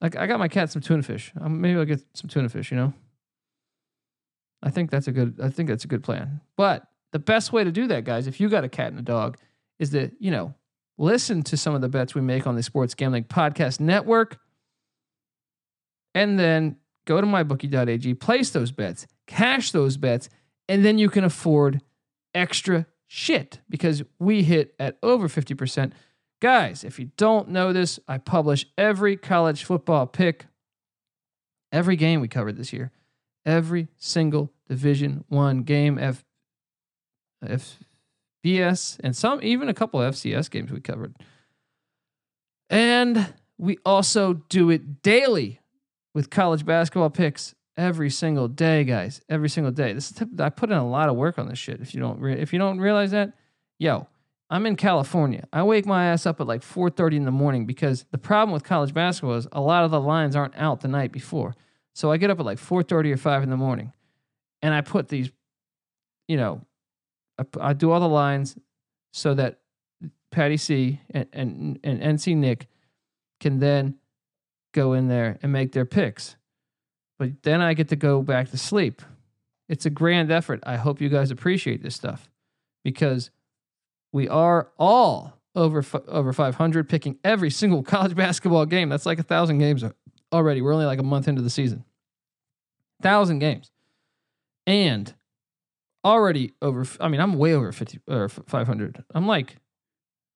Like 0.00 0.16
I 0.16 0.26
got 0.26 0.38
my 0.38 0.48
cat 0.48 0.70
some 0.70 0.82
tuna 0.82 1.02
fish. 1.02 1.32
Um, 1.40 1.60
maybe 1.60 1.78
I'll 1.78 1.84
get 1.84 2.02
some 2.14 2.28
tuna 2.28 2.48
fish. 2.48 2.70
You 2.70 2.76
know. 2.76 2.94
I 4.62 4.70
think 4.70 4.90
that's 4.90 5.08
a 5.08 5.12
good. 5.12 5.38
I 5.42 5.48
think 5.48 5.68
that's 5.68 5.84
a 5.84 5.88
good 5.88 6.02
plan. 6.02 6.40
But 6.56 6.84
the 7.12 7.18
best 7.18 7.52
way 7.52 7.64
to 7.64 7.72
do 7.72 7.86
that, 7.88 8.04
guys, 8.04 8.26
if 8.26 8.40
you 8.40 8.48
got 8.48 8.64
a 8.64 8.68
cat 8.68 8.88
and 8.88 8.98
a 8.98 9.02
dog, 9.02 9.38
is 9.78 9.90
to 9.90 10.10
you 10.18 10.30
know 10.30 10.54
listen 10.98 11.42
to 11.42 11.56
some 11.56 11.74
of 11.74 11.80
the 11.80 11.88
bets 11.88 12.14
we 12.14 12.20
make 12.20 12.46
on 12.46 12.56
the 12.56 12.62
Sports 12.62 12.94
Gambling 12.94 13.24
Podcast 13.24 13.80
Network 13.80 14.38
and 16.14 16.38
then 16.38 16.76
go 17.06 17.20
to 17.20 17.26
mybookie.ag, 17.26 18.14
place 18.14 18.50
those 18.50 18.70
bets, 18.70 19.06
cash 19.26 19.72
those 19.72 19.96
bets, 19.96 20.28
and 20.68 20.84
then 20.84 20.98
you 20.98 21.08
can 21.08 21.24
afford 21.24 21.80
extra 22.34 22.86
shit 23.06 23.60
because 23.68 24.02
we 24.18 24.42
hit 24.42 24.74
at 24.78 24.98
over 25.02 25.28
50%. 25.28 25.92
Guys, 26.40 26.84
if 26.84 26.98
you 26.98 27.10
don't 27.16 27.50
know 27.50 27.72
this, 27.72 28.00
I 28.08 28.18
publish 28.18 28.66
every 28.78 29.16
college 29.16 29.64
football 29.64 30.06
pick, 30.06 30.46
every 31.70 31.96
game 31.96 32.20
we 32.20 32.28
covered 32.28 32.56
this 32.56 32.72
year, 32.72 32.92
every 33.44 33.88
single 33.98 34.52
Division 34.68 35.24
1 35.28 35.62
game 35.64 35.98
F 35.98 36.24
FBS 37.44 38.98
and 39.02 39.16
some 39.16 39.40
even 39.42 39.68
a 39.68 39.74
couple 39.74 40.00
FCS 40.00 40.50
games 40.50 40.70
we 40.70 40.80
covered. 40.80 41.14
And 42.68 43.34
we 43.58 43.78
also 43.84 44.34
do 44.48 44.70
it 44.70 45.02
daily 45.02 45.60
with 46.14 46.30
college 46.30 46.64
basketball 46.64 47.10
picks 47.10 47.54
every 47.76 48.10
single 48.10 48.48
day, 48.48 48.84
guys. 48.84 49.20
Every 49.28 49.48
single 49.48 49.72
day. 49.72 49.92
This 49.92 50.10
is 50.10 50.22
I 50.38 50.50
put 50.50 50.70
in 50.70 50.76
a 50.76 50.88
lot 50.88 51.08
of 51.08 51.16
work 51.16 51.38
on 51.38 51.48
this 51.48 51.58
shit. 51.58 51.80
If 51.80 51.94
you 51.94 52.00
don't 52.00 52.24
if 52.24 52.52
you 52.52 52.58
don't 52.58 52.78
realize 52.78 53.10
that, 53.10 53.32
yo, 53.78 54.06
I'm 54.50 54.66
in 54.66 54.74
California. 54.74 55.46
I 55.52 55.62
wake 55.62 55.86
my 55.86 56.06
ass 56.06 56.26
up 56.26 56.40
at 56.40 56.46
like 56.46 56.62
4:30 56.62 57.16
in 57.16 57.24
the 57.24 57.30
morning 57.30 57.66
because 57.66 58.04
the 58.10 58.18
problem 58.18 58.52
with 58.52 58.64
college 58.64 58.92
basketball 58.92 59.36
is 59.36 59.46
a 59.52 59.60
lot 59.60 59.84
of 59.84 59.92
the 59.92 60.00
lines 60.00 60.34
aren't 60.34 60.56
out 60.56 60.80
the 60.80 60.88
night 60.88 61.12
before. 61.12 61.54
So 61.94 62.10
I 62.10 62.16
get 62.16 62.30
up 62.30 62.40
at 62.40 62.46
like 62.46 62.58
4:30 62.58 63.12
or 63.12 63.16
5 63.16 63.42
in 63.44 63.50
the 63.50 63.56
morning, 63.56 63.92
and 64.60 64.74
I 64.74 64.80
put 64.80 65.08
these, 65.08 65.30
you 66.26 66.36
know, 66.36 66.62
I, 67.38 67.44
I 67.60 67.72
do 67.72 67.92
all 67.92 68.00
the 68.00 68.08
lines 68.08 68.58
so 69.12 69.34
that 69.34 69.60
Patty 70.32 70.56
C 70.56 71.00
and, 71.10 71.28
and 71.32 71.80
and 71.84 72.00
NC 72.00 72.36
Nick 72.36 72.66
can 73.38 73.60
then 73.60 73.98
go 74.72 74.94
in 74.94 75.06
there 75.08 75.38
and 75.42 75.52
make 75.52 75.72
their 75.72 75.86
picks. 75.86 76.36
But 77.18 77.42
then 77.42 77.60
I 77.60 77.74
get 77.74 77.88
to 77.88 77.96
go 77.96 78.22
back 78.22 78.50
to 78.50 78.58
sleep. 78.58 79.02
It's 79.68 79.86
a 79.86 79.90
grand 79.90 80.32
effort. 80.32 80.60
I 80.64 80.76
hope 80.76 81.00
you 81.00 81.08
guys 81.08 81.30
appreciate 81.30 81.82
this 81.82 81.94
stuff 81.94 82.28
because 82.82 83.30
we 84.12 84.28
are 84.28 84.70
all 84.78 85.38
over 85.54 85.84
over 86.08 86.32
500 86.32 86.88
picking 86.88 87.18
every 87.24 87.50
single 87.50 87.82
college 87.82 88.14
basketball 88.16 88.66
game. 88.66 88.88
That's 88.88 89.06
like 89.06 89.18
a 89.18 89.24
thousand 89.24 89.58
games 89.58 89.84
already. 90.32 90.62
We're 90.62 90.72
only 90.72 90.86
like 90.86 90.98
a 90.98 91.04
month 91.04 91.28
into 91.28 91.42
the 91.42 91.50
season. 91.50 91.84
Thousand 93.02 93.38
games, 93.38 93.70
and 94.66 95.14
already 96.04 96.52
over. 96.60 96.84
I 97.00 97.08
mean, 97.08 97.20
I'm 97.20 97.34
way 97.34 97.54
over 97.54 97.72
50 97.72 98.00
or 98.08 98.28
500. 98.28 99.04
I'm 99.14 99.26
like 99.26 99.56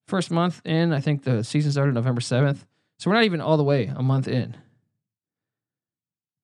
first 0.07 0.31
month 0.31 0.61
in. 0.65 0.93
I 0.93 0.99
think 0.99 1.23
the 1.23 1.43
season 1.43 1.71
started 1.71 1.93
November 1.93 2.21
7th. 2.21 2.65
So 2.97 3.09
we're 3.09 3.15
not 3.15 3.25
even 3.25 3.41
all 3.41 3.57
the 3.57 3.63
way 3.63 3.91
a 3.95 4.01
month 4.01 4.27
in. 4.27 4.55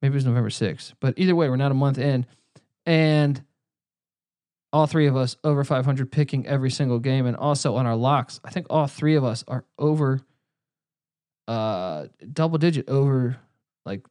Maybe 0.01 0.13
it 0.13 0.15
was 0.15 0.25
November 0.25 0.49
6th. 0.49 0.93
But 0.99 1.13
either 1.17 1.35
way, 1.35 1.49
we're 1.49 1.55
not 1.55 1.71
a 1.71 1.75
month 1.75 1.97
in. 1.97 2.25
And 2.85 3.43
all 4.73 4.87
three 4.87 5.07
of 5.07 5.15
us 5.15 5.35
over 5.43 5.63
500 5.63 6.11
picking 6.11 6.47
every 6.47 6.71
single 6.71 6.99
game. 6.99 7.25
And 7.25 7.35
also 7.35 7.75
on 7.75 7.85
our 7.85 7.95
locks, 7.95 8.39
I 8.43 8.51
think 8.51 8.67
all 8.69 8.87
three 8.87 9.15
of 9.15 9.23
us 9.23 9.43
are 9.47 9.65
over 9.77 10.21
uh 11.47 12.05
double 12.31 12.59
digit 12.59 12.87
over 12.87 13.35
like 13.85 14.05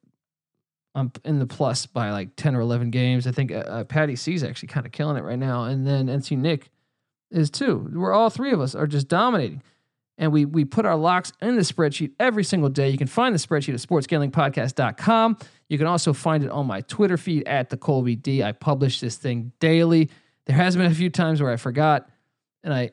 I'm 0.95 1.13
in 1.25 1.39
the 1.39 1.47
plus 1.47 1.87
by 1.87 2.11
like 2.11 2.35
10 2.37 2.57
or 2.57 2.61
11 2.61 2.91
games. 2.91 3.27
I 3.27 3.31
think 3.31 3.53
uh, 3.53 3.59
uh 3.59 3.85
Patty 3.85 4.17
C's 4.17 4.43
actually 4.43 4.69
kind 4.69 4.85
of 4.85 4.93
killing 4.93 5.17
it 5.17 5.25
right 5.25 5.39
now. 5.39 5.65
And 5.65 5.87
then 5.87 6.09
NC 6.09 6.37
Nick 6.37 6.69
is 7.31 7.51
too. 7.51 7.89
We're 7.93 8.13
all 8.13 8.31
three 8.31 8.53
of 8.53 8.61
us 8.61 8.75
are 8.75 8.87
just 8.87 9.09
dominating 9.09 9.63
and 10.21 10.33
we 10.33 10.45
we 10.45 10.65
put 10.65 10.85
our 10.85 10.97
locks 10.97 11.33
in 11.41 11.57
the 11.57 11.63
spreadsheet 11.63 12.13
every 12.21 12.45
single 12.45 12.69
day. 12.69 12.91
You 12.91 12.99
can 12.99 13.09
find 13.09 13.35
the 13.35 13.39
spreadsheet 13.39 13.75
at 13.75 13.81
sportsgamblingpodcast.com. 13.81 15.39
You 15.69 15.79
can 15.79 15.87
also 15.87 16.13
find 16.13 16.45
it 16.45 16.51
on 16.51 16.67
my 16.67 16.83
Twitter 16.83 17.17
feed 17.17 17.49
at 17.49 17.71
the 17.71 17.77
Colby 17.77 18.15
D. 18.17 18.43
I 18.43 18.53
publish 18.53 19.01
this 19.01 19.17
thing 19.17 19.53
daily. 19.59 20.11
There 20.51 20.57
has 20.57 20.75
been 20.75 20.87
a 20.87 20.95
few 20.95 21.11
times 21.11 21.41
where 21.41 21.53
I 21.53 21.55
forgot, 21.55 22.11
and 22.65 22.75
I 22.75 22.91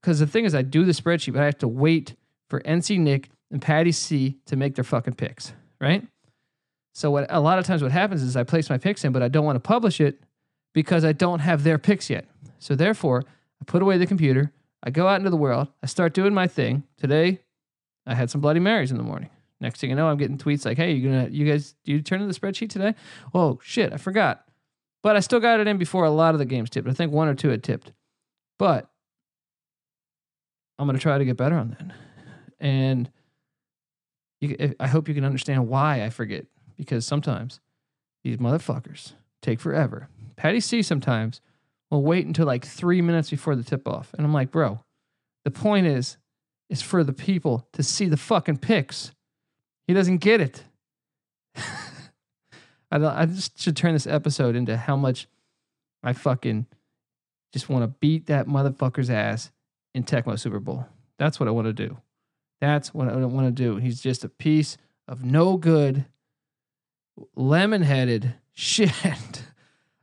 because 0.00 0.20
the 0.20 0.26
thing 0.26 0.46
is 0.46 0.54
I 0.54 0.62
do 0.62 0.86
the 0.86 0.92
spreadsheet, 0.92 1.34
but 1.34 1.42
I 1.42 1.44
have 1.44 1.58
to 1.58 1.68
wait 1.68 2.16
for 2.48 2.60
NC 2.60 2.98
Nick 2.98 3.28
and 3.50 3.60
Patty 3.60 3.92
C 3.92 4.38
to 4.46 4.56
make 4.56 4.74
their 4.74 4.84
fucking 4.84 5.12
picks, 5.12 5.52
right? 5.78 6.02
So 6.94 7.10
what 7.10 7.26
a 7.28 7.40
lot 7.40 7.58
of 7.58 7.66
times 7.66 7.82
what 7.82 7.92
happens 7.92 8.22
is 8.22 8.38
I 8.38 8.44
place 8.44 8.70
my 8.70 8.78
picks 8.78 9.04
in, 9.04 9.12
but 9.12 9.22
I 9.22 9.28
don't 9.28 9.44
want 9.44 9.56
to 9.56 9.60
publish 9.60 10.00
it 10.00 10.18
because 10.72 11.04
I 11.04 11.12
don't 11.12 11.40
have 11.40 11.62
their 11.62 11.76
picks 11.76 12.08
yet. 12.08 12.24
So 12.58 12.74
therefore, 12.74 13.24
I 13.60 13.64
put 13.66 13.82
away 13.82 13.98
the 13.98 14.06
computer. 14.06 14.50
I 14.82 14.88
go 14.88 15.06
out 15.06 15.18
into 15.18 15.28
the 15.28 15.36
world. 15.36 15.68
I 15.82 15.86
start 15.86 16.14
doing 16.14 16.32
my 16.32 16.46
thing. 16.46 16.84
Today, 16.96 17.40
I 18.06 18.14
had 18.14 18.30
some 18.30 18.40
Bloody 18.40 18.60
Marys 18.60 18.90
in 18.90 18.96
the 18.96 19.04
morning. 19.04 19.28
Next 19.60 19.78
thing 19.78 19.90
you 19.90 19.96
know, 19.96 20.08
I'm 20.08 20.16
getting 20.16 20.38
tweets 20.38 20.64
like, 20.64 20.78
"Hey, 20.78 20.92
you 20.92 21.10
gonna, 21.10 21.28
you 21.28 21.44
guys, 21.44 21.74
do 21.84 21.92
you 21.92 22.00
turn 22.00 22.22
in 22.22 22.28
the 22.28 22.34
spreadsheet 22.34 22.70
today?" 22.70 22.94
Oh 23.34 23.60
shit, 23.62 23.92
I 23.92 23.98
forgot. 23.98 24.43
But 25.04 25.16
I 25.16 25.20
still 25.20 25.38
got 25.38 25.60
it 25.60 25.68
in 25.68 25.76
before 25.76 26.04
a 26.04 26.10
lot 26.10 26.34
of 26.34 26.38
the 26.38 26.46
games 26.46 26.70
tipped. 26.70 26.88
I 26.88 26.94
think 26.94 27.12
one 27.12 27.28
or 27.28 27.34
two 27.34 27.50
had 27.50 27.62
tipped. 27.62 27.92
But 28.58 28.90
I'm 30.78 30.86
gonna 30.86 30.98
try 30.98 31.18
to 31.18 31.24
get 31.26 31.36
better 31.36 31.56
on 31.56 31.76
that. 31.78 31.94
And 32.58 33.10
you, 34.40 34.74
I 34.80 34.86
hope 34.86 35.06
you 35.06 35.14
can 35.14 35.26
understand 35.26 35.68
why 35.68 36.02
I 36.02 36.08
forget 36.08 36.46
because 36.76 37.06
sometimes 37.06 37.60
these 38.24 38.38
motherfuckers 38.38 39.12
take 39.42 39.60
forever. 39.60 40.08
Patty 40.36 40.60
C 40.60 40.82
sometimes 40.82 41.42
will 41.90 42.02
wait 42.02 42.26
until 42.26 42.46
like 42.46 42.64
three 42.64 43.02
minutes 43.02 43.28
before 43.28 43.54
the 43.54 43.62
tip 43.62 43.86
off. 43.86 44.14
And 44.14 44.26
I'm 44.26 44.32
like, 44.32 44.50
bro, 44.50 44.80
the 45.44 45.50
point 45.50 45.86
is, 45.86 46.16
is 46.70 46.80
for 46.80 47.04
the 47.04 47.12
people 47.12 47.68
to 47.74 47.82
see 47.82 48.06
the 48.06 48.16
fucking 48.16 48.56
picks. 48.56 49.12
He 49.86 49.92
doesn't 49.92 50.18
get 50.18 50.40
it. 50.40 50.64
I, 52.94 52.98
don't, 52.98 53.12
I 53.12 53.26
just 53.26 53.60
should 53.60 53.76
turn 53.76 53.92
this 53.92 54.06
episode 54.06 54.54
into 54.54 54.76
how 54.76 54.94
much 54.94 55.26
I 56.04 56.12
fucking 56.12 56.66
just 57.52 57.68
want 57.68 57.82
to 57.82 57.88
beat 57.88 58.26
that 58.26 58.46
motherfucker's 58.46 59.10
ass 59.10 59.50
in 59.96 60.04
Tecmo 60.04 60.38
Super 60.38 60.60
Bowl. 60.60 60.86
That's 61.18 61.40
what 61.40 61.48
I 61.48 61.52
want 61.52 61.66
to 61.66 61.72
do. 61.72 61.96
That's 62.60 62.94
what 62.94 63.08
I 63.08 63.16
want 63.16 63.48
to 63.48 63.50
do. 63.50 63.78
He's 63.78 64.00
just 64.00 64.22
a 64.22 64.28
piece 64.28 64.78
of 65.08 65.24
no 65.24 65.56
good. 65.56 66.04
lemon 67.34 67.82
headed 67.82 68.34
shit. 68.52 69.42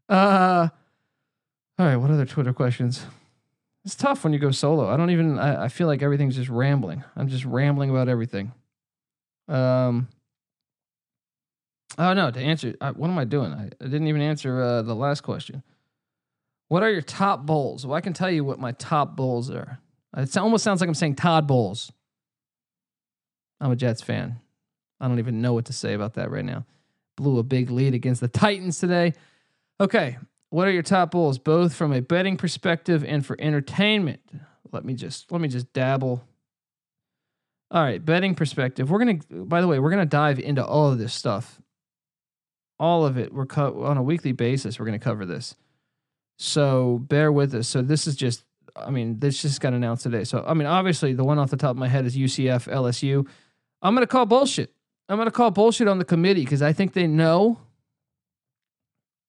Uh, 0.10 0.68
all 1.80 1.86
right. 1.86 1.96
What 1.96 2.12
other 2.12 2.26
Twitter 2.26 2.52
questions? 2.52 3.06
It's 3.86 3.96
tough 3.96 4.26
when 4.26 4.34
you 4.34 4.40
go 4.40 4.52
solo. 4.52 4.90
I 4.90 4.98
don't 4.98 5.12
even. 5.12 5.40
I, 5.40 5.64
I 5.64 5.68
feel 5.70 5.88
like 5.88 6.02
everything's 6.02 6.36
just 6.36 6.50
rambling. 6.50 7.06
I'm 7.16 7.30
just 7.30 7.46
rambling 7.46 7.90
about 7.90 8.10
everything. 8.10 8.52
Um. 9.48 10.10
Oh 11.98 12.14
no! 12.14 12.32
To 12.32 12.40
answer, 12.40 12.76
I, 12.80 12.92
what 12.92 13.10
am 13.10 13.18
I 13.18 13.26
doing? 13.26 13.52
I, 13.54 13.66
I 13.66 13.86
didn't 13.86 14.08
even 14.08 14.22
answer 14.22 14.62
uh, 14.62 14.82
the 14.82 14.96
last 14.96 15.22
question. 15.22 15.64
What 16.68 16.84
are 16.84 16.90
your 16.90 17.02
top 17.02 17.46
bowls? 17.46 17.86
Well, 17.86 17.98
I 17.98 18.02
can 18.02 18.14
tell 18.14 18.32
you 18.32 18.46
what 18.46 18.60
my 18.60 18.72
top 18.74 19.16
bowls 19.16 19.50
are. 19.52 19.80
It 20.16 20.38
almost 20.38 20.64
sounds 20.64 20.82
like 20.82 20.88
I'm 20.88 20.94
saying 20.94 21.16
Todd 21.16 21.48
Bowles. 21.48 21.92
I'm 23.60 23.72
a 23.72 23.76
Jets 23.76 24.02
fan. 24.02 24.40
I 25.00 25.08
don't 25.08 25.20
even 25.20 25.42
know 25.42 25.54
what 25.54 25.66
to 25.66 25.74
say 25.74 25.94
about 25.94 26.16
that 26.16 26.32
right 26.32 26.46
now. 26.46 26.66
Blew 27.16 27.40
a 27.40 27.44
big 27.44 27.70
lead 27.70 27.94
against 27.94 28.22
the 28.22 28.28
Titans 28.28 28.80
today. 28.80 29.14
Okay, 29.80 30.18
what 30.50 30.68
are 30.68 30.72
your 30.72 30.84
top 30.84 31.12
bowls, 31.12 31.38
both 31.38 31.74
from 31.74 31.94
a 31.94 32.02
betting 32.02 32.38
perspective 32.38 33.04
and 33.04 33.26
for 33.26 33.36
entertainment? 33.40 34.22
Let 34.72 34.86
me 34.86 34.94
just 34.94 35.32
let 35.32 35.42
me 35.42 35.48
just 35.48 35.72
dabble. 35.74 36.24
All 37.70 37.84
right, 37.84 38.04
betting 38.04 38.36
perspective. 38.36 38.90
We're 38.90 39.00
gonna. 39.00 39.20
By 39.30 39.62
the 39.62 39.68
way, 39.68 39.80
we're 39.80 39.92
gonna 39.92 40.06
dive 40.06 40.40
into 40.40 40.66
all 40.66 40.92
of 40.92 40.98
this 40.98 41.14
stuff. 41.14 41.61
All 42.82 43.06
of 43.06 43.16
it. 43.16 43.32
We're 43.32 43.46
co- 43.46 43.84
on 43.84 43.98
a 43.98 44.02
weekly 44.02 44.32
basis. 44.32 44.80
We're 44.80 44.88
gonna 44.88 44.98
cover 44.98 45.24
this. 45.24 45.56
So 46.40 46.98
bear 46.98 47.32
with 47.32 47.54
us. 47.54 47.68
So 47.68 47.84
this 47.84 48.08
is 48.08 48.16
just. 48.16 48.44
I 48.76 48.90
mean, 48.90 49.20
this 49.20 49.40
just 49.42 49.62
got 49.62 49.74
announced 49.74 50.02
today. 50.02 50.24
So 50.24 50.44
I 50.48 50.56
mean, 50.56 50.66
obviously, 50.66 51.14
the 51.14 51.24
one 51.24 51.38
off 51.38 51.52
the 51.52 51.58
top 51.58 51.72
of 51.72 51.78
my 51.78 51.88
head 51.88 52.06
is 52.06 52.18
UCF 52.18 52.68
LSU. 52.68 53.28
I'm 53.84 53.94
gonna 53.94 54.08
call 54.08 54.26
bullshit. 54.26 54.74
I'm 55.08 55.20
gonna 55.20 55.30
call 55.30 55.52
bullshit 55.52 55.88
on 55.88 56.00
the 56.00 56.06
committee 56.06 56.44
because 56.44 56.64
I 56.64 56.74
think 56.74 56.94
they 56.94 57.06
know 57.06 57.60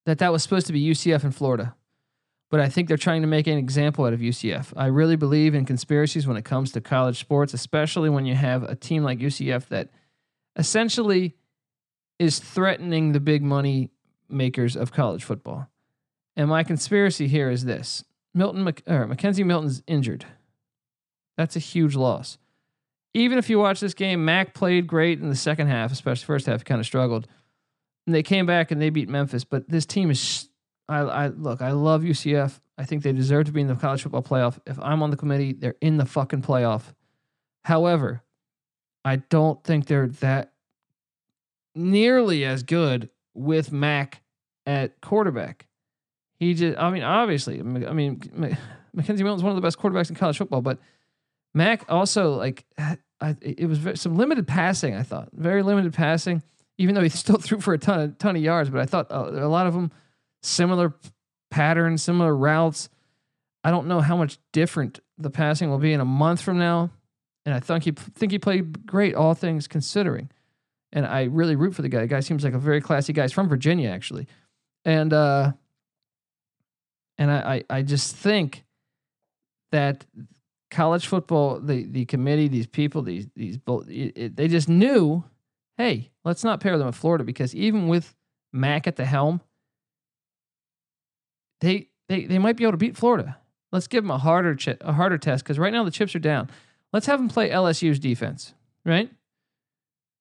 that 0.07 0.19
that 0.19 0.33
was 0.33 0.43
supposed 0.43 0.67
to 0.69 0.73
be 0.73 0.83
UCF 0.83 1.23
in 1.23 1.33
Florida. 1.33 1.75
But 2.51 2.61
I 2.61 2.71
think 2.71 2.89
they're 2.89 2.97
trying 2.97 3.21
to 3.21 3.29
make 3.29 3.47
an 3.47 3.59
example 3.59 4.07
out 4.07 4.15
of 4.15 4.21
UCF. 4.21 4.73
I 4.77 4.87
really 4.87 5.17
believe 5.17 5.55
in 5.55 5.67
conspiracies 5.67 6.27
when 6.27 6.39
it 6.39 6.45
comes 6.47 6.73
to 6.73 6.81
college 6.81 7.19
sports, 7.19 7.53
especially 7.53 8.09
when 8.09 8.25
you 8.25 8.35
have 8.35 8.63
a 8.63 8.75
team 8.75 9.03
like 9.03 9.19
UCF 9.19 9.69
that 9.69 9.91
essentially 10.57 11.35
is 12.23 12.39
threatening 12.39 13.11
the 13.11 13.19
big 13.19 13.43
money 13.43 13.91
makers 14.29 14.77
of 14.77 14.93
college 14.93 15.25
football. 15.25 15.69
And 16.37 16.49
my 16.49 16.63
conspiracy 16.63 17.27
here 17.27 17.51
is 17.51 17.65
this 17.65 18.05
Milton 18.33 18.65
or 18.69 19.09
McKenzie 19.09 19.45
Milton's 19.45 19.83
injured. 19.89 20.25
That's 21.37 21.57
a 21.57 21.59
huge 21.59 21.97
loss. 21.97 22.39
Even 23.13 23.39
if 23.39 23.51
you 23.51 23.59
watch 23.59 23.81
this 23.81 23.93
game, 23.93 24.25
Mack 24.25 24.55
played 24.55 24.87
great 24.87 25.19
in 25.19 25.31
the 25.31 25.35
second 25.35 25.67
half, 25.67 25.91
especially 25.91 26.25
first 26.25 26.47
half, 26.47 26.65
kind 26.65 26.79
of 26.79 26.87
struggled. 26.87 27.27
And 28.07 28.15
they 28.15 28.23
came 28.23 28.47
back 28.47 28.71
and 28.71 28.81
they 28.81 28.91
beat 28.91 29.09
Memphis. 29.09 29.43
But 29.43 29.69
this 29.69 29.85
team 29.85 30.09
is, 30.09 30.49
I, 30.89 30.99
I 31.01 31.27
look, 31.27 31.61
I 31.61 31.73
love 31.73 32.03
UCF. 32.03 32.61
I 32.79 32.85
think 32.85 33.03
they 33.03 33.13
deserve 33.13 33.47
to 33.47 33.53
be 33.53 33.63
in 33.63 33.67
the 33.67 33.75
college 33.75 34.03
football 34.03 34.23
playoff. 34.23 34.61
If 34.65 34.79
I'm 34.79 35.03
on 35.03 35.11
the 35.11 35.17
committee, 35.17 35.55
they're 35.55 35.75
in 35.81 35.97
the 35.97 36.07
fucking 36.07 36.43
playoff. 36.43 36.95
However, 37.65 38.23
I 39.05 39.17
don't 39.17 39.63
think 39.65 39.87
they're 39.87 40.07
that 40.07 40.52
nearly 41.75 42.45
as 42.45 42.63
good 42.63 43.11
with 43.35 43.73
Mack 43.73 44.23
at 44.67 45.01
quarterback. 45.01 45.67
He 46.39 46.55
just, 46.55 46.79
I 46.79 46.91
mean, 46.91 47.03
obviously, 47.03 47.61
I 47.61 47.63
mean, 47.63 48.19
McKenzie 48.97 49.23
Milton's 49.23 49.43
one 49.43 49.51
of 49.51 49.57
the 49.57 49.63
best 49.63 49.79
quarterbacks 49.79 50.11
in 50.11 50.17
college 50.17 50.39
football, 50.39 50.61
but 50.61 50.79
Mack 51.55 51.85
also 51.89 52.35
like, 52.35 52.65
I, 52.79 53.37
it 53.41 53.69
was 53.69 54.01
some 54.01 54.17
limited 54.17 54.49
passing. 54.49 54.97
I 54.97 55.03
thought 55.03 55.29
very 55.33 55.63
limited 55.63 55.93
passing 55.95 56.43
even 56.79 56.95
though 56.95 57.03
he 57.03 57.09
still 57.11 57.37
threw 57.37 57.61
for 57.61 57.75
a 57.75 57.79
ton 57.79 58.01
of 58.01 58.19
ton 58.19 58.37
of 58.37 58.43
yards. 58.43 58.71
But 58.71 58.81
I 58.81 58.87
thought 58.87 59.11
uh, 59.11 59.31
a 59.33 59.49
lot 59.49 59.67
of 59.67 59.75
them 59.75 59.91
similar 60.43 60.95
patterns, 61.51 62.03
similar 62.03 62.35
routes. 62.37 62.89
I 63.65 63.71
don't 63.71 63.87
know 63.87 64.01
how 64.01 64.17
much 64.17 64.39
different 64.53 65.01
the 65.19 65.31
passing 65.31 65.71
will 65.71 65.79
be 65.79 65.93
in 65.93 66.01
a 66.01 66.05
month 66.05 66.41
from 66.41 66.59
now, 66.59 66.91
and 67.47 67.55
I 67.55 67.61
think 67.61 67.85
he 67.85 67.93
think 67.93 68.33
he 68.33 68.39
played 68.39 68.87
great, 68.87 69.15
all 69.15 69.35
things 69.35 69.69
considering. 69.69 70.31
And 70.93 71.07
I 71.07 71.25
really 71.25 71.57
root 71.57 71.75
for 71.75 71.83
the 71.83 71.89
guy. 71.89 72.01
The 72.01 72.07
guy 72.07 72.21
seems 72.21 72.45
like 72.45 72.55
a 72.55 72.59
very 72.59 72.81
classy 72.81 73.13
guy. 73.13 73.23
He's 73.23 73.33
from 73.33 73.49
Virginia, 73.49 73.89
actually, 73.91 74.27
and 74.85 75.13
uh, 75.13 75.53
and 77.19 77.31
I, 77.31 77.65
I, 77.71 77.79
I 77.79 77.83
just 77.83 78.15
think 78.15 78.65
that 79.71 80.05
college 80.71 81.07
football, 81.07 81.61
the 81.61 81.85
the 81.85 82.05
committee, 82.05 82.49
these 82.49 82.67
people, 82.67 83.03
these 83.03 83.27
these 83.35 83.59
they 83.67 84.49
just 84.49 84.69
knew 84.69 85.25
hey, 85.79 86.11
let's 86.25 86.45
not 86.45 86.61
pair 86.61 86.77
them 86.79 86.87
with 86.87 86.97
Florida 86.97 87.25
because 87.25 87.55
even 87.55 87.89
with 87.89 88.15
Mack 88.53 88.87
at 88.87 88.97
the 88.97 89.05
helm, 89.05 89.41
they 91.61 91.89
they 92.09 92.25
they 92.27 92.39
might 92.39 92.57
be 92.57 92.65
able 92.65 92.73
to 92.73 92.79
beat 92.79 92.97
Florida. 92.97 93.39
Let's 93.71 93.87
give 93.87 94.05
them 94.05 94.11
a 94.11 94.19
harder 94.19 94.57
a 94.83 94.93
harder 94.93 95.19
test 95.19 95.45
because 95.45 95.59
right 95.59 95.73
now 95.73 95.85
the 95.85 95.91
chips 95.91 96.15
are 96.15 96.21
down. 96.21 96.51
Let's 96.93 97.07
have 97.07 97.19
them 97.19 97.29
play 97.29 97.49
LSU's 97.49 97.99
defense, 97.99 98.53
right? 98.85 99.11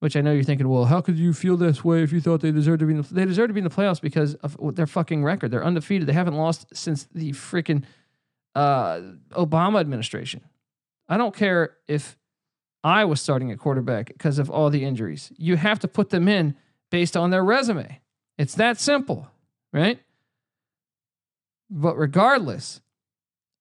Which 0.02 0.16
I 0.16 0.20
know 0.20 0.32
you're 0.32 0.42
thinking, 0.42 0.68
well, 0.68 0.86
how 0.86 1.00
could 1.00 1.16
you 1.16 1.32
feel 1.32 1.56
this 1.56 1.84
way 1.84 2.02
if 2.02 2.10
you 2.10 2.20
thought 2.20 2.40
they 2.40 2.50
deserved 2.50 2.80
to 2.80 2.86
be 2.86 2.94
in 2.94 3.02
the, 3.02 3.14
they 3.14 3.24
deserve 3.24 3.50
to 3.50 3.54
be 3.54 3.60
in 3.60 3.64
the 3.64 3.70
playoffs 3.70 4.00
because 4.00 4.34
of 4.34 4.74
their 4.74 4.88
fucking 4.88 5.22
record. 5.22 5.52
They're 5.52 5.64
undefeated. 5.64 6.08
They 6.08 6.12
haven't 6.12 6.34
lost 6.34 6.66
since 6.74 7.04
the 7.14 7.30
freaking 7.30 7.84
uh, 8.56 9.00
Obama 9.30 9.78
administration. 9.78 10.40
I 11.08 11.16
don't 11.18 11.36
care 11.36 11.76
if 11.86 12.18
I 12.82 13.04
was 13.04 13.20
starting 13.20 13.52
at 13.52 13.60
quarterback 13.60 14.06
because 14.08 14.40
of 14.40 14.50
all 14.50 14.70
the 14.70 14.84
injuries. 14.84 15.30
You 15.36 15.56
have 15.56 15.78
to 15.78 15.86
put 15.86 16.10
them 16.10 16.26
in 16.26 16.56
based 16.90 17.16
on 17.16 17.30
their 17.30 17.44
resume. 17.44 18.00
It's 18.38 18.56
that 18.56 18.80
simple, 18.80 19.28
right? 19.72 20.00
But 21.70 21.96
regardless, 21.96 22.80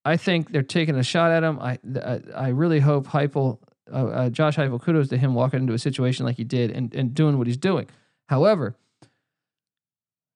I 0.04 0.18
think 0.18 0.52
they're 0.52 0.64
taking 0.64 0.96
a 0.96 1.04
shot 1.04 1.30
at 1.30 1.44
him. 1.44 1.60
I 1.60 1.78
I, 2.04 2.22
I 2.36 2.48
really 2.48 2.80
hope 2.80 3.06
Heupel, 3.06 3.60
uh, 3.92 4.06
uh, 4.06 4.30
Josh 4.30 4.58
Heupel, 4.58 4.82
kudos 4.82 5.10
to 5.10 5.18
him 5.18 5.34
walking 5.34 5.60
into 5.60 5.74
a 5.74 5.80
situation 5.80 6.26
like 6.26 6.38
he 6.38 6.44
did 6.44 6.72
and, 6.72 6.94
and 6.94 7.14
doing 7.14 7.38
what 7.38 7.48
he's 7.48 7.58
doing. 7.58 7.88
However, 8.28 8.76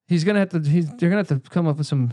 he's 0.06 0.24
gonna 0.24 0.38
have 0.40 0.50
to. 0.50 0.60
He's 0.60 0.88
they're 0.96 1.10
gonna 1.10 1.24
have 1.28 1.28
to 1.28 1.40
come 1.50 1.66
up 1.66 1.78
with 1.78 1.86
some. 1.86 2.12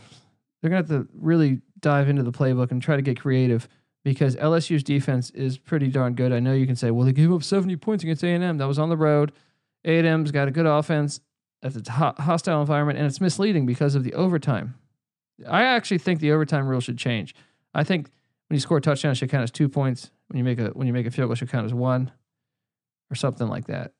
They're 0.61 0.69
gonna 0.69 0.81
have 0.81 0.89
to 0.89 1.07
really 1.13 1.61
dive 1.79 2.09
into 2.09 2.23
the 2.23 2.31
playbook 2.31 2.71
and 2.71 2.81
try 2.81 2.95
to 2.95 3.01
get 3.01 3.19
creative 3.19 3.67
because 4.03 4.35
LSU's 4.37 4.83
defense 4.83 5.29
is 5.31 5.57
pretty 5.57 5.87
darn 5.87 6.13
good. 6.13 6.31
I 6.31 6.39
know 6.39 6.53
you 6.53 6.65
can 6.65 6.75
say, 6.75 6.91
well, 6.91 7.05
they 7.05 7.13
gave 7.13 7.31
up 7.31 7.43
70 7.43 7.75
points 7.77 8.03
against 8.03 8.23
A&M. 8.23 8.57
That 8.57 8.67
was 8.67 8.79
on 8.79 8.89
the 8.89 8.97
road. 8.97 9.31
A&M's 9.85 10.31
got 10.31 10.47
a 10.47 10.51
good 10.51 10.65
offense. 10.65 11.19
It's 11.61 11.87
a 11.87 11.91
hostile 11.91 12.59
environment, 12.59 12.97
and 12.97 13.07
it's 13.07 13.21
misleading 13.21 13.65
because 13.65 13.95
of 13.95 14.03
the 14.03 14.13
overtime. 14.13 14.75
I 15.47 15.63
actually 15.63 15.99
think 15.99 16.19
the 16.19 16.31
overtime 16.31 16.67
rule 16.67 16.81
should 16.81 16.97
change. 16.97 17.33
I 17.73 17.83
think 17.83 18.09
when 18.49 18.55
you 18.55 18.59
score 18.59 18.77
a 18.77 18.81
touchdown, 18.81 19.13
it 19.13 19.15
should 19.15 19.29
count 19.29 19.43
as 19.43 19.51
two 19.51 19.69
points. 19.69 20.11
When 20.33 20.39
you 20.39 20.43
make 20.43 20.57
a 20.57 20.69
when 20.69 20.87
you 20.87 20.93
make 20.93 21.05
a 21.05 21.11
field 21.11 21.27
goal, 21.29 21.35
should 21.35 21.51
count 21.51 21.67
as 21.67 21.75
one, 21.75 22.11
or 23.11 23.15
something 23.15 23.47
like 23.47 23.67
that. 23.67 23.91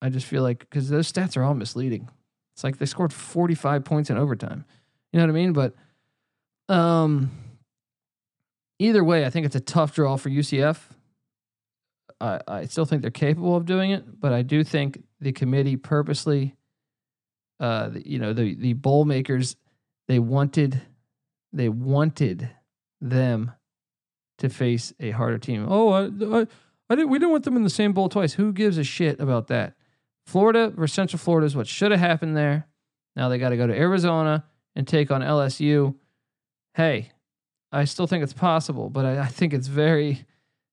I 0.00 0.10
just 0.10 0.24
feel 0.24 0.44
like 0.44 0.60
because 0.60 0.88
those 0.88 1.10
stats 1.10 1.36
are 1.36 1.42
all 1.42 1.54
misleading. 1.54 2.08
It's 2.54 2.62
like 2.62 2.78
they 2.78 2.86
scored 2.86 3.12
45 3.12 3.84
points 3.84 4.08
in 4.08 4.16
overtime. 4.16 4.64
You 5.12 5.18
know 5.18 5.24
what 5.24 5.30
I 5.30 5.34
mean? 5.34 5.52
But 5.52 5.74
um 6.68 7.32
either 8.78 9.02
way, 9.02 9.24
I 9.24 9.30
think 9.30 9.44
it's 9.44 9.56
a 9.56 9.60
tough 9.60 9.92
draw 9.92 10.16
for 10.16 10.30
UCF. 10.30 10.78
I, 12.20 12.38
I 12.46 12.64
still 12.66 12.84
think 12.84 13.02
they're 13.02 13.10
capable 13.10 13.56
of 13.56 13.66
doing 13.66 13.90
it, 13.90 14.20
but 14.20 14.32
I 14.32 14.42
do 14.42 14.62
think 14.62 15.02
the 15.20 15.32
committee 15.32 15.76
purposely, 15.76 16.54
uh, 17.58 17.90
you 18.04 18.20
know, 18.20 18.32
the 18.32 18.54
the 18.54 18.74
bowl 18.74 19.04
makers, 19.04 19.56
they 20.06 20.20
wanted, 20.20 20.80
they 21.52 21.68
wanted 21.68 22.50
them 23.00 23.50
to 24.38 24.48
face 24.48 24.92
a 25.00 25.10
harder 25.10 25.38
team. 25.38 25.66
Oh, 25.68 25.90
I, 25.90 26.04
I, 26.40 26.46
I 26.90 26.94
didn't. 26.94 27.10
We 27.10 27.18
didn't 27.18 27.32
want 27.32 27.44
them 27.44 27.56
in 27.56 27.64
the 27.64 27.70
same 27.70 27.92
bowl 27.92 28.08
twice. 28.08 28.34
Who 28.34 28.52
gives 28.52 28.78
a 28.78 28.84
shit 28.84 29.20
about 29.20 29.48
that? 29.48 29.74
Florida 30.26 30.70
versus 30.70 30.94
Central 30.94 31.18
Florida 31.18 31.46
is 31.46 31.56
what 31.56 31.66
should 31.66 31.90
have 31.90 32.00
happened 32.00 32.36
there. 32.36 32.66
Now 33.14 33.28
they 33.28 33.38
got 33.38 33.50
to 33.50 33.56
go 33.56 33.66
to 33.66 33.74
Arizona 33.74 34.44
and 34.74 34.86
take 34.86 35.10
on 35.10 35.22
LSU. 35.22 35.94
Hey, 36.74 37.10
I 37.72 37.84
still 37.84 38.06
think 38.06 38.22
it's 38.22 38.32
possible, 38.32 38.90
but 38.90 39.04
I, 39.04 39.20
I 39.22 39.26
think 39.26 39.54
it's 39.54 39.68
very 39.68 40.26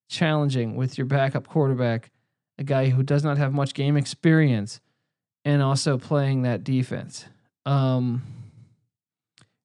challenging 0.10 0.76
with 0.76 0.98
your 0.98 1.06
backup 1.06 1.48
quarterback, 1.48 2.12
a 2.58 2.64
guy 2.64 2.90
who 2.90 3.04
does 3.04 3.24
not 3.24 3.38
have 3.38 3.54
much 3.54 3.74
game 3.74 3.96
experience, 3.96 4.80
and 5.46 5.62
also 5.62 5.98
playing 5.98 6.44
that 6.44 6.64
defense. 6.64 7.26
Um, 7.66 8.22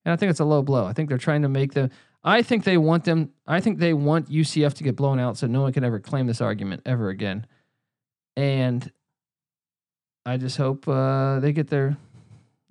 and 0.04 0.12
I 0.12 0.16
think 0.16 0.30
it's 0.30 0.40
a 0.40 0.44
low 0.44 0.62
blow. 0.62 0.86
I 0.86 0.92
think 0.92 1.08
they're 1.08 1.18
trying 1.18 1.42
to 1.42 1.48
make 1.48 1.74
them. 1.74 1.90
I 2.24 2.42
think 2.42 2.64
they 2.64 2.76
want 2.76 3.04
them. 3.04 3.30
I 3.46 3.60
think 3.60 3.78
they 3.78 3.94
want 3.94 4.28
UCF 4.28 4.74
to 4.74 4.84
get 4.84 4.96
blown 4.96 5.20
out 5.20 5.36
so 5.36 5.46
no 5.46 5.62
one 5.62 5.72
can 5.72 5.84
ever 5.84 6.00
claim 6.00 6.26
this 6.26 6.40
argument 6.40 6.82
ever 6.84 7.08
again. 7.10 7.46
And 8.36 8.90
I 10.26 10.36
just 10.36 10.56
hope 10.56 10.86
uh, 10.88 11.40
they 11.40 11.52
get 11.52 11.68
their. 11.68 11.96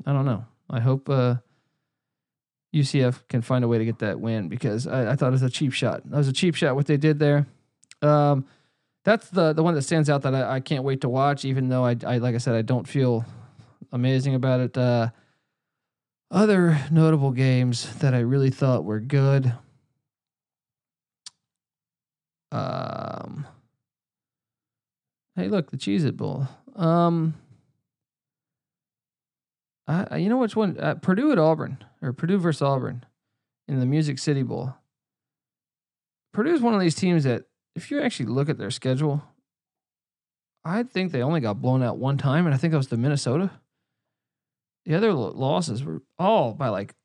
I 0.06 0.14
don't 0.14 0.26
know. 0.26 0.46
I 0.70 0.80
hope 0.80 1.10
uh, 1.10 1.36
UCF 2.76 3.28
can 3.30 3.42
find 3.42 3.64
a 3.64 3.68
way 3.68 3.78
to 3.78 3.86
get 3.86 4.00
that 4.00 4.20
win 4.20 4.50
because 4.50 4.86
I, 4.86 5.12
I 5.12 5.16
thought 5.16 5.30
it 5.30 5.32
was 5.32 5.44
a 5.44 5.50
cheap 5.50 5.74
shot. 5.74 6.08
That 6.10 6.18
was 6.18 6.28
a 6.28 6.34
cheap 6.34 6.56
shot 6.56 6.76
what 6.76 6.86
they 6.86 6.98
did 6.98 7.20
there. 7.20 7.48
Um, 8.02 8.46
that's 9.04 9.30
the 9.30 9.54
the 9.54 9.64
one 9.64 9.74
that 9.76 9.84
stands 9.84 10.10
out 10.10 10.22
that 10.24 10.36
I, 10.36 10.56
I 10.56 10.60
can't 10.60 10.84
wait 10.84 11.02
to 11.02 11.10
watch. 11.10 11.46
Even 11.46 11.70
though 11.70 11.86
I, 11.86 11.96
I 12.06 12.18
like 12.18 12.36
I 12.36 12.40
said 12.40 12.56
I 12.56 12.62
don't 12.62 12.88
feel 12.88 13.26
amazing 13.92 14.36
about 14.36 14.60
it. 14.60 14.78
Uh, 14.78 15.10
other 16.30 16.80
notable 16.92 17.32
games 17.32 17.96
that 18.00 18.14
I 18.14 18.20
really 18.20 18.50
thought 18.50 18.84
were 18.84 19.00
good. 19.00 19.54
Um, 22.52 23.46
hey, 25.36 25.48
look, 25.48 25.72
the 25.72 25.78
Cheez 25.78 26.06
It 26.06 26.18
Bowl. 26.18 26.48
Um, 26.76 27.36
I, 29.88 30.18
you 30.18 30.30
know 30.30 30.38
which 30.38 30.56
one? 30.56 30.78
Uh, 30.80 30.96
Purdue 30.96 31.32
at 31.32 31.40
Auburn 31.40 31.84
or 32.02 32.14
Purdue 32.14 32.38
versus 32.38 32.62
Auburn 32.62 33.06
in 33.68 33.80
the 33.80 33.86
Music 33.86 34.20
City 34.20 34.44
Bowl. 34.44 34.76
Purdue 36.34 36.54
is 36.54 36.62
one 36.62 36.74
of 36.74 36.82
these 36.82 36.96
teams 36.96 37.24
that, 37.24 37.46
if 37.76 37.90
you 37.90 38.02
actually 38.02 38.28
look 38.28 38.50
at 38.50 38.58
their 38.58 38.72
schedule, 38.72 39.24
I 40.66 40.84
think 40.84 41.12
they 41.12 41.22
only 41.22 41.40
got 41.40 41.62
blown 41.62 41.82
out 41.82 41.98
one 41.98 42.18
time, 42.18 42.46
and 42.46 42.54
I 42.54 42.58
think 42.58 42.72
that 42.72 42.78
was 42.78 42.90
the 42.90 42.98
Minnesota. 42.98 43.52
The 44.88 44.96
other 44.96 45.14
losses 45.14 45.84
were 45.84 46.02
all 46.18 46.54
by 46.54 46.70
like. 46.70 46.96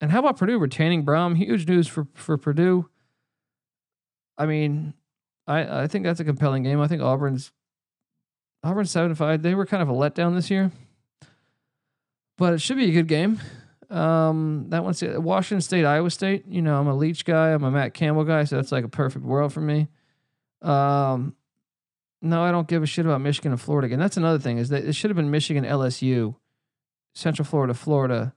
And 0.00 0.10
how 0.10 0.18
about 0.18 0.36
Purdue 0.36 0.58
retaining 0.58 1.06
Brohm? 1.06 1.36
Huge 1.36 1.66
news 1.68 1.86
for 1.86 2.08
for 2.14 2.36
Purdue. 2.36 2.90
I 4.36 4.46
mean, 4.46 4.94
I 5.46 5.82
I 5.82 5.86
think 5.86 6.04
that's 6.04 6.18
a 6.18 6.24
compelling 6.24 6.64
game. 6.64 6.80
I 6.80 6.88
think 6.88 7.02
Auburn's 7.02 7.52
Auburn's 8.64 8.90
seven 8.90 9.14
five. 9.14 9.42
They 9.42 9.54
were 9.54 9.64
kind 9.64 9.80
of 9.80 9.88
a 9.88 9.92
letdown 9.92 10.34
this 10.34 10.50
year, 10.50 10.72
but 12.36 12.52
it 12.52 12.60
should 12.60 12.76
be 12.76 12.88
a 12.88 12.92
good 12.92 13.06
game. 13.06 13.40
Um, 13.88 14.66
that 14.70 14.82
one's 14.82 15.04
Washington 15.04 15.60
State, 15.60 15.84
Iowa 15.84 16.10
State. 16.10 16.46
You 16.48 16.62
know, 16.62 16.80
I'm 16.80 16.88
a 16.88 16.96
Leach 16.96 17.24
guy. 17.24 17.50
I'm 17.50 17.62
a 17.62 17.70
Matt 17.70 17.94
Campbell 17.94 18.24
guy, 18.24 18.42
so 18.42 18.56
that's 18.56 18.72
like 18.72 18.84
a 18.84 18.88
perfect 18.88 19.24
world 19.24 19.52
for 19.52 19.60
me. 19.60 19.86
Um, 20.62 21.36
no, 22.22 22.42
I 22.42 22.50
don't 22.50 22.68
give 22.68 22.82
a 22.82 22.86
shit 22.86 23.06
about 23.06 23.20
Michigan 23.20 23.52
and 23.52 23.60
Florida 23.60 23.86
again. 23.86 23.98
That's 23.98 24.16
another 24.16 24.38
thing 24.38 24.58
is 24.58 24.68
that 24.68 24.84
it 24.84 24.94
should 24.94 25.10
have 25.10 25.16
been 25.16 25.30
Michigan, 25.30 25.64
LSU, 25.64 26.36
Central 27.14 27.46
Florida, 27.46 27.74
Florida. 27.74 28.34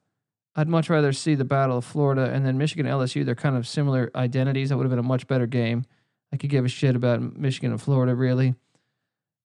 I'd 0.56 0.70
much 0.70 0.90
rather 0.90 1.12
see 1.12 1.36
the 1.36 1.44
Battle 1.44 1.78
of 1.78 1.86
Florida 1.86 2.32
and 2.32 2.46
then 2.46 2.58
Michigan, 2.58 2.86
LSU. 2.86 3.26
They're 3.26 3.36
kind 3.36 3.58
of 3.58 3.68
similar 3.68 4.12
identities. 4.16 4.70
That 4.70 4.78
would 4.78 4.84
have 4.84 4.92
been 4.92 5.00
a 5.00 5.04
much 5.04 5.28
better 5.28 5.48
game. 5.48 5.86
I 6.32 6.38
could 6.38 6.50
give 6.50 6.66
a 6.66 6.70
shit 6.70 6.96
about 6.96 7.22
Michigan 7.22 7.72
and 7.72 7.82
Florida 7.82 8.16
really. 8.16 8.56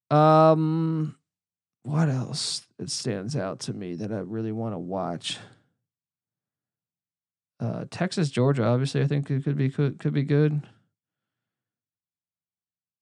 Um, 0.09 1.15
what 1.83 2.09
else 2.09 2.65
it 2.79 2.89
stands 2.89 3.35
out 3.35 3.59
to 3.61 3.73
me 3.73 3.95
that 3.95 4.11
I 4.11 4.19
really 4.19 4.51
want 4.51 4.73
to 4.73 4.79
watch? 4.79 5.37
Uh, 7.59 7.85
Texas, 7.91 8.29
Georgia, 8.29 8.63
obviously, 8.63 9.01
I 9.01 9.07
think 9.07 9.29
it 9.29 9.43
could 9.43 9.57
be 9.57 9.69
could, 9.69 9.99
could 9.99 10.13
be 10.13 10.23
good. 10.23 10.61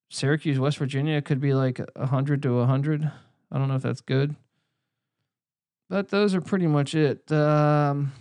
Syracuse, 0.09 0.59
West 0.59 0.77
Virginia 0.77 1.21
could 1.21 1.39
be 1.39 1.53
like 1.53 1.81
a 1.95 2.07
hundred 2.07 2.41
to 2.43 2.59
a 2.59 2.65
hundred. 2.65 3.11
I 3.51 3.57
don't 3.57 3.67
know 3.67 3.75
if 3.75 3.81
that's 3.81 4.01
good, 4.01 4.35
but 5.89 6.09
those 6.09 6.33
are 6.33 6.41
pretty 6.41 6.67
much 6.67 6.95
it. 6.95 7.29
Um, 7.31 8.13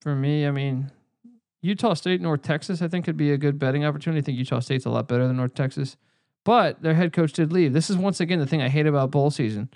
for 0.00 0.14
me, 0.14 0.46
I 0.46 0.50
mean, 0.50 0.90
Utah 1.60 1.94
State, 1.94 2.20
North 2.20 2.42
Texas, 2.42 2.82
I 2.82 2.88
think 2.88 3.04
could 3.04 3.16
be 3.16 3.32
a 3.32 3.38
good 3.38 3.58
betting 3.58 3.84
opportunity. 3.84 4.20
I 4.20 4.24
think 4.24 4.38
Utah 4.38 4.60
State's 4.60 4.84
a 4.84 4.90
lot 4.90 5.06
better 5.08 5.26
than 5.28 5.36
North 5.36 5.54
Texas, 5.54 5.96
but 6.44 6.82
their 6.82 6.94
head 6.94 7.12
coach 7.12 7.32
did 7.32 7.52
leave. 7.52 7.72
This 7.72 7.88
is 7.88 7.96
once 7.96 8.20
again 8.20 8.40
the 8.40 8.46
thing 8.46 8.62
I 8.62 8.68
hate 8.68 8.86
about 8.86 9.12
bowl 9.12 9.30
season. 9.30 9.70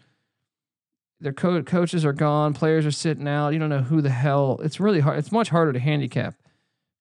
Their 1.20 1.33
co- 1.33 1.62
coaches 1.62 2.05
are 2.05 2.12
gone, 2.12 2.55
players 2.55 2.85
are 2.85 2.91
sitting 2.91 3.27
out. 3.29 3.51
You 3.51 3.59
don't 3.59 3.70
know 3.70 3.83
who 3.83 4.03
the 4.03 4.11
hell. 4.11 4.61
It's 4.62 4.81
really 4.81 5.01
hard. 5.01 5.18
It's 5.18 5.33
much 5.33 5.49
harder 5.49 5.72
to 5.72 5.79
handicap 5.79 6.35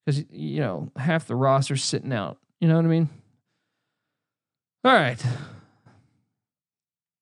because 0.06 0.24
you 0.30 0.60
know 0.60 0.92
half 0.96 1.28
the 1.28 1.36
roster's 1.36 1.84
sitting 1.84 2.14
out. 2.14 2.38
You 2.60 2.68
know 2.68 2.76
what 2.76 2.86
I 2.86 2.90
mean? 2.90 3.10
All 4.84 4.94
right. 4.94 5.24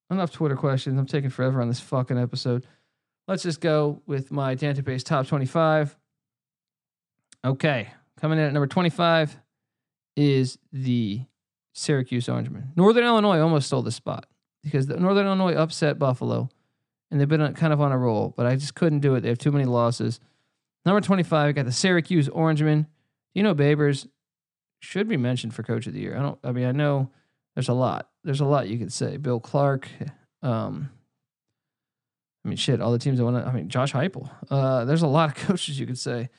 Enough 0.09 0.31
Twitter 0.31 0.55
questions. 0.55 0.99
I'm 0.99 1.05
taking 1.05 1.29
forever 1.29 1.61
on 1.61 1.69
this 1.69 1.79
fucking 1.79 2.17
episode. 2.17 2.65
Let's 3.27 3.43
just 3.43 3.61
go 3.61 4.01
with 4.05 4.31
my 4.31 4.55
Dantabase 4.55 5.03
top 5.03 5.27
25. 5.27 5.97
Okay. 7.45 7.89
Coming 8.19 8.37
in 8.37 8.45
at 8.45 8.53
number 8.53 8.67
25 8.67 9.37
is 10.15 10.57
the 10.71 11.21
Syracuse 11.73 12.29
Orangemen. 12.29 12.73
Northern 12.75 13.05
Illinois 13.05 13.39
almost 13.39 13.67
stole 13.67 13.81
the 13.81 13.91
spot 13.91 14.27
because 14.63 14.87
Northern 14.87 15.25
Illinois 15.25 15.55
upset 15.55 15.97
Buffalo 15.97 16.49
and 17.09 17.19
they've 17.19 17.27
been 17.29 17.53
kind 17.53 17.73
of 17.73 17.81
on 17.81 17.91
a 17.91 17.97
roll, 17.97 18.33
but 18.35 18.45
I 18.45 18.55
just 18.55 18.75
couldn't 18.75 18.99
do 18.99 19.15
it. 19.15 19.21
They 19.21 19.29
have 19.29 19.37
too 19.37 19.51
many 19.51 19.65
losses. 19.65 20.19
Number 20.85 21.01
25, 21.01 21.49
I 21.49 21.51
got 21.51 21.65
the 21.65 21.71
Syracuse 21.71 22.27
Orangemen. 22.29 22.87
You 23.33 23.43
know, 23.43 23.55
Babers 23.55 24.07
should 24.79 25.07
be 25.07 25.17
mentioned 25.17 25.53
for 25.53 25.63
coach 25.63 25.87
of 25.87 25.93
the 25.93 25.99
year. 25.99 26.17
I 26.17 26.21
don't, 26.21 26.39
I 26.43 26.51
mean, 26.51 26.65
I 26.65 26.71
know 26.71 27.09
there's 27.55 27.69
a 27.69 27.73
lot. 27.73 28.09
There's 28.23 28.41
a 28.41 28.45
lot 28.45 28.67
you 28.67 28.77
could 28.77 28.91
say. 28.91 29.17
Bill 29.17 29.39
Clark. 29.39 29.87
Um, 30.41 30.89
I 32.43 32.49
mean, 32.49 32.57
shit, 32.57 32.81
all 32.81 32.91
the 32.91 32.99
teams 32.99 33.17
that 33.17 33.23
want 33.23 33.37
to, 33.37 33.49
I 33.49 33.53
mean, 33.53 33.69
Josh 33.69 33.93
Heupel. 33.93 34.29
Uh, 34.49 34.83
there's 34.85 35.01
a 35.01 35.07
lot 35.07 35.29
of 35.29 35.35
coaches 35.47 35.79
you 35.79 35.85
could 35.85 35.99
say. 35.99 36.29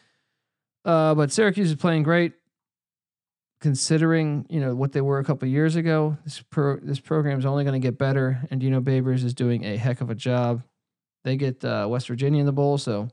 Uh, 0.84 1.14
but 1.14 1.32
Syracuse 1.32 1.70
is 1.70 1.76
playing 1.76 2.02
great 2.02 2.34
considering, 3.62 4.44
you 4.50 4.60
know, 4.60 4.74
what 4.74 4.92
they 4.92 5.00
were 5.00 5.18
a 5.18 5.24
couple 5.24 5.48
years 5.48 5.76
ago. 5.76 6.18
This 6.24 6.42
pro, 6.50 6.76
this 6.76 7.00
program 7.00 7.38
is 7.38 7.46
only 7.46 7.64
going 7.64 7.80
to 7.80 7.84
get 7.86 7.96
better. 7.96 8.46
And 8.50 8.60
Dino 8.60 8.82
Babers 8.82 9.24
is 9.24 9.32
doing 9.32 9.64
a 9.64 9.78
heck 9.78 10.02
of 10.02 10.10
a 10.10 10.14
job. 10.14 10.62
They 11.24 11.36
get 11.36 11.64
uh, 11.64 11.86
West 11.88 12.08
Virginia 12.08 12.40
in 12.40 12.46
the 12.46 12.52
bowl, 12.52 12.76
so 12.76 13.08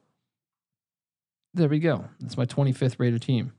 there 1.54 1.70
we 1.70 1.80
go. 1.80 2.06
That's 2.20 2.38
my 2.38 2.46
25th 2.46 2.96
rated 2.98 3.22
team. 3.22 3.54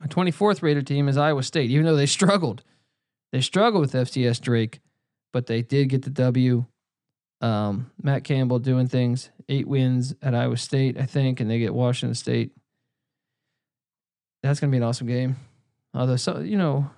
My 0.00 0.06
24th 0.06 0.62
rated 0.62 0.86
team 0.86 1.08
is 1.08 1.18
Iowa 1.18 1.42
State, 1.42 1.70
even 1.70 1.84
though 1.84 1.96
they 1.96 2.06
struggled. 2.06 2.62
They 3.32 3.40
struggled 3.40 3.82
with 3.82 3.92
FCS 3.92 4.40
Drake, 4.40 4.80
but 5.32 5.46
they 5.46 5.62
did 5.62 5.88
get 5.90 6.02
the 6.02 6.10
W. 6.10 6.64
Um, 7.42 7.90
Matt 8.02 8.24
Campbell 8.24 8.58
doing 8.58 8.86
things, 8.86 9.30
eight 9.48 9.68
wins 9.68 10.14
at 10.22 10.34
Iowa 10.34 10.56
State, 10.56 10.98
I 10.98 11.06
think, 11.06 11.40
and 11.40 11.50
they 11.50 11.58
get 11.58 11.74
Washington 11.74 12.14
State. 12.14 12.52
That's 14.42 14.58
going 14.58 14.70
to 14.70 14.72
be 14.72 14.78
an 14.78 14.88
awesome 14.88 15.06
game. 15.06 15.36
Although, 15.94 16.16
so 16.16 16.40
you 16.40 16.56
know, 16.56 16.90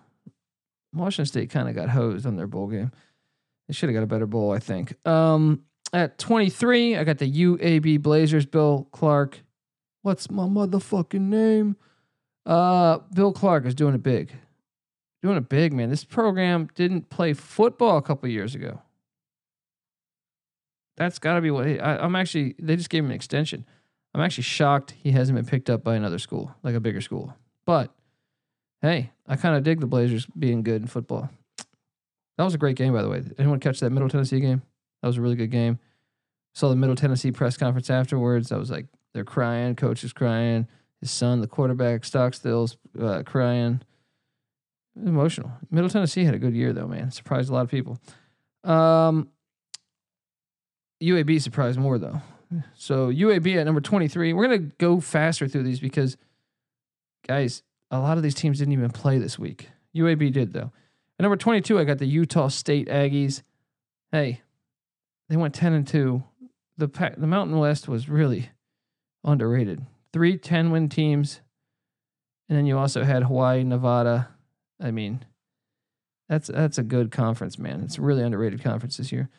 Washington 0.93 1.27
State 1.27 1.51
kind 1.51 1.69
of 1.69 1.75
got 1.75 1.89
hosed 1.89 2.27
on 2.27 2.37
their 2.37 2.47
bowl 2.47 2.69
game. 2.69 2.93
They 3.69 3.75
should 3.75 3.89
have 3.89 3.95
got 3.95 4.03
a 4.03 4.07
better 4.09 4.27
bowl, 4.27 4.53
I 4.53 4.59
think. 4.59 4.95
Um, 5.07 5.65
at 5.93 6.19
23, 6.19 6.97
I 6.97 7.05
got 7.05 7.19
the 7.19 7.31
UAB 7.31 8.01
Blazers, 8.01 8.47
Bill 8.47 8.89
Clark 8.93 9.41
What's 10.03 10.31
my 10.31 10.45
motherfucking 10.45 11.21
name? 11.21 11.77
Uh, 12.45 12.99
Bill 13.15 13.33
Clark 13.33 13.67
is 13.67 13.75
doing 13.75 13.95
it 13.95 14.03
big. 14.03 14.33
Doing 15.23 15.37
it 15.37 15.49
big, 15.49 15.73
man. 15.73 15.91
This 15.91 16.05
program 16.05 16.69
didn't 16.75 17.09
play 17.09 17.33
football 17.33 17.97
a 17.97 18.03
couple 18.03 18.29
years 18.29 18.55
ago. 18.55 18.83
That's 20.97 21.19
got 21.19 21.37
to 21.37 21.41
be 21.41 21.51
what 21.51 21.67
he, 21.67 21.79
I, 21.79 22.05
I'm 22.05 22.17
actually. 22.17 22.55
They 22.59 22.77
just 22.77 22.91
gave 22.91 23.05
him 23.05 23.11
an 23.11 23.17
extension. 23.17 23.65
I'm 24.15 24.21
actually 24.21 24.43
shocked 24.43 24.95
he 25.03 25.13
hasn't 25.13 25.37
been 25.37 25.47
picked 25.47 25.71
up 25.71 25.83
by 25.83 25.95
another 25.95 26.19
school, 26.19 26.55
like 26.63 26.75
a 26.75 26.81
bigger 26.81 27.01
school. 27.01 27.35
But 27.65 27.95
hey, 28.83 29.11
I 29.27 29.37
kind 29.37 29.57
of 29.57 29.63
dig 29.63 29.81
the 29.81 29.87
Blazers 29.87 30.27
being 30.39 30.63
good 30.63 30.83
in 30.83 30.89
football. 30.89 31.31
That 32.37 32.45
was 32.45 32.55
a 32.55 32.59
great 32.59 32.77
game, 32.77 32.93
by 32.93 33.03
the 33.03 33.09
way. 33.09 33.23
Anyone 33.39 33.61
catch 33.61 33.81
that 33.81 33.91
Middle 33.91 34.09
Tennessee 34.09 34.41
game? 34.41 34.63
That 35.01 35.09
was 35.09 35.17
a 35.17 35.23
really 35.23 35.37
good 35.37 35.51
game. 35.51 35.79
Saw 36.55 36.69
the 36.69 36.77
Middle 36.77 36.97
Tennessee 36.97 37.31
press 37.31 37.57
conference 37.57 37.89
afterwards. 37.89 38.53
I 38.53 38.57
was 38.57 38.71
like, 38.71 38.87
they're 39.15 39.25
crying. 39.25 39.77
Coach 39.77 40.05
is 40.05 40.13
crying. 40.13 40.67
His 41.01 41.11
son, 41.11 41.41
the 41.41 41.49
quarterback, 41.49 42.03
Stockstill's 42.03 42.77
uh, 43.01 43.23
crying. 43.25 43.81
Emotional. 44.95 45.51
Middle 45.71 45.91
Tennessee 45.91 46.25
had 46.25 46.35
a 46.35 46.39
good 46.39 46.55
year 46.55 46.73
though, 46.73 46.87
man. 46.87 47.11
Surprised 47.11 47.51
a 47.51 47.53
lot 47.53 47.63
of 47.63 47.71
people. 47.71 47.99
Um, 48.65 49.29
UAB 51.03 51.41
surprised 51.41 51.79
more 51.79 51.99
though. 51.99 52.21
So 52.75 53.09
UAB 53.09 53.57
at 53.57 53.65
number 53.65 53.81
23. 53.81 54.33
We're 54.33 54.45
gonna 54.45 54.59
go 54.59 55.01
faster 55.01 55.49
through 55.49 55.65
these 55.65 55.81
because, 55.81 56.17
guys, 57.27 57.63
a 57.91 57.99
lot 57.99 58.17
of 58.17 58.23
these 58.23 58.35
teams 58.35 58.59
didn't 58.59 58.73
even 58.73 58.91
play 58.91 59.19
this 59.19 59.39
week. 59.39 59.69
UAB 59.97 60.33
did 60.33 60.53
though. 60.53 60.73
At 61.19 61.23
number 61.23 61.37
22, 61.37 61.79
I 61.79 61.85
got 61.85 61.99
the 61.99 62.07
Utah 62.07 62.49
State 62.49 62.89
Aggies. 62.89 63.43
Hey, 64.11 64.43
they 65.29 65.37
went 65.37 65.55
10 65.55 65.73
and 65.73 65.87
2. 65.87 66.23
The 66.79 67.15
the 67.17 67.27
Mountain 67.27 67.59
West 67.59 67.89
was 67.89 68.09
really 68.09 68.51
underrated. 69.25 69.85
Three 70.13 70.37
10 70.37 70.71
win 70.71 70.89
teams. 70.89 71.41
And 72.49 72.59
then 72.59 72.67
you 72.67 72.79
also 72.79 73.03
had 73.03 73.25
Hawaii, 73.25 73.65
Nevada. 73.65 74.29
I 74.81 74.91
mean, 74.91 75.25
that's 76.29 76.49
that's 76.49 76.79
a 76.79 76.83
good 76.83 77.11
conference, 77.11 77.59
man. 77.59 77.83
It's 77.83 77.99
a 77.99 78.03
really 78.03 78.23
underrated 78.23 78.63
conference 78.63 78.97
this 78.97 79.13
year. 79.13 79.31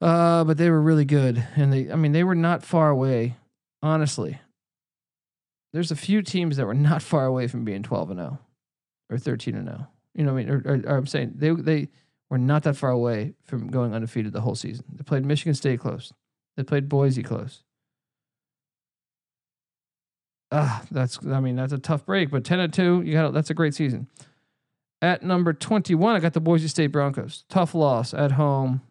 Uh, 0.00 0.44
but 0.44 0.56
they 0.56 0.70
were 0.70 0.80
really 0.80 1.04
good. 1.04 1.44
And 1.56 1.72
they 1.72 1.90
I 1.90 1.96
mean, 1.96 2.12
they 2.12 2.24
were 2.24 2.34
not 2.34 2.62
far 2.62 2.90
away, 2.90 3.36
honestly. 3.82 4.38
There's 5.72 5.90
a 5.90 5.96
few 5.96 6.22
teams 6.22 6.56
that 6.56 6.66
were 6.66 6.74
not 6.74 7.02
far 7.02 7.26
away 7.26 7.46
from 7.46 7.64
being 7.64 7.82
12 7.82 8.10
and 8.10 8.20
0 8.20 8.38
or 9.08 9.18
13 9.18 9.54
and 9.54 9.68
0. 9.68 9.88
You 10.14 10.24
know 10.24 10.34
what 10.34 10.40
I 10.40 10.44
mean? 10.44 10.50
Or, 10.52 10.62
or, 10.66 10.82
or 10.86 10.96
I'm 10.98 11.06
saying 11.06 11.32
they 11.36 11.50
they 11.50 11.88
were 12.28 12.38
not 12.38 12.62
that 12.64 12.76
far 12.76 12.90
away 12.90 13.34
from 13.44 13.68
going 13.68 13.94
undefeated 13.94 14.32
the 14.32 14.40
whole 14.40 14.54
season. 14.54 14.84
They 14.92 15.02
played 15.02 15.24
Michigan 15.24 15.54
State 15.54 15.80
close. 15.80 16.12
They 16.56 16.62
played 16.62 16.88
Boise 16.88 17.22
close 17.22 17.64
ah, 20.52 20.82
that's 20.90 21.18
I 21.26 21.40
mean 21.40 21.56
that's 21.56 21.72
a 21.72 21.78
tough 21.78 22.04
break, 22.06 22.30
but 22.30 22.44
ten 22.44 22.60
and 22.60 22.72
two, 22.72 23.02
you 23.02 23.12
got 23.12 23.32
that's 23.32 23.50
a 23.50 23.54
great 23.54 23.74
season. 23.74 24.08
At 25.02 25.22
number 25.22 25.54
21, 25.54 26.14
I 26.14 26.20
got 26.20 26.34
the 26.34 26.40
Boise 26.40 26.68
State 26.68 26.88
Broncos. 26.88 27.44
Tough 27.48 27.74
loss 27.74 28.12
at 28.12 28.32
home 28.32 28.82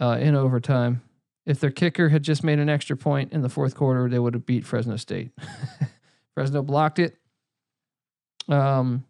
uh, 0.00 0.18
in 0.20 0.34
overtime. 0.34 1.00
If 1.46 1.60
their 1.60 1.70
kicker 1.70 2.10
had 2.10 2.22
just 2.22 2.44
made 2.44 2.58
an 2.58 2.68
extra 2.68 2.96
point 2.96 3.32
in 3.32 3.40
the 3.40 3.48
fourth 3.48 3.74
quarter, 3.74 4.08
they 4.08 4.18
would 4.18 4.34
have 4.34 4.44
beat 4.44 4.66
Fresno 4.66 4.96
State. 4.96 5.30
Fresno 6.34 6.62
blocked 6.62 6.98
it. 6.98 7.16
Um, 8.48 9.04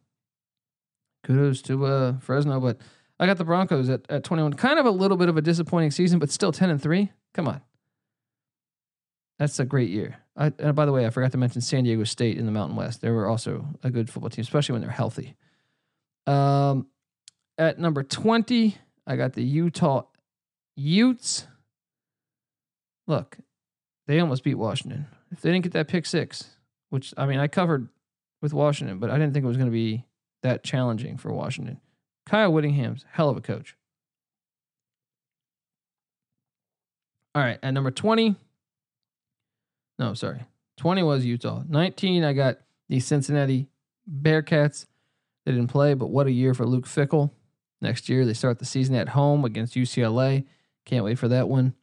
kudos 1.24 1.62
to 1.62 1.85
uh, 1.85 2.18
Fresno, 2.20 2.61
but 2.61 2.78
I 3.18 3.26
got 3.26 3.39
the 3.39 3.45
Broncos 3.45 3.89
at, 3.89 4.03
at 4.09 4.24
21. 4.24 4.55
Kind 4.55 4.78
of 4.78 4.87
a 4.87 4.91
little 4.91 5.16
bit 5.16 5.28
of 5.28 5.37
a 5.37 5.43
disappointing 5.43 5.91
season, 5.91 6.18
but 6.20 6.30
still 6.30 6.53
10 6.53 6.70
and 6.70 6.80
3. 6.80 7.11
Come 7.35 7.49
on. 7.49 7.61
That's 9.39 9.59
a 9.59 9.64
great 9.64 9.91
year. 9.91 10.21
I, 10.37 10.53
and 10.59 10.74
by 10.74 10.87
the 10.87 10.93
way, 10.93 11.07
I 11.07 11.11
forgot 11.11 11.33
to 11.33 11.39
mention 11.39 11.61
San 11.61 11.85
Diego 11.85 12.05
State 12.05 12.39
in 12.39 12.47
the 12.47 12.53
Mountain 12.53 12.76
West. 12.76 13.01
They 13.01 13.11
were 13.11 13.26
also 13.26 13.66
a 13.83 13.91
good 13.91 14.09
football 14.09 14.30
team, 14.30 14.43
especially 14.43 14.72
when 14.72 14.83
they're 14.83 14.91
healthy. 14.91 15.37
Um, 16.26 16.87
at 17.59 17.78
number 17.78 18.03
20, 18.03 18.76
I 19.07 19.16
got 19.16 19.35
the 19.35 19.43
Utah 19.43 20.05
Utes. 20.76 21.47
Look, 23.07 23.37
they 24.07 24.20
almost 24.20 24.45
beat 24.45 24.55
Washington. 24.55 25.07
If 25.30 25.41
they 25.41 25.51
didn't 25.51 25.64
get 25.64 25.72
that 25.72 25.89
pick 25.89 26.07
six, 26.07 26.57
which 26.91 27.12
I 27.16 27.26
mean, 27.26 27.39
I 27.39 27.49
covered 27.49 27.89
with 28.41 28.53
Washington, 28.55 28.99
but 28.99 29.11
I 29.11 29.18
didn't 29.18 29.35
think 29.35 29.45
it 29.45 29.49
was 29.49 29.57
going 29.57 29.68
to 29.68 29.72
be 29.72 30.05
that 30.43 30.64
challenging 30.64 31.18
for 31.18 31.33
Washington. 31.33 31.80
Kyle 32.26 32.53
Whittingham's 32.53 33.05
hell 33.11 33.28
of 33.28 33.37
a 33.37 33.41
coach. 33.41 33.76
All 37.35 37.43
right, 37.43 37.59
at 37.62 37.72
number 37.72 37.91
20. 37.91 38.37
No, 40.03 40.14
sorry. 40.14 40.44
20 40.78 41.05
was 41.05 41.24
Utah. 41.24 41.62
19, 41.68 42.24
I 42.24 42.32
got 42.32 42.59
the 42.88 42.98
Cincinnati 42.98 43.68
Bearcats. 44.11 44.86
They 45.46 45.53
didn't 45.53 45.70
play, 45.70 45.94
but 45.94 46.09
what 46.09 46.26
a 46.26 46.32
year 46.32 46.55
for 46.55 46.66
Luke 46.66 46.86
Fickell. 46.86 47.30
Next 47.80 48.09
year, 48.09 48.26
they 48.26 48.34
start 48.34 48.59
the 48.59 48.64
season 48.64 48.96
at 48.96 49.11
home 49.11 49.44
against 49.44 49.76
UCLA. 49.76 50.44
Can't 50.86 51.05
wait 51.05 51.20
for 51.20 51.28
that 51.28 51.48
one. 51.48 51.74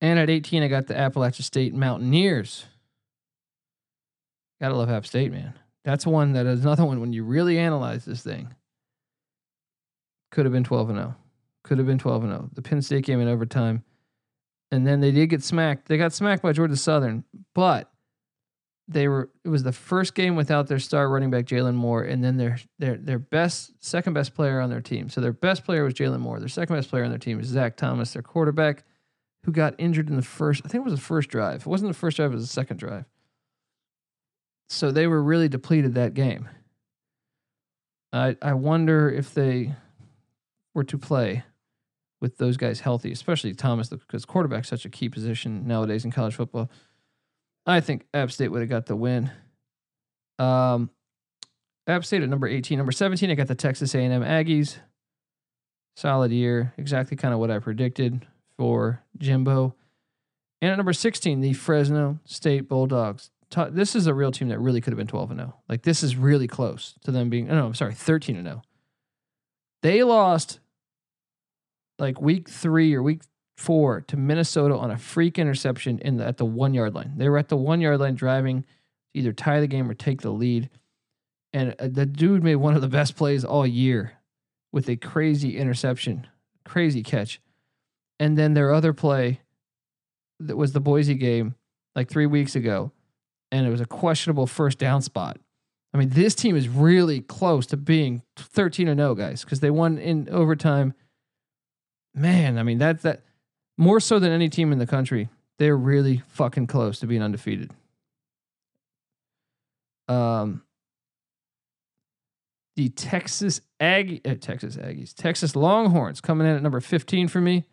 And 0.00 0.20
at 0.20 0.30
18, 0.30 0.62
I 0.62 0.68
got 0.68 0.86
the 0.86 0.96
Appalachian 0.96 1.42
State 1.42 1.74
Mountaineers. 1.74 2.66
Gotta 4.60 4.76
love 4.76 4.88
App 4.88 5.04
State, 5.04 5.32
man. 5.32 5.54
That's 5.84 6.06
one 6.06 6.32
that 6.34 6.46
is 6.46 6.64
another 6.64 6.84
one 6.84 7.00
when 7.00 7.12
you 7.12 7.24
really 7.24 7.58
analyze 7.58 8.04
this 8.04 8.22
thing. 8.22 8.54
Could 10.30 10.46
have 10.46 10.52
been 10.52 10.62
12 10.62 10.90
and 10.90 10.98
0. 10.98 11.16
Could 11.64 11.78
have 11.78 11.88
been 11.88 11.98
12 11.98 12.22
and 12.22 12.32
0. 12.32 12.50
The 12.52 12.62
Penn 12.62 12.82
State 12.82 13.04
game 13.04 13.20
in 13.20 13.26
overtime. 13.26 13.82
And 14.70 14.86
then 14.86 15.00
they 15.00 15.12
did 15.12 15.28
get 15.28 15.42
smacked. 15.42 15.86
They 15.88 15.96
got 15.96 16.12
smacked 16.12 16.42
by 16.42 16.52
Georgia 16.52 16.76
Southern, 16.76 17.24
but 17.54 17.90
they 18.88 19.08
were 19.08 19.30
it 19.44 19.48
was 19.48 19.62
the 19.62 19.72
first 19.72 20.14
game 20.14 20.36
without 20.36 20.68
their 20.68 20.78
star 20.78 21.08
running 21.08 21.30
back 21.30 21.44
Jalin 21.44 21.74
Moore, 21.74 22.02
and 22.02 22.22
then 22.22 22.36
their 22.36 22.58
their 22.78 22.96
their 22.96 23.18
best 23.18 23.72
second 23.80 24.14
best 24.14 24.34
player 24.34 24.60
on 24.60 24.70
their 24.70 24.80
team. 24.80 25.08
So 25.08 25.20
their 25.20 25.32
best 25.32 25.64
player 25.64 25.84
was 25.84 25.94
Jalin 25.94 26.20
Moore. 26.20 26.38
Their 26.38 26.48
second 26.48 26.76
best 26.76 26.90
player 26.90 27.04
on 27.04 27.10
their 27.10 27.18
team 27.18 27.38
was 27.38 27.48
Zach 27.48 27.76
Thomas, 27.76 28.12
their 28.12 28.22
quarterback, 28.22 28.84
who 29.44 29.52
got 29.52 29.74
injured 29.78 30.08
in 30.08 30.16
the 30.16 30.22
first. 30.22 30.62
I 30.64 30.68
think 30.68 30.82
it 30.82 30.90
was 30.90 30.98
the 30.98 31.04
first 31.04 31.28
drive. 31.30 31.62
It 31.62 31.66
wasn't 31.66 31.90
the 31.90 31.98
first 31.98 32.16
drive. 32.16 32.32
It 32.32 32.36
was 32.36 32.46
the 32.46 32.52
second 32.52 32.78
drive. 32.78 33.06
So 34.68 34.90
they 34.90 35.06
were 35.06 35.22
really 35.22 35.48
depleted 35.48 35.94
that 35.94 36.14
game. 36.14 36.48
I 38.12 38.36
I 38.40 38.54
wonder 38.54 39.10
if 39.10 39.34
they 39.34 39.74
were 40.74 40.84
to 40.84 40.98
play 40.98 41.44
with 42.20 42.38
those 42.38 42.56
guys 42.56 42.80
healthy, 42.80 43.12
especially 43.12 43.54
Thomas, 43.54 43.88
because 43.88 44.24
quarterback's 44.24 44.68
such 44.68 44.84
a 44.84 44.90
key 44.90 45.08
position 45.08 45.66
nowadays 45.66 46.04
in 46.04 46.10
college 46.10 46.34
football. 46.34 46.70
I 47.66 47.80
think 47.80 48.06
App 48.14 48.30
State 48.30 48.48
would 48.48 48.60
have 48.60 48.70
got 48.70 48.86
the 48.86 48.96
win. 48.96 49.30
Um, 50.38 50.90
App 51.86 52.04
State 52.04 52.22
at 52.22 52.28
number 52.28 52.46
18. 52.46 52.78
Number 52.78 52.92
17, 52.92 53.30
I 53.30 53.34
got 53.34 53.48
the 53.48 53.54
Texas 53.54 53.94
A&M 53.94 54.22
Aggies. 54.22 54.78
Solid 55.96 56.30
year. 56.30 56.72
Exactly 56.76 57.16
kind 57.16 57.34
of 57.34 57.40
what 57.40 57.50
I 57.50 57.58
predicted 57.58 58.26
for 58.56 59.02
Jimbo. 59.18 59.74
And 60.60 60.70
at 60.70 60.76
number 60.76 60.92
16, 60.92 61.40
the 61.40 61.52
Fresno 61.52 62.18
State 62.24 62.68
Bulldogs. 62.68 63.30
This 63.70 63.94
is 63.94 64.06
a 64.06 64.14
real 64.14 64.32
team 64.32 64.48
that 64.48 64.58
really 64.58 64.80
could 64.80 64.92
have 64.92 64.98
been 64.98 65.06
12 65.06 65.30
and 65.30 65.40
0. 65.40 65.54
Like 65.68 65.82
this 65.82 66.02
is 66.02 66.16
really 66.16 66.48
close 66.48 66.94
to 67.04 67.10
them 67.10 67.30
being, 67.30 67.50
oh, 67.50 67.54
no, 67.54 67.66
I'm 67.66 67.74
sorry, 67.74 67.94
13 67.94 68.36
and 68.36 68.46
0. 68.46 68.62
They 69.82 70.02
lost 70.02 70.58
like 71.98 72.20
week 72.20 72.48
three 72.48 72.94
or 72.94 73.02
week 73.02 73.22
four 73.56 74.02
to 74.02 74.16
Minnesota 74.16 74.76
on 74.76 74.90
a 74.90 74.98
freak 74.98 75.38
interception 75.38 75.98
in 76.00 76.18
the, 76.18 76.26
at 76.26 76.36
the 76.36 76.44
one 76.44 76.74
yard 76.74 76.94
line. 76.94 77.14
They 77.16 77.28
were 77.28 77.38
at 77.38 77.48
the 77.48 77.56
one 77.56 77.80
yard 77.80 78.00
line 78.00 78.14
driving 78.14 78.62
to 78.62 78.68
either 79.14 79.32
tie 79.32 79.60
the 79.60 79.66
game 79.66 79.90
or 79.90 79.94
take 79.94 80.20
the 80.20 80.30
lead. 80.30 80.68
And 81.52 81.74
uh, 81.78 81.88
the 81.90 82.06
dude 82.06 82.42
made 82.42 82.56
one 82.56 82.74
of 82.74 82.82
the 82.82 82.88
best 82.88 83.16
plays 83.16 83.44
all 83.44 83.66
year 83.66 84.18
with 84.72 84.88
a 84.88 84.96
crazy 84.96 85.56
interception, 85.56 86.26
crazy 86.64 87.02
catch. 87.02 87.40
And 88.20 88.36
then 88.36 88.54
their 88.54 88.72
other 88.72 88.92
play 88.92 89.40
that 90.40 90.56
was 90.56 90.72
the 90.72 90.80
Boise 90.80 91.14
game 91.14 91.54
like 91.94 92.08
three 92.08 92.26
weeks 92.26 92.54
ago, 92.54 92.92
and 93.50 93.66
it 93.66 93.70
was 93.70 93.80
a 93.80 93.86
questionable 93.86 94.46
first 94.46 94.78
down 94.78 95.00
spot. 95.02 95.38
I 95.94 95.98
mean, 95.98 96.10
this 96.10 96.34
team 96.34 96.56
is 96.56 96.68
really 96.68 97.20
close 97.22 97.64
to 97.68 97.76
being 97.76 98.22
13 98.36 98.94
0, 98.94 99.14
guys, 99.14 99.44
because 99.44 99.60
they 99.60 99.70
won 99.70 99.96
in 99.96 100.28
overtime. 100.30 100.92
Man, 102.16 102.58
I 102.58 102.62
mean, 102.62 102.78
that's 102.78 103.02
that 103.02 103.22
more 103.76 104.00
so 104.00 104.18
than 104.18 104.32
any 104.32 104.48
team 104.48 104.72
in 104.72 104.78
the 104.78 104.86
country. 104.86 105.28
They're 105.58 105.76
really 105.76 106.22
fucking 106.28 106.66
close 106.66 106.98
to 107.00 107.06
being 107.06 107.22
undefeated. 107.22 107.70
Um, 110.08 110.62
the 112.74 112.88
Texas 112.90 113.60
Aggie, 113.80 114.22
uh, 114.24 114.34
Texas 114.40 114.76
Aggies, 114.76 115.14
Texas 115.14 115.54
Longhorns 115.54 116.20
coming 116.20 116.46
in 116.46 116.56
at 116.56 116.62
number 116.62 116.80
15 116.80 117.28
for 117.28 117.40
me. 117.40 117.64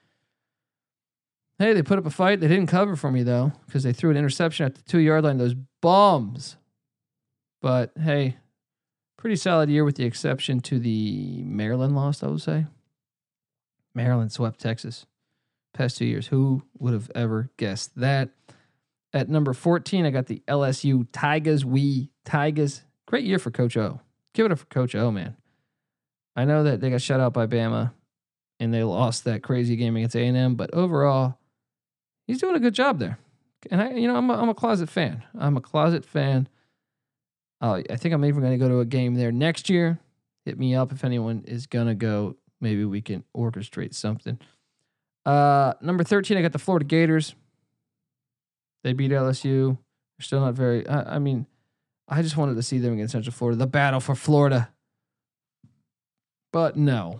Hey, 1.59 1.73
they 1.73 1.83
put 1.83 1.99
up 1.99 2.05
a 2.05 2.09
fight. 2.09 2.39
They 2.39 2.47
didn't 2.47 2.67
cover 2.67 2.95
for 2.95 3.11
me 3.11 3.23
though 3.23 3.53
because 3.65 3.83
they 3.83 3.93
threw 3.93 4.11
an 4.11 4.17
interception 4.17 4.65
at 4.65 4.75
the 4.75 4.81
two 4.81 4.99
yard 4.99 5.23
line. 5.23 5.37
Those 5.37 5.55
bums. 5.81 6.57
But 7.61 7.91
hey, 7.97 8.37
pretty 9.17 9.35
solid 9.37 9.69
year 9.69 9.85
with 9.85 9.95
the 9.95 10.03
exception 10.03 10.59
to 10.61 10.79
the 10.79 11.43
Maryland 11.43 11.95
loss. 11.95 12.23
I 12.23 12.27
would 12.27 12.41
say. 12.41 12.65
Maryland 13.95 14.31
swept 14.31 14.59
Texas 14.59 15.05
past 15.73 15.97
two 15.97 16.05
years. 16.05 16.27
Who 16.27 16.63
would 16.79 16.93
have 16.93 17.11
ever 17.15 17.49
guessed 17.57 17.95
that? 17.97 18.29
At 19.13 19.29
number 19.29 19.53
14, 19.53 20.05
I 20.05 20.09
got 20.09 20.25
the 20.25 20.41
LSU 20.47 21.07
Tigers. 21.11 21.63
We 21.63 22.09
Tigers. 22.25 22.81
Great 23.05 23.25
year 23.25 23.37
for 23.37 23.51
Coach 23.51 23.77
O. 23.77 23.99
Give 24.33 24.45
it 24.45 24.51
up 24.51 24.59
for 24.59 24.65
Coach 24.65 24.95
O, 24.95 25.11
man. 25.11 25.37
I 26.35 26.45
know 26.45 26.63
that 26.63 26.81
they 26.81 26.89
got 26.89 27.01
shut 27.01 27.19
out 27.19 27.33
by 27.33 27.45
Bama 27.45 27.93
and 28.59 28.73
they 28.73 28.83
lost 28.83 29.25
that 29.25 29.43
crazy 29.43 29.75
game 29.75 29.95
against 29.95 30.15
A&M, 30.15 30.55
but 30.55 30.73
overall, 30.73 31.37
he's 32.25 32.39
doing 32.39 32.55
a 32.55 32.59
good 32.59 32.73
job 32.73 32.97
there. 32.97 33.19
And 33.69 33.81
I, 33.81 33.91
you 33.91 34.07
know, 34.07 34.15
I'm 34.15 34.29
a, 34.29 34.33
I'm 34.33 34.49
a 34.49 34.55
closet 34.55 34.89
fan. 34.89 35.23
I'm 35.37 35.57
a 35.57 35.61
closet 35.61 36.03
fan. 36.05 36.47
Uh, 37.61 37.81
I 37.89 37.95
think 37.95 38.13
I'm 38.13 38.25
even 38.25 38.41
going 38.41 38.51
to 38.51 38.57
go 38.57 38.67
to 38.67 38.79
a 38.79 38.85
game 38.85 39.15
there 39.15 39.31
next 39.31 39.69
year. 39.69 39.99
Hit 40.45 40.57
me 40.57 40.75
up 40.75 40.91
if 40.91 41.03
anyone 41.03 41.43
is 41.47 41.67
going 41.67 41.87
to 41.87 41.95
go. 41.95 42.35
Maybe 42.64 42.86
we 42.86 43.01
can 43.01 43.26
orchestrate 43.36 43.93
something. 43.93 44.39
Uh, 45.26 45.74
number 45.82 46.05
13, 46.05 46.38
I 46.38 46.41
got 46.41 46.53
the 46.53 46.59
Florida 46.59 46.86
Gators. 46.86 47.36
They 48.86 48.93
beat 48.93 49.11
LSU. 49.11 49.78
They're 50.18 50.24
still 50.24 50.39
not 50.39 50.53
very, 50.53 50.88
I, 50.88 51.16
I 51.16 51.20
mean, 51.20 51.45
I 52.07 52.22
just 52.22 52.38
wanted 52.38 52.55
to 52.55 52.64
see 52.64 52.78
them 52.80 52.93
against 52.93 53.11
Central 53.11 53.34
Florida, 53.34 53.57
the 53.57 53.68
battle 53.68 53.99
for 53.99 54.16
Florida. 54.16 54.70
But 56.53 56.78
no. 56.78 57.20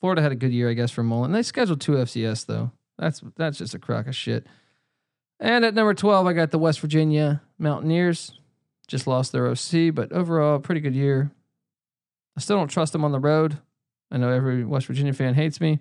Florida 0.00 0.22
had 0.22 0.30
a 0.30 0.36
good 0.36 0.52
year, 0.52 0.70
I 0.70 0.74
guess, 0.74 0.92
for 0.92 1.02
Mullen. 1.02 1.32
They 1.32 1.42
scheduled 1.42 1.80
two 1.80 1.92
FCS, 1.92 2.46
though. 2.46 2.70
That's 2.96 3.20
that's 3.34 3.58
just 3.58 3.74
a 3.74 3.80
crock 3.80 4.06
of 4.06 4.14
shit. 4.14 4.46
And 5.40 5.64
at 5.64 5.74
number 5.74 5.92
12, 5.92 6.24
I 6.24 6.32
got 6.34 6.52
the 6.52 6.58
West 6.58 6.78
Virginia 6.78 7.42
Mountaineers. 7.58 8.38
Just 8.86 9.08
lost 9.08 9.32
their 9.32 9.48
OC, 9.48 9.92
but 9.92 10.12
overall, 10.12 10.60
pretty 10.60 10.80
good 10.80 10.94
year. 10.94 11.32
I 12.36 12.40
still 12.40 12.56
don't 12.56 12.68
trust 12.68 12.92
them 12.92 13.04
on 13.04 13.10
the 13.10 13.18
road. 13.18 13.58
I 14.10 14.18
know 14.18 14.30
every 14.30 14.64
West 14.64 14.86
Virginia 14.86 15.12
fan 15.12 15.34
hates 15.34 15.60
me 15.60 15.80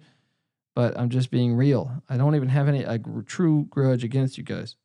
but 0.75 0.97
I'm 0.97 1.09
just 1.09 1.31
being 1.31 1.55
real. 1.55 1.91
I 2.09 2.17
don't 2.17 2.35
even 2.35 2.49
have 2.49 2.67
any 2.67 2.83
a 2.83 2.99
true 3.25 3.67
grudge 3.69 4.03
against 4.03 4.37
you 4.37 4.43
guys, 4.43 4.75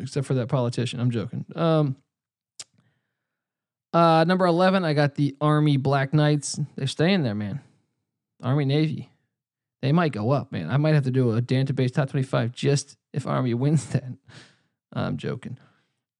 except 0.00 0.26
for 0.26 0.34
that 0.34 0.48
politician. 0.48 1.00
I'm 1.00 1.10
joking. 1.10 1.44
Um, 1.54 1.96
uh, 3.92 4.24
number 4.24 4.46
11, 4.46 4.84
I 4.84 4.92
got 4.92 5.14
the 5.14 5.36
Army 5.40 5.76
Black 5.76 6.12
Knights. 6.12 6.60
They're 6.76 6.86
staying 6.86 7.22
there, 7.22 7.34
man. 7.34 7.60
Army 8.42 8.64
Navy. 8.64 9.10
They 9.80 9.92
might 9.92 10.12
go 10.12 10.30
up, 10.30 10.50
man. 10.50 10.70
I 10.70 10.76
might 10.76 10.94
have 10.94 11.04
to 11.04 11.10
do 11.10 11.32
a 11.32 11.40
Danta 11.40 11.68
database 11.68 11.94
top 11.94 12.10
25 12.10 12.52
just 12.52 12.96
if 13.12 13.26
Army 13.26 13.54
wins 13.54 13.86
that. 13.90 14.04
I'm 14.92 15.16
joking. 15.16 15.56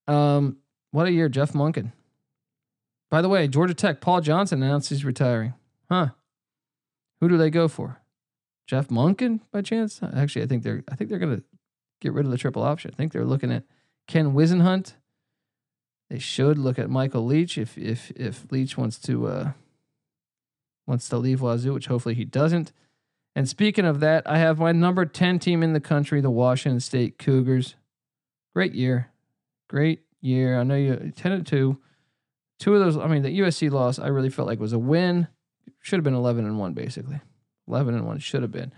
Um, 0.06 0.58
what 0.92 1.06
a 1.06 1.12
year, 1.12 1.28
Jeff 1.28 1.52
Monken. 1.52 1.92
By 3.10 3.22
the 3.22 3.28
way, 3.28 3.48
Georgia 3.48 3.74
Tech, 3.74 4.00
Paul 4.00 4.20
Johnson 4.20 4.62
announced 4.62 4.90
he's 4.90 5.04
retiring. 5.04 5.54
Huh. 5.90 6.08
Who 7.20 7.28
do 7.28 7.36
they 7.36 7.50
go 7.50 7.68
for? 7.68 8.00
Jeff 8.66 8.88
Monken 8.88 9.40
by 9.50 9.62
chance? 9.62 10.00
Actually, 10.02 10.42
I 10.44 10.46
think 10.46 10.62
they're 10.62 10.84
I 10.90 10.94
think 10.94 11.10
they're 11.10 11.18
gonna 11.18 11.42
get 12.00 12.12
rid 12.12 12.26
of 12.26 12.30
the 12.30 12.38
triple 12.38 12.62
option. 12.62 12.90
I 12.92 12.96
think 12.96 13.12
they're 13.12 13.24
looking 13.24 13.52
at 13.52 13.64
Ken 14.06 14.32
Whisenhunt 14.32 14.94
They 16.10 16.18
should 16.18 16.58
look 16.58 16.78
at 16.78 16.90
Michael 16.90 17.24
Leach 17.24 17.58
if 17.58 17.76
if 17.78 18.10
if 18.12 18.50
Leach 18.50 18.76
wants 18.76 18.98
to 19.00 19.26
uh, 19.26 19.52
wants 20.86 21.08
to 21.10 21.18
leave 21.18 21.40
Wazoo, 21.40 21.74
which 21.74 21.86
hopefully 21.86 22.14
he 22.14 22.24
doesn't. 22.24 22.72
And 23.36 23.48
speaking 23.48 23.84
of 23.84 24.00
that, 24.00 24.28
I 24.28 24.38
have 24.38 24.58
my 24.58 24.72
number 24.72 25.04
10 25.04 25.38
team 25.38 25.62
in 25.62 25.72
the 25.72 25.80
country, 25.80 26.20
the 26.20 26.30
Washington 26.30 26.80
State 26.80 27.18
Cougars. 27.18 27.76
Great 28.54 28.74
year. 28.74 29.10
Great 29.68 30.00
year. 30.20 30.58
I 30.58 30.64
know 30.64 30.74
you 30.74 31.12
10 31.14 31.32
and 31.32 31.46
2. 31.46 31.78
Two 32.58 32.74
of 32.74 32.80
those, 32.80 32.96
I 32.96 33.06
mean, 33.06 33.22
the 33.22 33.38
USC 33.38 33.70
loss, 33.70 34.00
I 34.00 34.08
really 34.08 34.30
felt 34.30 34.48
like 34.48 34.58
was 34.58 34.72
a 34.72 34.78
win. 34.78 35.28
Should 35.80 35.96
have 35.96 36.04
been 36.04 36.14
11 36.14 36.44
and 36.44 36.58
1, 36.58 36.72
basically. 36.74 37.20
11 37.66 37.94
and 37.94 38.06
1 38.06 38.18
should 38.18 38.42
have 38.42 38.52
been. 38.52 38.72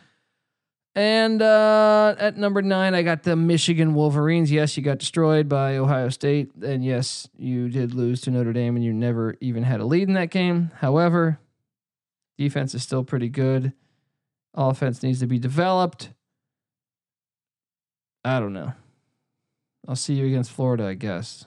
And 0.95 1.41
uh, 1.41 2.17
at 2.19 2.37
number 2.37 2.63
nine, 2.63 2.95
I 2.95 3.03
got 3.03 3.23
the 3.23 3.37
Michigan 3.37 3.95
Wolverines. 3.95 4.51
Yes, 4.51 4.77
you 4.77 4.83
got 4.83 4.99
destroyed 4.99 5.49
by 5.49 5.77
Ohio 5.77 6.09
State. 6.09 6.51
And 6.63 6.85
yes, 6.85 7.29
you 7.37 7.69
did 7.69 7.95
lose 7.95 8.21
to 8.23 8.31
Notre 8.31 8.53
Dame 8.53 8.75
and 8.75 8.85
you 8.85 8.93
never 8.93 9.37
even 9.41 9.63
had 9.63 9.81
a 9.81 9.85
lead 9.85 10.09
in 10.09 10.15
that 10.15 10.31
game. 10.31 10.73
However, 10.79 11.39
defense 12.39 12.75
is 12.75 12.83
still 12.83 13.05
pretty 13.05 13.29
good. 13.29 13.73
Offense 14.55 15.03
needs 15.03 15.21
to 15.21 15.27
be 15.29 15.39
developed. 15.39 16.11
I 18.25 18.41
don't 18.41 18.53
know. 18.53 18.73
I'll 19.87 19.97
see 19.97 20.15
you 20.15 20.27
against 20.27 20.51
Florida, 20.51 20.87
I 20.87 20.95
guess. 20.95 21.47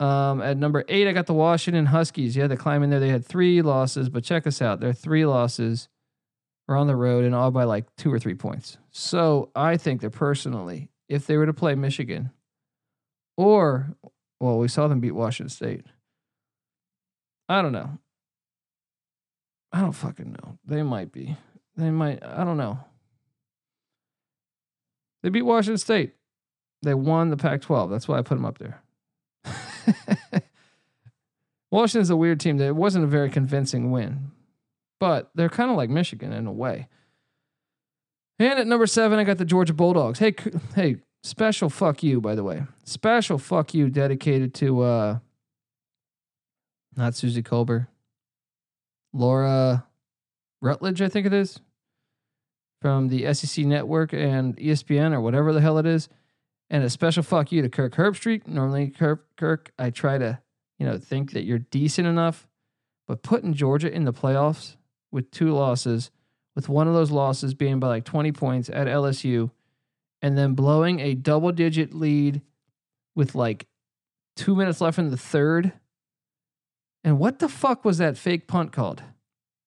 Um, 0.00 0.40
at 0.40 0.56
number 0.56 0.84
eight, 0.88 1.08
I 1.08 1.12
got 1.12 1.26
the 1.26 1.34
Washington 1.34 1.86
Huskies. 1.86 2.36
Yeah, 2.36 2.46
they 2.46 2.56
climb 2.56 2.82
in 2.82 2.90
there. 2.90 3.00
They 3.00 3.08
had 3.08 3.26
three 3.26 3.62
losses, 3.62 4.08
but 4.08 4.22
check 4.22 4.46
us 4.46 4.62
out. 4.62 4.80
Their 4.80 4.92
three 4.92 5.26
losses 5.26 5.88
are 6.68 6.76
on 6.76 6.86
the 6.86 6.94
road 6.94 7.24
and 7.24 7.34
all 7.34 7.50
by 7.50 7.64
like 7.64 7.84
two 7.96 8.12
or 8.12 8.18
three 8.18 8.34
points. 8.34 8.78
So 8.90 9.50
I 9.56 9.76
think 9.76 10.00
that 10.02 10.10
personally, 10.10 10.90
if 11.08 11.26
they 11.26 11.36
were 11.36 11.46
to 11.46 11.54
play 11.54 11.74
Michigan, 11.74 12.30
or 13.36 13.96
well, 14.40 14.58
we 14.58 14.68
saw 14.68 14.86
them 14.86 15.00
beat 15.00 15.12
Washington 15.12 15.48
State. 15.48 15.86
I 17.48 17.62
don't 17.62 17.72
know. 17.72 17.98
I 19.72 19.80
don't 19.80 19.92
fucking 19.92 20.32
know. 20.32 20.58
They 20.64 20.82
might 20.82 21.12
be. 21.12 21.36
They 21.76 21.90
might. 21.90 22.22
I 22.22 22.44
don't 22.44 22.56
know. 22.56 22.78
They 25.22 25.28
beat 25.30 25.42
Washington 25.42 25.78
State. 25.78 26.14
They 26.82 26.94
won 26.94 27.30
the 27.30 27.36
Pac 27.36 27.62
12. 27.62 27.90
That's 27.90 28.06
why 28.06 28.18
I 28.18 28.22
put 28.22 28.36
them 28.36 28.44
up 28.44 28.58
there. 28.58 28.82
Washington's 31.70 32.10
a 32.10 32.16
weird 32.16 32.40
team. 32.40 32.60
It 32.60 32.76
wasn't 32.76 33.04
a 33.04 33.08
very 33.08 33.30
convincing 33.30 33.90
win, 33.90 34.30
but 34.98 35.30
they're 35.34 35.48
kind 35.48 35.70
of 35.70 35.76
like 35.76 35.90
Michigan 35.90 36.32
in 36.32 36.46
a 36.46 36.52
way. 36.52 36.88
And 38.38 38.58
at 38.58 38.66
number 38.66 38.86
seven, 38.86 39.18
I 39.18 39.24
got 39.24 39.38
the 39.38 39.44
Georgia 39.44 39.74
Bulldogs. 39.74 40.18
Hey, 40.18 40.34
hey, 40.74 40.96
special 41.22 41.68
fuck 41.68 42.02
you, 42.02 42.20
by 42.20 42.34
the 42.34 42.44
way. 42.44 42.62
Special 42.84 43.38
fuck 43.38 43.74
you 43.74 43.90
dedicated 43.90 44.54
to 44.54 44.80
uh 44.82 45.18
not 46.96 47.14
Suzy 47.14 47.42
Kolber, 47.42 47.86
Laura 49.12 49.86
Rutledge, 50.60 51.00
I 51.00 51.08
think 51.08 51.26
it 51.26 51.32
is, 51.32 51.60
from 52.82 53.08
the 53.08 53.32
SEC 53.32 53.64
Network 53.64 54.12
and 54.12 54.56
ESPN 54.56 55.12
or 55.12 55.20
whatever 55.20 55.52
the 55.52 55.60
hell 55.60 55.78
it 55.78 55.86
is. 55.86 56.08
And 56.70 56.84
a 56.84 56.90
special 56.90 57.22
fuck 57.22 57.50
you 57.50 57.62
to 57.62 57.68
Kirk 57.68 57.94
Herbstreit. 57.94 58.46
Normally, 58.46 58.90
Kirk, 58.90 59.26
Kirk, 59.36 59.72
I 59.78 59.90
try 59.90 60.18
to, 60.18 60.40
you 60.78 60.86
know, 60.86 60.98
think 60.98 61.32
that 61.32 61.44
you're 61.44 61.58
decent 61.58 62.06
enough, 62.06 62.46
but 63.06 63.22
putting 63.22 63.54
Georgia 63.54 63.90
in 63.90 64.04
the 64.04 64.12
playoffs 64.12 64.76
with 65.10 65.30
two 65.30 65.52
losses, 65.52 66.10
with 66.54 66.68
one 66.68 66.86
of 66.86 66.94
those 66.94 67.10
losses 67.10 67.54
being 67.54 67.80
by 67.80 67.88
like 67.88 68.04
20 68.04 68.32
points 68.32 68.68
at 68.68 68.86
LSU, 68.86 69.50
and 70.20 70.36
then 70.36 70.54
blowing 70.54 71.00
a 71.00 71.14
double 71.14 71.52
digit 71.52 71.94
lead 71.94 72.42
with 73.14 73.34
like 73.34 73.66
two 74.36 74.54
minutes 74.54 74.80
left 74.80 74.98
in 74.98 75.10
the 75.10 75.16
third. 75.16 75.72
And 77.02 77.18
what 77.18 77.38
the 77.38 77.48
fuck 77.48 77.84
was 77.84 77.98
that 77.98 78.18
fake 78.18 78.46
punt 78.46 78.72
called? 78.72 79.02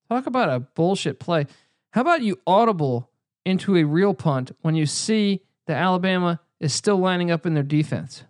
Talk 0.10 0.28
about 0.28 0.50
a 0.50 0.60
bullshit 0.60 1.20
play. 1.20 1.48
How 1.94 2.02
about 2.02 2.22
you 2.22 2.40
audible 2.46 3.10
into 3.46 3.76
a 3.76 3.84
real 3.84 4.14
punt 4.14 4.52
when 4.62 4.76
you 4.76 4.86
see 4.86 5.42
the 5.66 5.74
Alabama 5.74 6.40
is 6.62 6.74
still 6.74 6.98
lining 6.98 7.30
up 7.30 7.46
in 7.46 7.56
their 7.56 7.64
defense? 7.64 8.24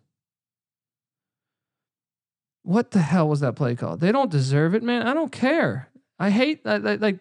What 2.63 2.91
the 2.91 2.99
hell 2.99 3.27
was 3.27 3.41
that 3.41 3.55
play 3.55 3.75
called? 3.75 3.99
They 3.99 4.11
don't 4.11 4.31
deserve 4.31 4.73
it, 4.73 4.81
man. 4.81 5.05
I 5.05 5.13
don't 5.13 5.31
care. 5.31 5.89
I 6.17 6.31
hate 6.31 6.63
that. 6.63 7.01
Like 7.01 7.19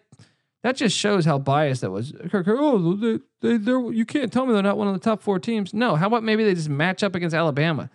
that 0.63 0.75
just 0.75 0.95
shows 0.95 1.25
how 1.25 1.37
biased 1.37 1.81
that 1.81 1.91
was. 1.91 2.13
Oh, 2.33 2.95
they, 2.95 3.19
they, 3.41 3.57
they're, 3.57 3.91
you 3.91 4.05
can't 4.05 4.31
tell 4.31 4.45
me 4.45 4.53
they're 4.53 4.63
not 4.63 4.77
one 4.77 4.87
of 4.87 4.93
the 4.93 4.99
top 4.99 5.21
four 5.21 5.39
teams. 5.39 5.73
No, 5.73 5.95
how 5.95 6.07
about 6.07 6.23
maybe 6.23 6.43
they 6.43 6.53
just 6.53 6.69
match 6.69 7.03
up 7.03 7.15
against 7.15 7.35
Alabama? 7.35 7.89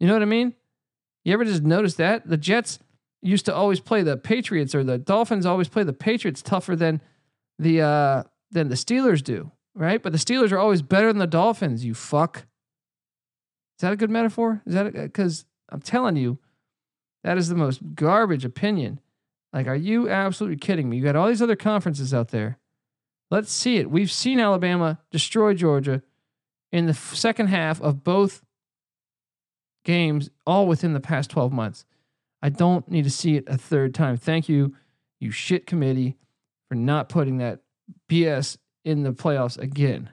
You 0.00 0.06
know 0.06 0.14
what 0.14 0.22
I 0.22 0.26
mean? 0.26 0.54
You 1.24 1.34
ever 1.34 1.44
just 1.44 1.62
notice 1.62 1.94
that 1.94 2.26
the 2.26 2.38
Jets 2.38 2.78
used 3.20 3.44
to 3.46 3.54
always 3.54 3.80
play 3.80 4.02
the 4.02 4.16
Patriots 4.16 4.74
or 4.74 4.82
the 4.82 4.98
Dolphins 4.98 5.44
always 5.44 5.68
play 5.68 5.82
the 5.82 5.92
Patriots 5.92 6.40
tougher 6.40 6.74
than 6.74 7.02
the 7.58 7.82
uh, 7.82 8.22
than 8.50 8.68
the 8.68 8.76
Steelers 8.76 9.22
do, 9.22 9.50
right? 9.74 10.02
But 10.02 10.12
the 10.12 10.18
Steelers 10.18 10.52
are 10.52 10.58
always 10.58 10.80
better 10.80 11.08
than 11.08 11.18
the 11.18 11.26
Dolphins. 11.26 11.84
You 11.84 11.94
fuck. 11.94 12.46
Is 13.78 13.82
that 13.82 13.92
a 13.92 13.96
good 13.96 14.10
metaphor? 14.10 14.60
Is 14.66 14.74
that 14.74 14.92
because 14.92 15.44
I'm 15.68 15.80
telling 15.80 16.16
you, 16.16 16.38
that 17.22 17.38
is 17.38 17.48
the 17.48 17.54
most 17.54 17.94
garbage 17.94 18.44
opinion. 18.44 18.98
Like, 19.52 19.68
are 19.68 19.76
you 19.76 20.08
absolutely 20.08 20.58
kidding 20.58 20.90
me? 20.90 20.96
You 20.96 21.04
got 21.04 21.14
all 21.14 21.28
these 21.28 21.42
other 21.42 21.56
conferences 21.56 22.12
out 22.12 22.28
there. 22.28 22.58
Let's 23.30 23.52
see 23.52 23.76
it. 23.76 23.90
We've 23.90 24.10
seen 24.10 24.40
Alabama 24.40 24.98
destroy 25.10 25.54
Georgia 25.54 26.02
in 26.72 26.86
the 26.86 26.94
second 26.94 27.48
half 27.48 27.80
of 27.80 28.02
both 28.02 28.42
games, 29.84 30.28
all 30.46 30.66
within 30.66 30.92
the 30.92 31.00
past 31.00 31.30
12 31.30 31.52
months. 31.52 31.84
I 32.42 32.48
don't 32.48 32.88
need 32.90 33.04
to 33.04 33.10
see 33.10 33.36
it 33.36 33.44
a 33.46 33.56
third 33.56 33.94
time. 33.94 34.16
Thank 34.16 34.48
you, 34.48 34.74
you 35.20 35.30
shit 35.30 35.66
committee, 35.66 36.16
for 36.68 36.74
not 36.74 37.08
putting 37.08 37.38
that 37.38 37.60
BS 38.10 38.58
in 38.84 39.02
the 39.02 39.12
playoffs 39.12 39.58
again. 39.58 40.10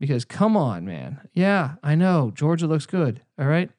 Because 0.00 0.24
come 0.24 0.56
on, 0.56 0.84
man. 0.84 1.28
Yeah, 1.32 1.74
I 1.82 1.94
know. 1.94 2.30
Georgia 2.34 2.66
looks 2.66 2.86
good. 2.86 3.22
All 3.38 3.46
right. 3.46 3.70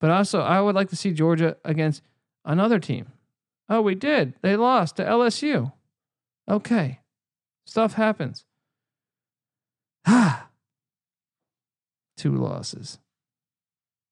But 0.00 0.10
also, 0.10 0.40
I 0.40 0.60
would 0.60 0.74
like 0.74 0.90
to 0.90 0.96
see 0.96 1.12
Georgia 1.12 1.56
against 1.64 2.02
another 2.44 2.78
team. 2.78 3.12
Oh, 3.68 3.80
we 3.80 3.94
did. 3.94 4.34
They 4.42 4.56
lost 4.56 4.96
to 4.96 5.04
LSU. 5.04 5.72
Okay. 6.48 7.00
Stuff 7.64 7.94
happens. 7.94 8.44
Ah. 10.06 10.48
Two 12.16 12.36
losses. 12.36 12.98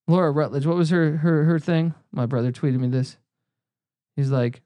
Laura 0.07 0.31
Rutledge, 0.31 0.65
what 0.65 0.77
was 0.77 0.89
her 0.91 1.17
her 1.17 1.45
her 1.45 1.59
thing? 1.59 1.95
My 2.11 2.25
brother 2.25 2.51
tweeted 2.51 2.79
me 2.79 2.87
this. 2.89 3.17
He's 4.15 4.29
like 4.29 4.61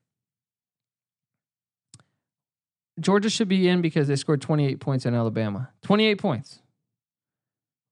Georgia 3.00 3.30
should 3.30 3.48
be 3.48 3.68
in 3.68 3.82
because 3.82 4.08
they 4.08 4.16
scored 4.16 4.42
28 4.42 4.80
points 4.80 5.06
in 5.06 5.14
Alabama. 5.14 5.70
28 5.84 6.16
points. 6.16 6.62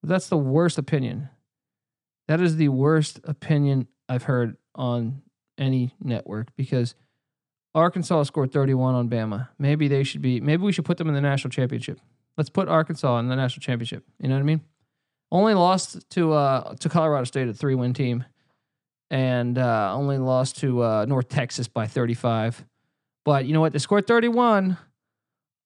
That's 0.04 0.30
the 0.30 0.38
worst 0.38 0.78
opinion. 0.78 1.30
That 2.28 2.42
is 2.42 2.58
the 2.58 2.70
worst 2.70 3.20
opinion 3.24 3.88
I've 4.10 4.24
heard 4.24 4.58
on 4.76 5.22
any 5.58 5.94
network 6.00 6.56
because 6.56 6.96
Arkansas 7.74 8.24
scored 8.24 8.52
31 8.52 8.96
on 8.96 9.10
Bama. 9.10 9.50
Maybe 9.58 9.88
they 9.88 10.04
should 10.04 10.22
be, 10.22 10.40
maybe 10.40 10.64
we 10.64 10.72
should 10.72 10.86
put 10.86 10.98
them 10.98 11.08
in 11.08 11.14
the 11.14 11.22
national 11.22 11.52
championship. 11.52 12.00
Let's 12.38 12.50
put 12.50 12.68
Arkansas 12.68 13.20
in 13.20 13.28
the 13.28 13.36
national 13.36 13.62
championship. 13.62 14.06
You 14.20 14.30
know 14.30 14.36
what 14.36 14.42
I 14.42 14.44
mean? 14.44 14.62
Only 15.32 15.54
lost 15.56 16.10
to 16.12 16.34
uh, 16.34 16.76
to 16.76 16.88
Colorado 16.88 17.26
State, 17.26 17.50
a 17.50 17.54
three 17.54 17.76
win 17.76 17.94
team, 17.94 18.24
and 19.10 19.58
uh, 19.58 19.94
only 19.94 20.18
lost 20.18 20.58
to 20.60 20.82
uh, 20.84 21.06
North 21.06 21.28
Texas 21.28 21.68
by 21.68 21.86
35. 21.86 22.64
But 23.26 23.46
you 23.46 23.54
know 23.54 23.60
what? 23.60 23.74
They 23.74 23.80
scored 23.80 24.08
31 24.08 24.78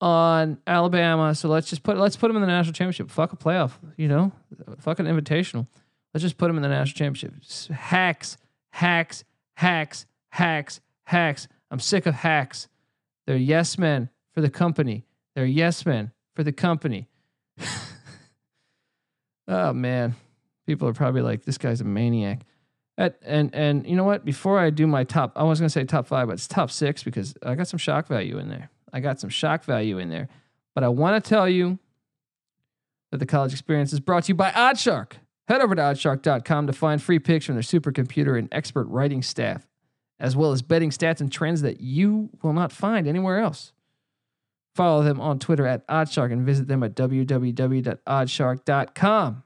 on 0.01 0.57
Alabama. 0.65 1.33
So 1.35 1.47
let's 1.47 1.69
just 1.69 1.83
put 1.83 1.97
let's 1.97 2.17
put 2.17 2.27
them 2.27 2.35
in 2.35 2.41
the 2.41 2.47
national 2.47 2.73
championship. 2.73 3.09
Fuck 3.09 3.33
a 3.33 3.37
playoff, 3.37 3.73
you 3.95 4.07
know, 4.07 4.31
fuck 4.79 4.99
an 4.99 5.05
invitational. 5.05 5.67
Let's 6.13 6.23
just 6.23 6.37
put 6.37 6.47
them 6.47 6.57
in 6.57 6.63
the 6.63 6.69
national 6.69 6.97
championship. 6.97 7.33
Hacks, 7.71 8.37
hacks, 8.71 9.23
hacks, 9.53 10.05
hacks, 10.29 10.81
hacks. 11.03 11.47
I'm 11.69 11.79
sick 11.79 12.05
of 12.05 12.15
hacks. 12.15 12.67
They're 13.27 13.37
yes 13.37 13.77
men 13.77 14.09
for 14.33 14.41
the 14.41 14.49
company. 14.49 15.05
They're 15.35 15.45
yes 15.45 15.85
men 15.85 16.11
for 16.35 16.43
the 16.43 16.51
company. 16.51 17.07
oh 19.47 19.71
man, 19.71 20.15
people 20.65 20.87
are 20.87 20.93
probably 20.93 21.21
like, 21.21 21.45
this 21.45 21.57
guy's 21.57 21.79
a 21.79 21.85
maniac. 21.85 22.41
At, 22.97 23.19
and 23.23 23.55
and 23.55 23.87
you 23.87 23.95
know 23.95 24.03
what? 24.03 24.25
Before 24.25 24.59
I 24.59 24.69
do 24.69 24.85
my 24.85 25.05
top, 25.05 25.31
I 25.35 25.43
was 25.43 25.59
gonna 25.59 25.69
say 25.69 25.85
top 25.85 26.07
five, 26.07 26.27
but 26.27 26.33
it's 26.33 26.47
top 26.47 26.69
six 26.69 27.03
because 27.03 27.33
I 27.41 27.55
got 27.55 27.67
some 27.67 27.77
shock 27.77 28.07
value 28.07 28.37
in 28.37 28.49
there. 28.49 28.69
I 28.93 28.99
got 28.99 29.19
some 29.19 29.29
shock 29.29 29.63
value 29.63 29.97
in 29.97 30.09
there. 30.09 30.29
But 30.73 30.83
I 30.83 30.89
want 30.89 31.23
to 31.23 31.29
tell 31.29 31.49
you 31.49 31.79
that 33.11 33.17
the 33.17 33.25
college 33.25 33.51
experience 33.51 33.93
is 33.93 33.99
brought 33.99 34.25
to 34.25 34.29
you 34.29 34.35
by 34.35 34.51
Oddshark. 34.51 35.13
Head 35.47 35.61
over 35.61 35.75
to 35.75 35.81
oddshark.com 35.81 36.67
to 36.67 36.73
find 36.73 37.01
free 37.01 37.19
picks 37.19 37.45
from 37.45 37.55
their 37.55 37.63
supercomputer 37.63 38.39
and 38.39 38.47
expert 38.51 38.85
writing 38.85 39.21
staff, 39.21 39.67
as 40.19 40.35
well 40.35 40.51
as 40.51 40.61
betting 40.61 40.91
stats 40.91 41.19
and 41.19 41.31
trends 41.31 41.61
that 41.61 41.81
you 41.81 42.29
will 42.41 42.53
not 42.53 42.71
find 42.71 43.07
anywhere 43.07 43.39
else. 43.39 43.73
Follow 44.75 45.03
them 45.03 45.19
on 45.19 45.39
Twitter 45.39 45.67
at 45.67 45.85
Oddshark 45.87 46.31
and 46.31 46.45
visit 46.45 46.67
them 46.67 46.83
at 46.83 46.95
www.oddshark.com. 46.95 49.43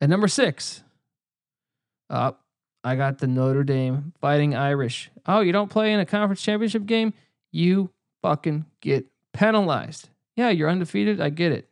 At 0.00 0.08
number 0.08 0.26
six, 0.26 0.82
up, 2.10 2.41
I 2.84 2.96
got 2.96 3.18
the 3.18 3.26
Notre 3.26 3.64
Dame 3.64 4.12
Fighting 4.20 4.54
Irish. 4.54 5.10
Oh, 5.26 5.40
you 5.40 5.52
don't 5.52 5.70
play 5.70 5.92
in 5.92 6.00
a 6.00 6.06
conference 6.06 6.42
championship 6.42 6.84
game? 6.86 7.14
You 7.52 7.90
fucking 8.22 8.66
get 8.80 9.06
penalized. 9.32 10.08
Yeah, 10.36 10.50
you're 10.50 10.68
undefeated. 10.68 11.20
I 11.20 11.28
get 11.28 11.52
it. 11.52 11.68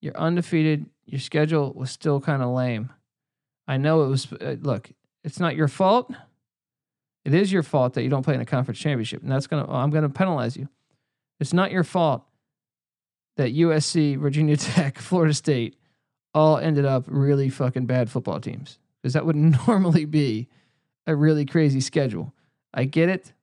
You're 0.00 0.16
undefeated. 0.16 0.86
Your 1.06 1.20
schedule 1.20 1.72
was 1.72 1.90
still 1.90 2.20
kind 2.20 2.42
of 2.42 2.50
lame. 2.50 2.90
I 3.68 3.76
know 3.76 4.02
it 4.02 4.08
was. 4.08 4.32
Uh, 4.32 4.56
look, 4.60 4.90
it's 5.22 5.38
not 5.38 5.56
your 5.56 5.68
fault. 5.68 6.12
It 7.24 7.32
is 7.32 7.52
your 7.52 7.62
fault 7.62 7.94
that 7.94 8.02
you 8.02 8.10
don't 8.10 8.22
play 8.22 8.34
in 8.34 8.40
a 8.40 8.46
conference 8.46 8.78
championship, 8.78 9.22
and 9.22 9.30
that's 9.30 9.46
gonna. 9.46 9.70
I'm 9.70 9.90
gonna 9.90 10.10
penalize 10.10 10.56
you. 10.56 10.68
It's 11.40 11.52
not 11.52 11.70
your 11.70 11.84
fault 11.84 12.24
that 13.36 13.54
USC, 13.54 14.18
Virginia 14.18 14.56
Tech, 14.58 14.98
Florida 14.98 15.34
State 15.34 15.76
all 16.32 16.58
ended 16.58 16.84
up 16.84 17.04
really 17.06 17.48
fucking 17.48 17.86
bad 17.86 18.10
football 18.10 18.40
teams 18.40 18.78
because 19.04 19.12
that 19.12 19.26
would 19.26 19.36
normally 19.68 20.06
be 20.06 20.48
a 21.06 21.14
really 21.14 21.44
crazy 21.44 21.82
schedule. 21.82 22.32
I 22.72 22.84
get 22.84 23.10
it. 23.10 23.34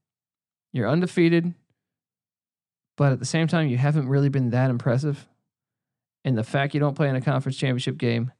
You're 0.74 0.89
undefeated, 0.89 1.53
but 2.97 3.12
at 3.12 3.20
the 3.20 3.26
same 3.26 3.47
time, 3.47 3.68
you 3.68 3.78
haven't 3.78 4.09
really 4.09 4.30
been 4.30 4.49
that 4.49 4.72
impressive. 4.72 5.28
And 6.26 6.36
the 6.36 6.43
fact 6.43 6.74
you 6.74 6.80
don't 6.80 6.95
play 6.95 7.09
in 7.09 7.16
a 7.16 7.22
conference 7.22 7.57
championship 7.57 7.99
game, 7.99 8.32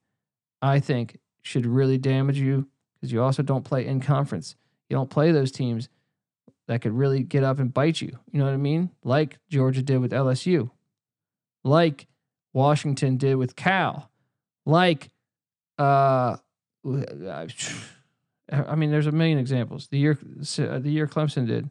I 0.64 0.80
think, 0.80 1.20
should 1.44 1.68
really 1.68 2.00
damage 2.00 2.40
you 2.40 2.68
because 2.96 3.12
you 3.12 3.22
also 3.22 3.44
don't 3.44 3.66
play 3.66 3.86
in 3.86 4.00
conference. 4.00 4.56
You 4.90 4.96
don't 4.96 5.10
play 5.10 5.32
those 5.32 5.52
teams 5.52 5.90
that 6.68 6.82
could 6.82 6.94
really 6.94 7.22
get 7.22 7.44
up 7.44 7.60
and 7.60 7.72
bite 7.72 8.02
you. 8.02 8.18
You 8.32 8.40
know 8.40 8.46
what 8.46 8.54
I 8.54 8.58
mean? 8.58 8.90
Like 9.04 9.38
Georgia 9.48 9.84
did 9.84 10.00
with 10.00 10.12
LSU, 10.12 10.72
like 11.64 12.08
Washington 12.52 13.18
did 13.18 13.36
with 13.36 13.56
Cal, 13.56 14.10
like 14.66 15.12
uh, 15.78 16.38
I 18.52 18.76
mean, 18.76 18.92
there's 18.92 19.08
a 19.08 19.12
million 19.12 19.38
examples. 19.38 19.88
The 19.88 19.98
year 19.98 20.16
the 20.16 20.82
year 20.84 21.08
Clemson 21.08 21.48
did, 21.48 21.70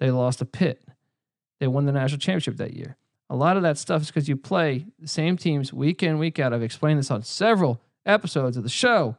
they 0.00 0.10
lost 0.10 0.40
a 0.40 0.44
Pitt. 0.44 0.82
They 1.60 1.66
won 1.66 1.86
the 1.86 1.92
national 1.92 2.18
championship 2.18 2.56
that 2.56 2.74
year. 2.74 2.96
A 3.30 3.36
lot 3.36 3.56
of 3.56 3.62
that 3.62 3.78
stuff 3.78 4.02
is 4.02 4.08
because 4.08 4.28
you 4.28 4.36
play 4.36 4.86
the 4.98 5.08
same 5.08 5.36
teams 5.36 5.72
week 5.72 6.02
in 6.02 6.18
week 6.18 6.38
out. 6.38 6.52
I've 6.52 6.62
explained 6.62 6.98
this 6.98 7.10
on 7.10 7.22
several 7.22 7.80
episodes 8.04 8.56
of 8.56 8.62
the 8.62 8.68
show. 8.68 9.16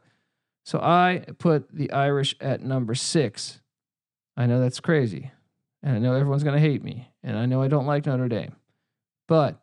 So 0.64 0.78
I 0.78 1.24
put 1.38 1.74
the 1.74 1.90
Irish 1.90 2.34
at 2.40 2.62
number 2.62 2.94
six. 2.94 3.60
I 4.36 4.46
know 4.46 4.60
that's 4.60 4.80
crazy. 4.80 5.30
And 5.82 5.96
I 5.96 5.98
know 5.98 6.14
everyone's 6.14 6.44
going 6.44 6.54
to 6.54 6.60
hate 6.60 6.82
me. 6.82 7.10
And 7.22 7.36
I 7.36 7.46
know 7.46 7.62
I 7.62 7.68
don't 7.68 7.86
like 7.86 8.06
Notre 8.06 8.28
Dame. 8.28 8.56
But 9.26 9.60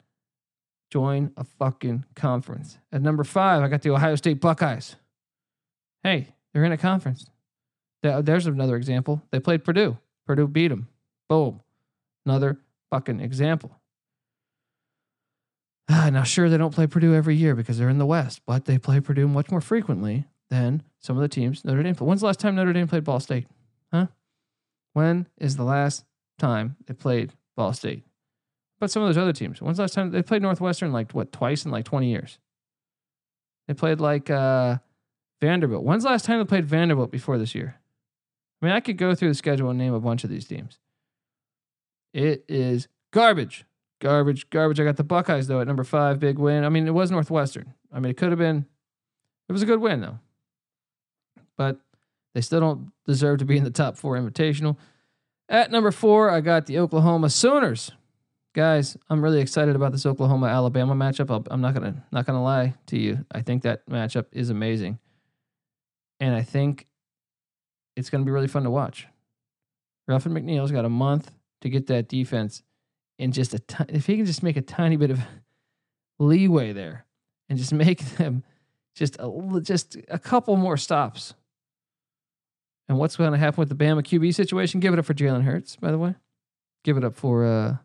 join 0.92 1.32
a 1.38 1.44
fucking 1.44 2.06
conference. 2.16 2.78
At 2.92 3.02
number 3.02 3.24
five, 3.24 3.64
I 3.64 3.68
got 3.68 3.82
the 3.82 3.92
Ohio 3.92 4.16
State 4.16 4.40
Buckeyes. 4.42 4.96
Hey, 6.04 6.30
they're 6.54 6.64
in 6.64 6.72
a 6.72 6.78
conference. 6.78 7.26
There's 8.02 8.48
another 8.48 8.76
example. 8.76 9.22
They 9.32 9.40
played 9.40 9.64
Purdue. 9.64 9.98
Purdue 10.26 10.48
beat 10.48 10.70
them. 10.70 10.88
Boom. 11.30 11.62
Another 12.26 12.60
fucking 12.90 13.20
example. 13.20 13.80
Ah, 15.90 16.10
now, 16.12 16.24
sure, 16.24 16.50
they 16.50 16.58
don't 16.58 16.74
play 16.74 16.88
Purdue 16.88 17.14
every 17.14 17.36
year 17.36 17.54
because 17.56 17.78
they're 17.78 17.90
in 17.90 17.98
the 17.98 18.06
West, 18.06 18.42
but 18.46 18.66
they 18.66 18.78
play 18.78 19.00
Purdue 19.00 19.28
much 19.28 19.52
more 19.52 19.62
frequently 19.62 20.26
than 20.50 20.84
some 21.00 21.18
of 21.18 21.22
the 21.22 21.28
teams 21.28 21.66
Notre 21.66 21.84
Dame. 21.84 21.96
When's 21.96 22.22
the 22.22 22.28
last 22.28 22.40
time 22.40 22.56
Notre 22.56 22.74
Dame 22.74 22.88
played 22.88 23.04
Ball 23.04 23.20
State? 23.20 23.48
Huh? 23.92 24.08
When 24.94 25.28
is 25.38 25.58
the 25.58 25.64
last 25.64 26.06
time 26.40 26.78
they 26.86 26.94
played 26.94 27.34
Ball 27.56 27.74
State? 27.74 28.04
But 28.80 28.90
some 28.90 29.04
of 29.04 29.10
those 29.10 29.18
other 29.18 29.34
teams. 29.34 29.62
When's 29.62 29.78
the 29.78 29.84
last 29.84 29.94
time 29.94 30.12
they 30.12 30.24
played 30.24 30.42
Northwestern? 30.42 30.92
Like 30.92 31.12
what? 31.12 31.32
Twice 31.32 31.66
in 31.66 31.72
like 31.72 31.86
twenty 31.86 32.10
years. 32.10 32.40
They 33.68 33.74
played 33.74 34.00
like 34.00 34.30
uh, 34.30 34.78
Vanderbilt. 35.42 35.84
When's 35.84 36.04
the 36.04 36.10
last 36.10 36.26
time 36.26 36.40
they 36.40 36.46
played 36.46 36.66
Vanderbilt 36.66 37.12
before 37.12 37.38
this 37.38 37.56
year? 37.56 37.76
I 38.62 38.66
mean, 38.66 38.74
I 38.74 38.80
could 38.80 38.98
go 38.98 39.16
through 39.16 39.30
the 39.30 39.36
schedule 39.36 39.70
and 39.70 39.80
name 39.80 39.94
a 39.94 40.00
bunch 40.00 40.24
of 40.24 40.30
these 40.30 40.46
teams. 40.46 40.78
It 42.14 42.46
is 42.48 42.88
garbage. 43.12 43.66
Garbage, 44.00 44.50
garbage. 44.52 44.80
I 44.80 44.84
got 44.84 44.98
the 44.98 45.04
Buckeyes, 45.04 45.48
though, 45.48 45.60
at 45.60 45.68
number 45.68 45.84
five. 45.84 46.20
Big 46.20 46.38
win. 46.38 46.64
I 46.64 46.70
mean, 46.70 46.88
it 46.88 46.94
was 46.94 47.10
Northwestern. 47.10 47.74
I 47.92 48.00
mean, 48.00 48.12
it 48.12 48.18
could 48.18 48.30
have 48.30 48.38
been, 48.38 48.66
it 49.50 49.52
was 49.52 49.64
a 49.64 49.66
good 49.66 49.82
win, 49.82 50.02
though. 50.02 50.20
But 51.58 51.80
they 52.34 52.42
still 52.42 52.60
don't 52.60 52.92
deserve 53.06 53.40
to 53.40 53.46
be 53.46 53.58
in 53.58 53.64
the 53.64 53.72
top 53.72 53.98
four 53.98 54.16
invitational. 54.18 54.78
At 55.50 55.72
number 55.72 55.92
four, 55.92 56.30
I 56.30 56.42
got 56.42 56.68
the 56.68 56.80
Oklahoma 56.80 57.30
Sooners. 57.30 57.92
Guys, 58.54 58.96
I'm 59.10 59.24
really 59.24 59.42
excited 59.42 59.76
about 59.76 59.92
this 59.92 60.06
Oklahoma 60.06 60.48
Alabama 60.48 60.94
matchup. 60.94 61.48
i 61.50 61.54
am 61.54 61.62
not 61.62 61.74
gonna 61.74 62.04
not 62.12 62.26
gonna 62.26 62.44
lie 62.44 62.76
to 62.88 62.98
you. 62.98 63.26
I 63.32 63.42
think 63.42 63.64
that 63.64 63.88
matchup 63.90 64.26
is 64.34 64.50
amazing 64.50 65.00
and 66.22 66.36
I 66.36 66.44
think 66.44 66.88
it's 67.98 68.10
going 68.10 68.22
to 68.22 68.26
be 68.26 68.32
really 68.32 68.48
fun 68.48 68.64
to 68.64 68.70
watch. 68.70 69.08
Ruffin 70.08 70.32
McNeill's 70.32 70.72
got 70.72 70.86
a 70.86 70.90
month 70.90 71.32
to 71.62 71.70
get 71.70 71.88
that 71.88 72.08
defense 72.08 72.64
in 73.20 73.32
just 73.32 73.54
a 73.54 73.60
t- 73.60 73.84
if 73.90 74.06
he 74.06 74.16
can 74.16 74.26
just 74.26 74.44
make 74.44 74.56
a 74.56 74.62
tiny 74.62 74.96
bit 74.96 75.12
of 75.12 75.20
leeway 76.20 76.72
there 76.72 77.06
and 77.50 77.58
just 77.58 77.74
make 77.74 78.00
them 78.18 78.44
just 78.96 79.18
a 79.20 79.62
just 79.62 79.98
a 80.08 80.20
couple 80.20 80.56
more 80.56 80.78
stops. 80.78 81.34
And 82.88 82.98
what's 82.98 83.16
going 83.16 83.32
to 83.32 83.38
happen 83.38 83.60
with 83.60 83.70
the 83.70 83.76
Bama 83.76 84.02
QB 84.02 84.36
situation? 84.36 84.80
Give 84.80 84.94
it 84.94 85.00
up 85.00 85.06
for 85.06 85.14
Jalen 85.14 85.44
Hurts, 85.44 85.78
by 85.78 85.92
the 85.92 85.98
way. 85.98 86.16
Give 86.84 86.98
it 86.98 87.06
up 87.06 87.16
for 87.16 87.46
uh, 87.46 87.78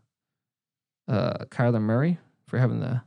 uh, 1.09 1.45
Kyler 1.45 1.81
Murray 1.81 2.19
for 2.49 2.59
having 2.59 2.81
the 2.81 3.03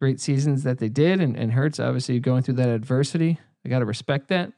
great 0.00 0.20
seasons 0.20 0.62
that 0.62 0.78
they 0.78 0.88
did, 0.88 1.20
and, 1.20 1.36
and 1.36 1.52
Hurts 1.52 1.80
obviously 1.80 2.20
going 2.20 2.42
through 2.42 2.54
that 2.54 2.68
adversity 2.68 3.40
I 3.66 3.68
got 3.68 3.80
to 3.80 3.84
respect 3.84 4.28
that. 4.28 4.52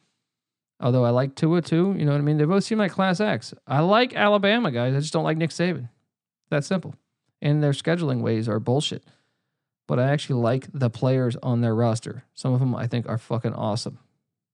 Although 0.81 1.05
I 1.05 1.11
like 1.11 1.35
Tua 1.35 1.63
too, 1.63 1.95
you 1.99 2.05
know 2.05 2.13
what 2.13 2.19
I 2.19 2.23
mean? 2.25 2.37
They 2.37 2.45
both 2.45 2.63
seem 2.63 2.77
like 2.77 2.93
class 2.93 3.21
acts. 3.21 3.55
I 3.67 3.81
like 3.81 4.15
Alabama 4.15 4.71
guys. 4.71 4.95
I 4.95 5.01
just 5.01 5.15
don't 5.15 5.25
like 5.25 5.39
Nick 5.39 5.51
Saban. 5.51 5.89
That 6.51 6.63
simple. 6.63 6.95
And 7.41 7.63
their 7.63 7.73
scheduling 7.73 8.21
ways 8.21 8.51
are 8.51 8.61
bullshit. 8.61 9.03
But 9.87 9.99
I 9.99 10.11
actually 10.11 10.43
like 10.43 10.69
the 10.75 10.91
players 10.91 11.37
on 11.43 11.63
their 11.63 11.75
roster. 11.75 12.25
Some 12.35 12.53
of 12.53 12.61
them 12.61 12.75
I 12.75 12.87
think 12.87 13.09
are 13.09 13.17
fucking 13.17 13.55
awesome. 13.55 13.99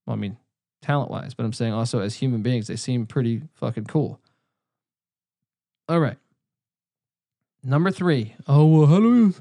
Well, 0.05 0.15
I 0.15 0.19
mean, 0.19 0.37
talent 0.81 1.11
wise, 1.11 1.33
but 1.33 1.45
I'm 1.45 1.53
saying 1.53 1.73
also 1.73 1.99
as 1.99 2.15
human 2.15 2.41
beings, 2.41 2.67
they 2.67 2.77
seem 2.77 3.05
pretty 3.05 3.41
fucking 3.55 3.85
cool. 3.85 4.21
All 5.89 5.99
right. 5.99 6.17
Number 7.61 7.91
three. 7.91 8.35
Oh, 8.47 8.65
well, 8.65 8.87
hello. 8.87 9.33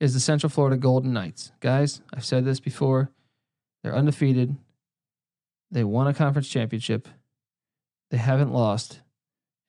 Is 0.00 0.14
the 0.14 0.20
Central 0.20 0.50
Florida 0.50 0.76
Golden 0.76 1.12
Knights. 1.12 1.52
Guys, 1.60 2.00
I've 2.12 2.24
said 2.24 2.44
this 2.44 2.58
before. 2.58 3.10
They're 3.82 3.94
undefeated. 3.94 4.56
They 5.70 5.84
won 5.84 6.06
a 6.06 6.14
conference 6.14 6.48
championship. 6.48 7.08
They 8.10 8.16
haven't 8.16 8.52
lost 8.52 9.00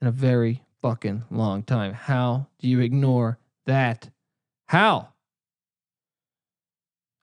in 0.01 0.07
a 0.07 0.11
very 0.11 0.63
fucking 0.81 1.23
long 1.29 1.63
time. 1.63 1.93
How 1.93 2.47
do 2.59 2.67
you 2.67 2.79
ignore 2.79 3.37
that? 3.65 4.09
How? 4.67 5.09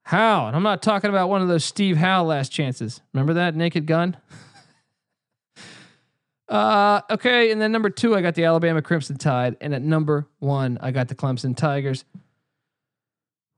How? 0.05 0.47
And 0.47 0.57
I'm 0.57 0.63
not 0.63 0.83
talking 0.83 1.11
about 1.11 1.29
one 1.29 1.43
of 1.43 1.49
those 1.49 1.65
Steve 1.65 1.97
Howe 1.97 2.25
last 2.25 2.51
chances. 2.51 3.03
Remember 3.13 3.35
that 3.35 3.55
naked 3.55 3.87
gun? 3.87 4.17
uh, 6.49 7.03
okay, 7.11 7.51
and 7.51 7.61
then 7.61 7.73
number 7.73 7.91
two, 7.91 8.15
I 8.15 8.23
got 8.23 8.35
the 8.35 8.45
Alabama 8.45 8.81
Crimson 8.81 9.19
Tide, 9.19 9.57
and 9.61 9.75
at 9.75 9.83
number 9.83 10.27
one, 10.39 10.79
I 10.81 10.93
got 10.93 11.09
the 11.09 11.15
Clemson 11.15 11.57
Tigers. 11.57 12.05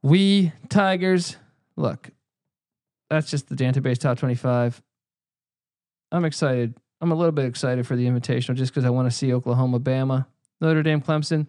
We 0.03 0.53
Tigers, 0.71 1.37
look, 1.77 2.11
that's 3.11 3.29
just 3.31 3.49
the 3.49 3.57
Dantabase 3.57 3.99
top 3.99 4.19
25. 4.19 4.81
I'm 6.13 6.25
excited. 6.25 6.75
I'm 7.01 7.13
a 7.13 7.15
little 7.15 7.33
bit 7.33 7.45
excited 7.45 7.87
for 7.87 7.97
the 7.97 8.07
invitational 8.07 8.55
just 8.55 8.73
because 8.73 8.85
I 8.85 8.91
want 8.91 9.11
to 9.11 9.17
see 9.17 9.33
Oklahoma, 9.33 9.81
Bama, 9.81 10.27
Notre 10.61 10.83
Dame, 10.83 11.01
Clemson. 11.01 11.47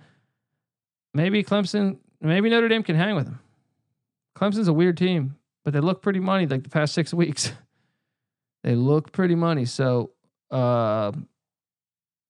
Maybe 1.14 1.44
Clemson, 1.44 1.98
maybe 2.20 2.50
Notre 2.50 2.68
Dame 2.68 2.84
can 2.84 2.96
hang 2.96 3.16
with 3.16 3.26
them. 3.26 3.40
Clemson's 4.36 4.70
a 4.70 4.74
weird 4.74 4.98
team, 4.98 5.36
but 5.64 5.74
they 5.74 5.80
look 5.80 6.02
pretty 6.02 6.20
money 6.20 6.48
like 6.48 6.64
the 6.64 6.70
past 6.70 6.94
six 6.94 7.14
weeks. 7.14 7.52
they 8.64 8.76
look 8.76 9.12
pretty 9.12 9.36
money. 9.36 9.66
So 9.66 10.12
uh, 10.50 11.12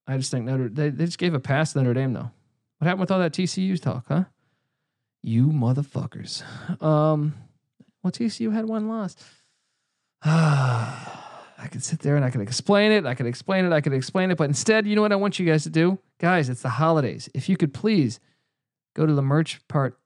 I 0.07 0.17
just 0.17 0.31
think 0.31 0.45
Notre 0.45 0.67
they, 0.67 0.89
they 0.89 1.05
just 1.05 1.19
gave 1.19 1.33
a 1.33 1.39
pass 1.39 1.73
to 1.73 1.79
Notre 1.79 1.93
Dame 1.93 2.13
though. 2.13 2.31
What 2.79 2.87
happened 2.87 3.01
with 3.01 3.11
all 3.11 3.19
that 3.19 3.33
TCU 3.33 3.79
talk, 3.79 4.05
huh? 4.07 4.23
You 5.21 5.47
motherfuckers. 5.47 6.41
Um, 6.81 7.35
well, 8.03 8.11
TCU 8.11 8.53
had 8.53 8.65
one 8.65 8.87
loss. 8.87 9.15
I 10.23 11.67
could 11.69 11.83
sit 11.83 11.99
there 11.99 12.15
and 12.15 12.25
I 12.25 12.29
could 12.31 12.41
explain 12.41 12.91
it. 12.91 13.05
I 13.05 13.13
could 13.13 13.27
explain 13.27 13.65
it. 13.65 13.71
I 13.71 13.81
could 13.81 13.93
explain 13.93 14.31
it. 14.31 14.37
But 14.37 14.45
instead, 14.45 14.87
you 14.87 14.95
know 14.95 15.01
what 15.01 15.11
I 15.11 15.15
want 15.15 15.37
you 15.37 15.45
guys 15.45 15.63
to 15.63 15.69
do? 15.69 15.99
Guys, 16.19 16.49
it's 16.49 16.63
the 16.63 16.69
holidays. 16.69 17.29
If 17.33 17.49
you 17.49 17.57
could 17.57 17.73
please 17.73 18.19
go 18.95 19.05
to 19.05 19.13
the 19.13 19.21
merch 19.21 19.65
part 19.67 19.97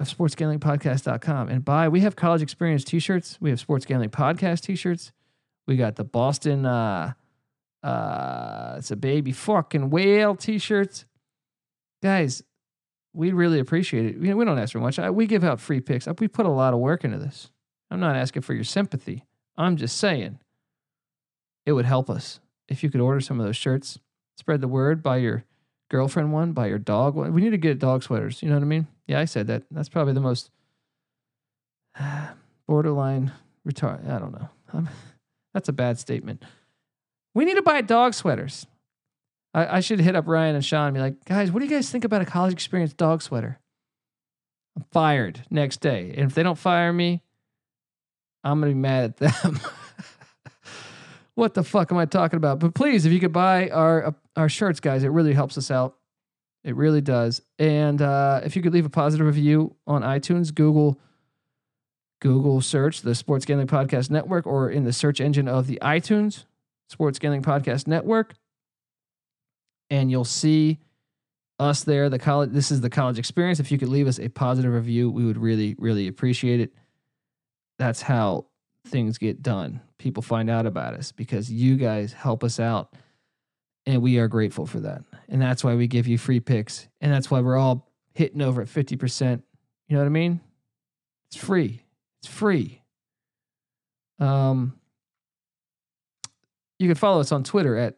of 0.00 0.08
sportsgamblingpodcast.com 0.08 1.48
and 1.48 1.64
buy. 1.64 1.88
We 1.88 2.00
have 2.00 2.16
college 2.16 2.42
experience 2.42 2.84
t-shirts. 2.84 3.38
We 3.40 3.50
have 3.50 3.60
sports 3.60 3.86
gambling 3.86 4.10
podcast 4.10 4.62
t-shirts. 4.62 5.12
We 5.66 5.76
got 5.76 5.96
the 5.96 6.04
Boston 6.04 6.66
uh 6.66 7.12
uh 7.82 8.74
it's 8.78 8.90
a 8.90 8.96
baby 8.96 9.32
fucking 9.32 9.90
whale 9.90 10.34
t-shirts. 10.34 11.06
Guys, 12.02 12.42
we 13.16 13.32
really 13.32 13.58
appreciate 13.58 14.06
it. 14.06 14.20
We, 14.20 14.32
we 14.34 14.44
don't 14.44 14.58
ask 14.58 14.72
for 14.72 14.78
much. 14.78 14.98
I, 14.98 15.10
we 15.10 15.26
give 15.26 15.42
out 15.42 15.58
free 15.58 15.80
picks. 15.80 16.06
We 16.18 16.28
put 16.28 16.46
a 16.46 16.50
lot 16.50 16.74
of 16.74 16.80
work 16.80 17.02
into 17.02 17.18
this. 17.18 17.50
I'm 17.90 18.00
not 18.00 18.14
asking 18.14 18.42
for 18.42 18.52
your 18.52 18.64
sympathy. 18.64 19.24
I'm 19.56 19.76
just 19.76 19.96
saying 19.96 20.38
it 21.64 21.72
would 21.72 21.86
help 21.86 22.10
us 22.10 22.40
if 22.68 22.82
you 22.82 22.90
could 22.90 23.00
order 23.00 23.20
some 23.20 23.40
of 23.40 23.46
those 23.46 23.56
shirts. 23.56 23.98
Spread 24.36 24.60
the 24.60 24.68
word, 24.68 25.02
buy 25.02 25.16
your 25.16 25.44
girlfriend 25.90 26.32
one, 26.32 26.52
buy 26.52 26.66
your 26.66 26.78
dog 26.78 27.14
one. 27.14 27.32
We 27.32 27.40
need 27.40 27.50
to 27.50 27.56
get 27.56 27.78
dog 27.78 28.02
sweaters. 28.02 28.42
You 28.42 28.50
know 28.50 28.56
what 28.56 28.62
I 28.62 28.66
mean? 28.66 28.86
Yeah, 29.06 29.18
I 29.18 29.24
said 29.24 29.46
that. 29.46 29.62
That's 29.70 29.88
probably 29.88 30.12
the 30.12 30.20
most 30.20 30.50
borderline 32.68 33.32
retard. 33.66 34.08
I 34.10 34.18
don't 34.18 34.32
know. 34.32 34.50
I'm, 34.74 34.90
that's 35.54 35.70
a 35.70 35.72
bad 35.72 35.98
statement. 35.98 36.42
We 37.34 37.46
need 37.46 37.54
to 37.54 37.62
buy 37.62 37.80
dog 37.80 38.12
sweaters. 38.12 38.66
I, 39.56 39.78
I 39.78 39.80
should 39.80 40.00
hit 40.00 40.14
up 40.14 40.28
Ryan 40.28 40.54
and 40.54 40.64
Sean 40.64 40.88
and 40.88 40.94
be 40.94 41.00
like, 41.00 41.24
guys, 41.24 41.50
what 41.50 41.60
do 41.60 41.64
you 41.64 41.70
guys 41.70 41.90
think 41.90 42.04
about 42.04 42.20
a 42.20 42.26
college 42.26 42.52
experience 42.52 42.92
dog 42.92 43.22
sweater? 43.22 43.58
I'm 44.76 44.84
fired 44.92 45.42
next 45.50 45.80
day. 45.80 46.12
And 46.14 46.30
if 46.30 46.34
they 46.34 46.42
don't 46.42 46.58
fire 46.58 46.92
me, 46.92 47.22
I'm 48.44 48.60
going 48.60 48.70
to 48.70 48.74
be 48.74 48.80
mad 48.80 49.04
at 49.04 49.16
them. 49.16 49.58
what 51.34 51.54
the 51.54 51.64
fuck 51.64 51.90
am 51.90 51.96
I 51.96 52.04
talking 52.04 52.36
about? 52.36 52.58
But 52.58 52.74
please, 52.74 53.06
if 53.06 53.12
you 53.12 53.18
could 53.18 53.32
buy 53.32 53.70
our 53.70 54.06
uh, 54.08 54.12
our 54.36 54.50
shirts, 54.50 54.80
guys, 54.80 55.02
it 55.02 55.08
really 55.08 55.32
helps 55.32 55.56
us 55.56 55.70
out. 55.70 55.96
It 56.62 56.76
really 56.76 57.00
does. 57.00 57.40
And 57.58 58.02
uh, 58.02 58.42
if 58.44 58.54
you 58.54 58.60
could 58.60 58.74
leave 58.74 58.84
a 58.84 58.90
positive 58.90 59.26
review 59.26 59.74
on 59.86 60.02
iTunes, 60.02 60.54
Google, 60.54 61.00
Google 62.20 62.60
search 62.60 63.00
the 63.00 63.14
Sports 63.14 63.46
Gambling 63.46 63.68
Podcast 63.68 64.10
Network, 64.10 64.46
or 64.46 64.68
in 64.68 64.84
the 64.84 64.92
search 64.92 65.18
engine 65.18 65.48
of 65.48 65.66
the 65.66 65.78
iTunes 65.80 66.44
Sports 66.90 67.18
Gambling 67.18 67.42
Podcast 67.42 67.86
Network, 67.86 68.34
and 69.90 70.10
you'll 70.10 70.24
see 70.24 70.78
us 71.58 71.84
there. 71.84 72.08
The 72.08 72.18
college. 72.18 72.50
This 72.50 72.70
is 72.70 72.80
the 72.80 72.90
college 72.90 73.18
experience. 73.18 73.60
If 73.60 73.70
you 73.70 73.78
could 73.78 73.88
leave 73.88 74.06
us 74.06 74.18
a 74.18 74.28
positive 74.28 74.72
review, 74.72 75.10
we 75.10 75.24
would 75.24 75.38
really, 75.38 75.74
really 75.78 76.08
appreciate 76.08 76.60
it. 76.60 76.72
That's 77.78 78.02
how 78.02 78.46
things 78.86 79.18
get 79.18 79.42
done. 79.42 79.80
People 79.98 80.22
find 80.22 80.48
out 80.48 80.66
about 80.66 80.94
us 80.94 81.12
because 81.12 81.50
you 81.50 81.76
guys 81.76 82.12
help 82.12 82.44
us 82.44 82.60
out. 82.60 82.94
And 83.86 84.02
we 84.02 84.18
are 84.18 84.28
grateful 84.28 84.66
for 84.66 84.80
that. 84.80 85.02
And 85.28 85.40
that's 85.40 85.62
why 85.62 85.74
we 85.74 85.86
give 85.86 86.06
you 86.06 86.18
free 86.18 86.40
picks. 86.40 86.88
And 87.00 87.12
that's 87.12 87.30
why 87.30 87.40
we're 87.40 87.56
all 87.56 87.88
hitting 88.14 88.42
over 88.42 88.62
at 88.62 88.68
50%. 88.68 89.42
You 89.88 89.94
know 89.94 90.00
what 90.00 90.06
I 90.06 90.10
mean? 90.10 90.40
It's 91.30 91.36
free. 91.36 91.82
It's 92.20 92.32
free. 92.32 92.82
Um, 94.18 94.78
you 96.78 96.88
can 96.88 96.96
follow 96.96 97.20
us 97.20 97.32
on 97.32 97.44
Twitter 97.44 97.76
at 97.76 97.96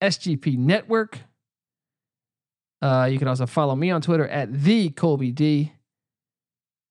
SGP 0.00 0.58
Network. 0.58 1.18
Uh, 2.80 3.08
you 3.10 3.18
can 3.18 3.28
also 3.28 3.46
follow 3.46 3.74
me 3.74 3.90
on 3.90 4.00
Twitter 4.00 4.26
at 4.28 4.52
the 4.52 4.90
Colby 4.90 5.32
D. 5.32 5.72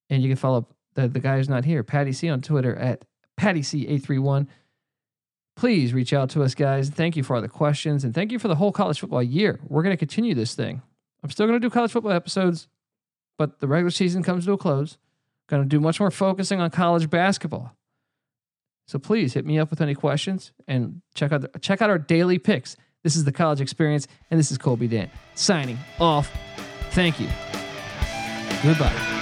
And 0.09 0.21
you 0.21 0.29
can 0.29 0.37
follow 0.37 0.67
the, 0.95 1.07
the 1.07 1.19
guy 1.19 1.37
who's 1.37 1.49
not 1.49 1.65
here, 1.65 1.83
Patty 1.83 2.11
C 2.11 2.29
on 2.29 2.41
Twitter 2.41 2.75
at 2.75 3.05
Patty 3.37 3.61
C831. 3.61 4.47
Please 5.55 5.93
reach 5.93 6.13
out 6.13 6.29
to 6.31 6.43
us, 6.43 6.55
guys. 6.55 6.89
Thank 6.89 7.15
you 7.15 7.23
for 7.23 7.35
all 7.35 7.41
the 7.41 7.47
questions 7.47 8.03
and 8.03 8.13
thank 8.13 8.31
you 8.31 8.39
for 8.39 8.47
the 8.47 8.55
whole 8.55 8.71
college 8.71 8.99
football 8.99 9.23
year. 9.23 9.59
We're 9.67 9.83
going 9.83 9.93
to 9.93 9.97
continue 9.97 10.35
this 10.35 10.55
thing. 10.55 10.81
I'm 11.23 11.29
still 11.29 11.47
going 11.47 11.59
to 11.59 11.65
do 11.65 11.71
college 11.71 11.91
football 11.91 12.11
episodes, 12.11 12.67
but 13.37 13.59
the 13.59 13.67
regular 13.67 13.89
season 13.89 14.23
comes 14.23 14.45
to 14.45 14.53
a 14.53 14.57
close. 14.57 14.97
Going 15.47 15.63
to 15.63 15.69
do 15.69 15.79
much 15.79 15.99
more 15.99 16.11
focusing 16.11 16.59
on 16.59 16.69
college 16.69 17.09
basketball. 17.09 17.73
So 18.87 18.99
please 18.99 19.33
hit 19.33 19.45
me 19.45 19.59
up 19.59 19.69
with 19.69 19.81
any 19.81 19.95
questions 19.95 20.51
and 20.67 21.01
check 21.15 21.31
out 21.31 21.41
the, 21.41 21.59
check 21.59 21.81
out 21.81 21.89
our 21.89 21.97
daily 21.97 22.37
picks. 22.37 22.77
This 23.07 23.15
is 23.15 23.23
the 23.23 23.31
college 23.31 23.61
experience, 23.61 24.05
and 24.29 24.37
this 24.37 24.51
is 24.51 24.57
Colby 24.57 24.89
Dan 24.89 25.09
signing 25.33 25.77
off. 25.97 26.29
Thank 26.91 27.21
you. 27.21 27.29
Goodbye. 28.61 29.16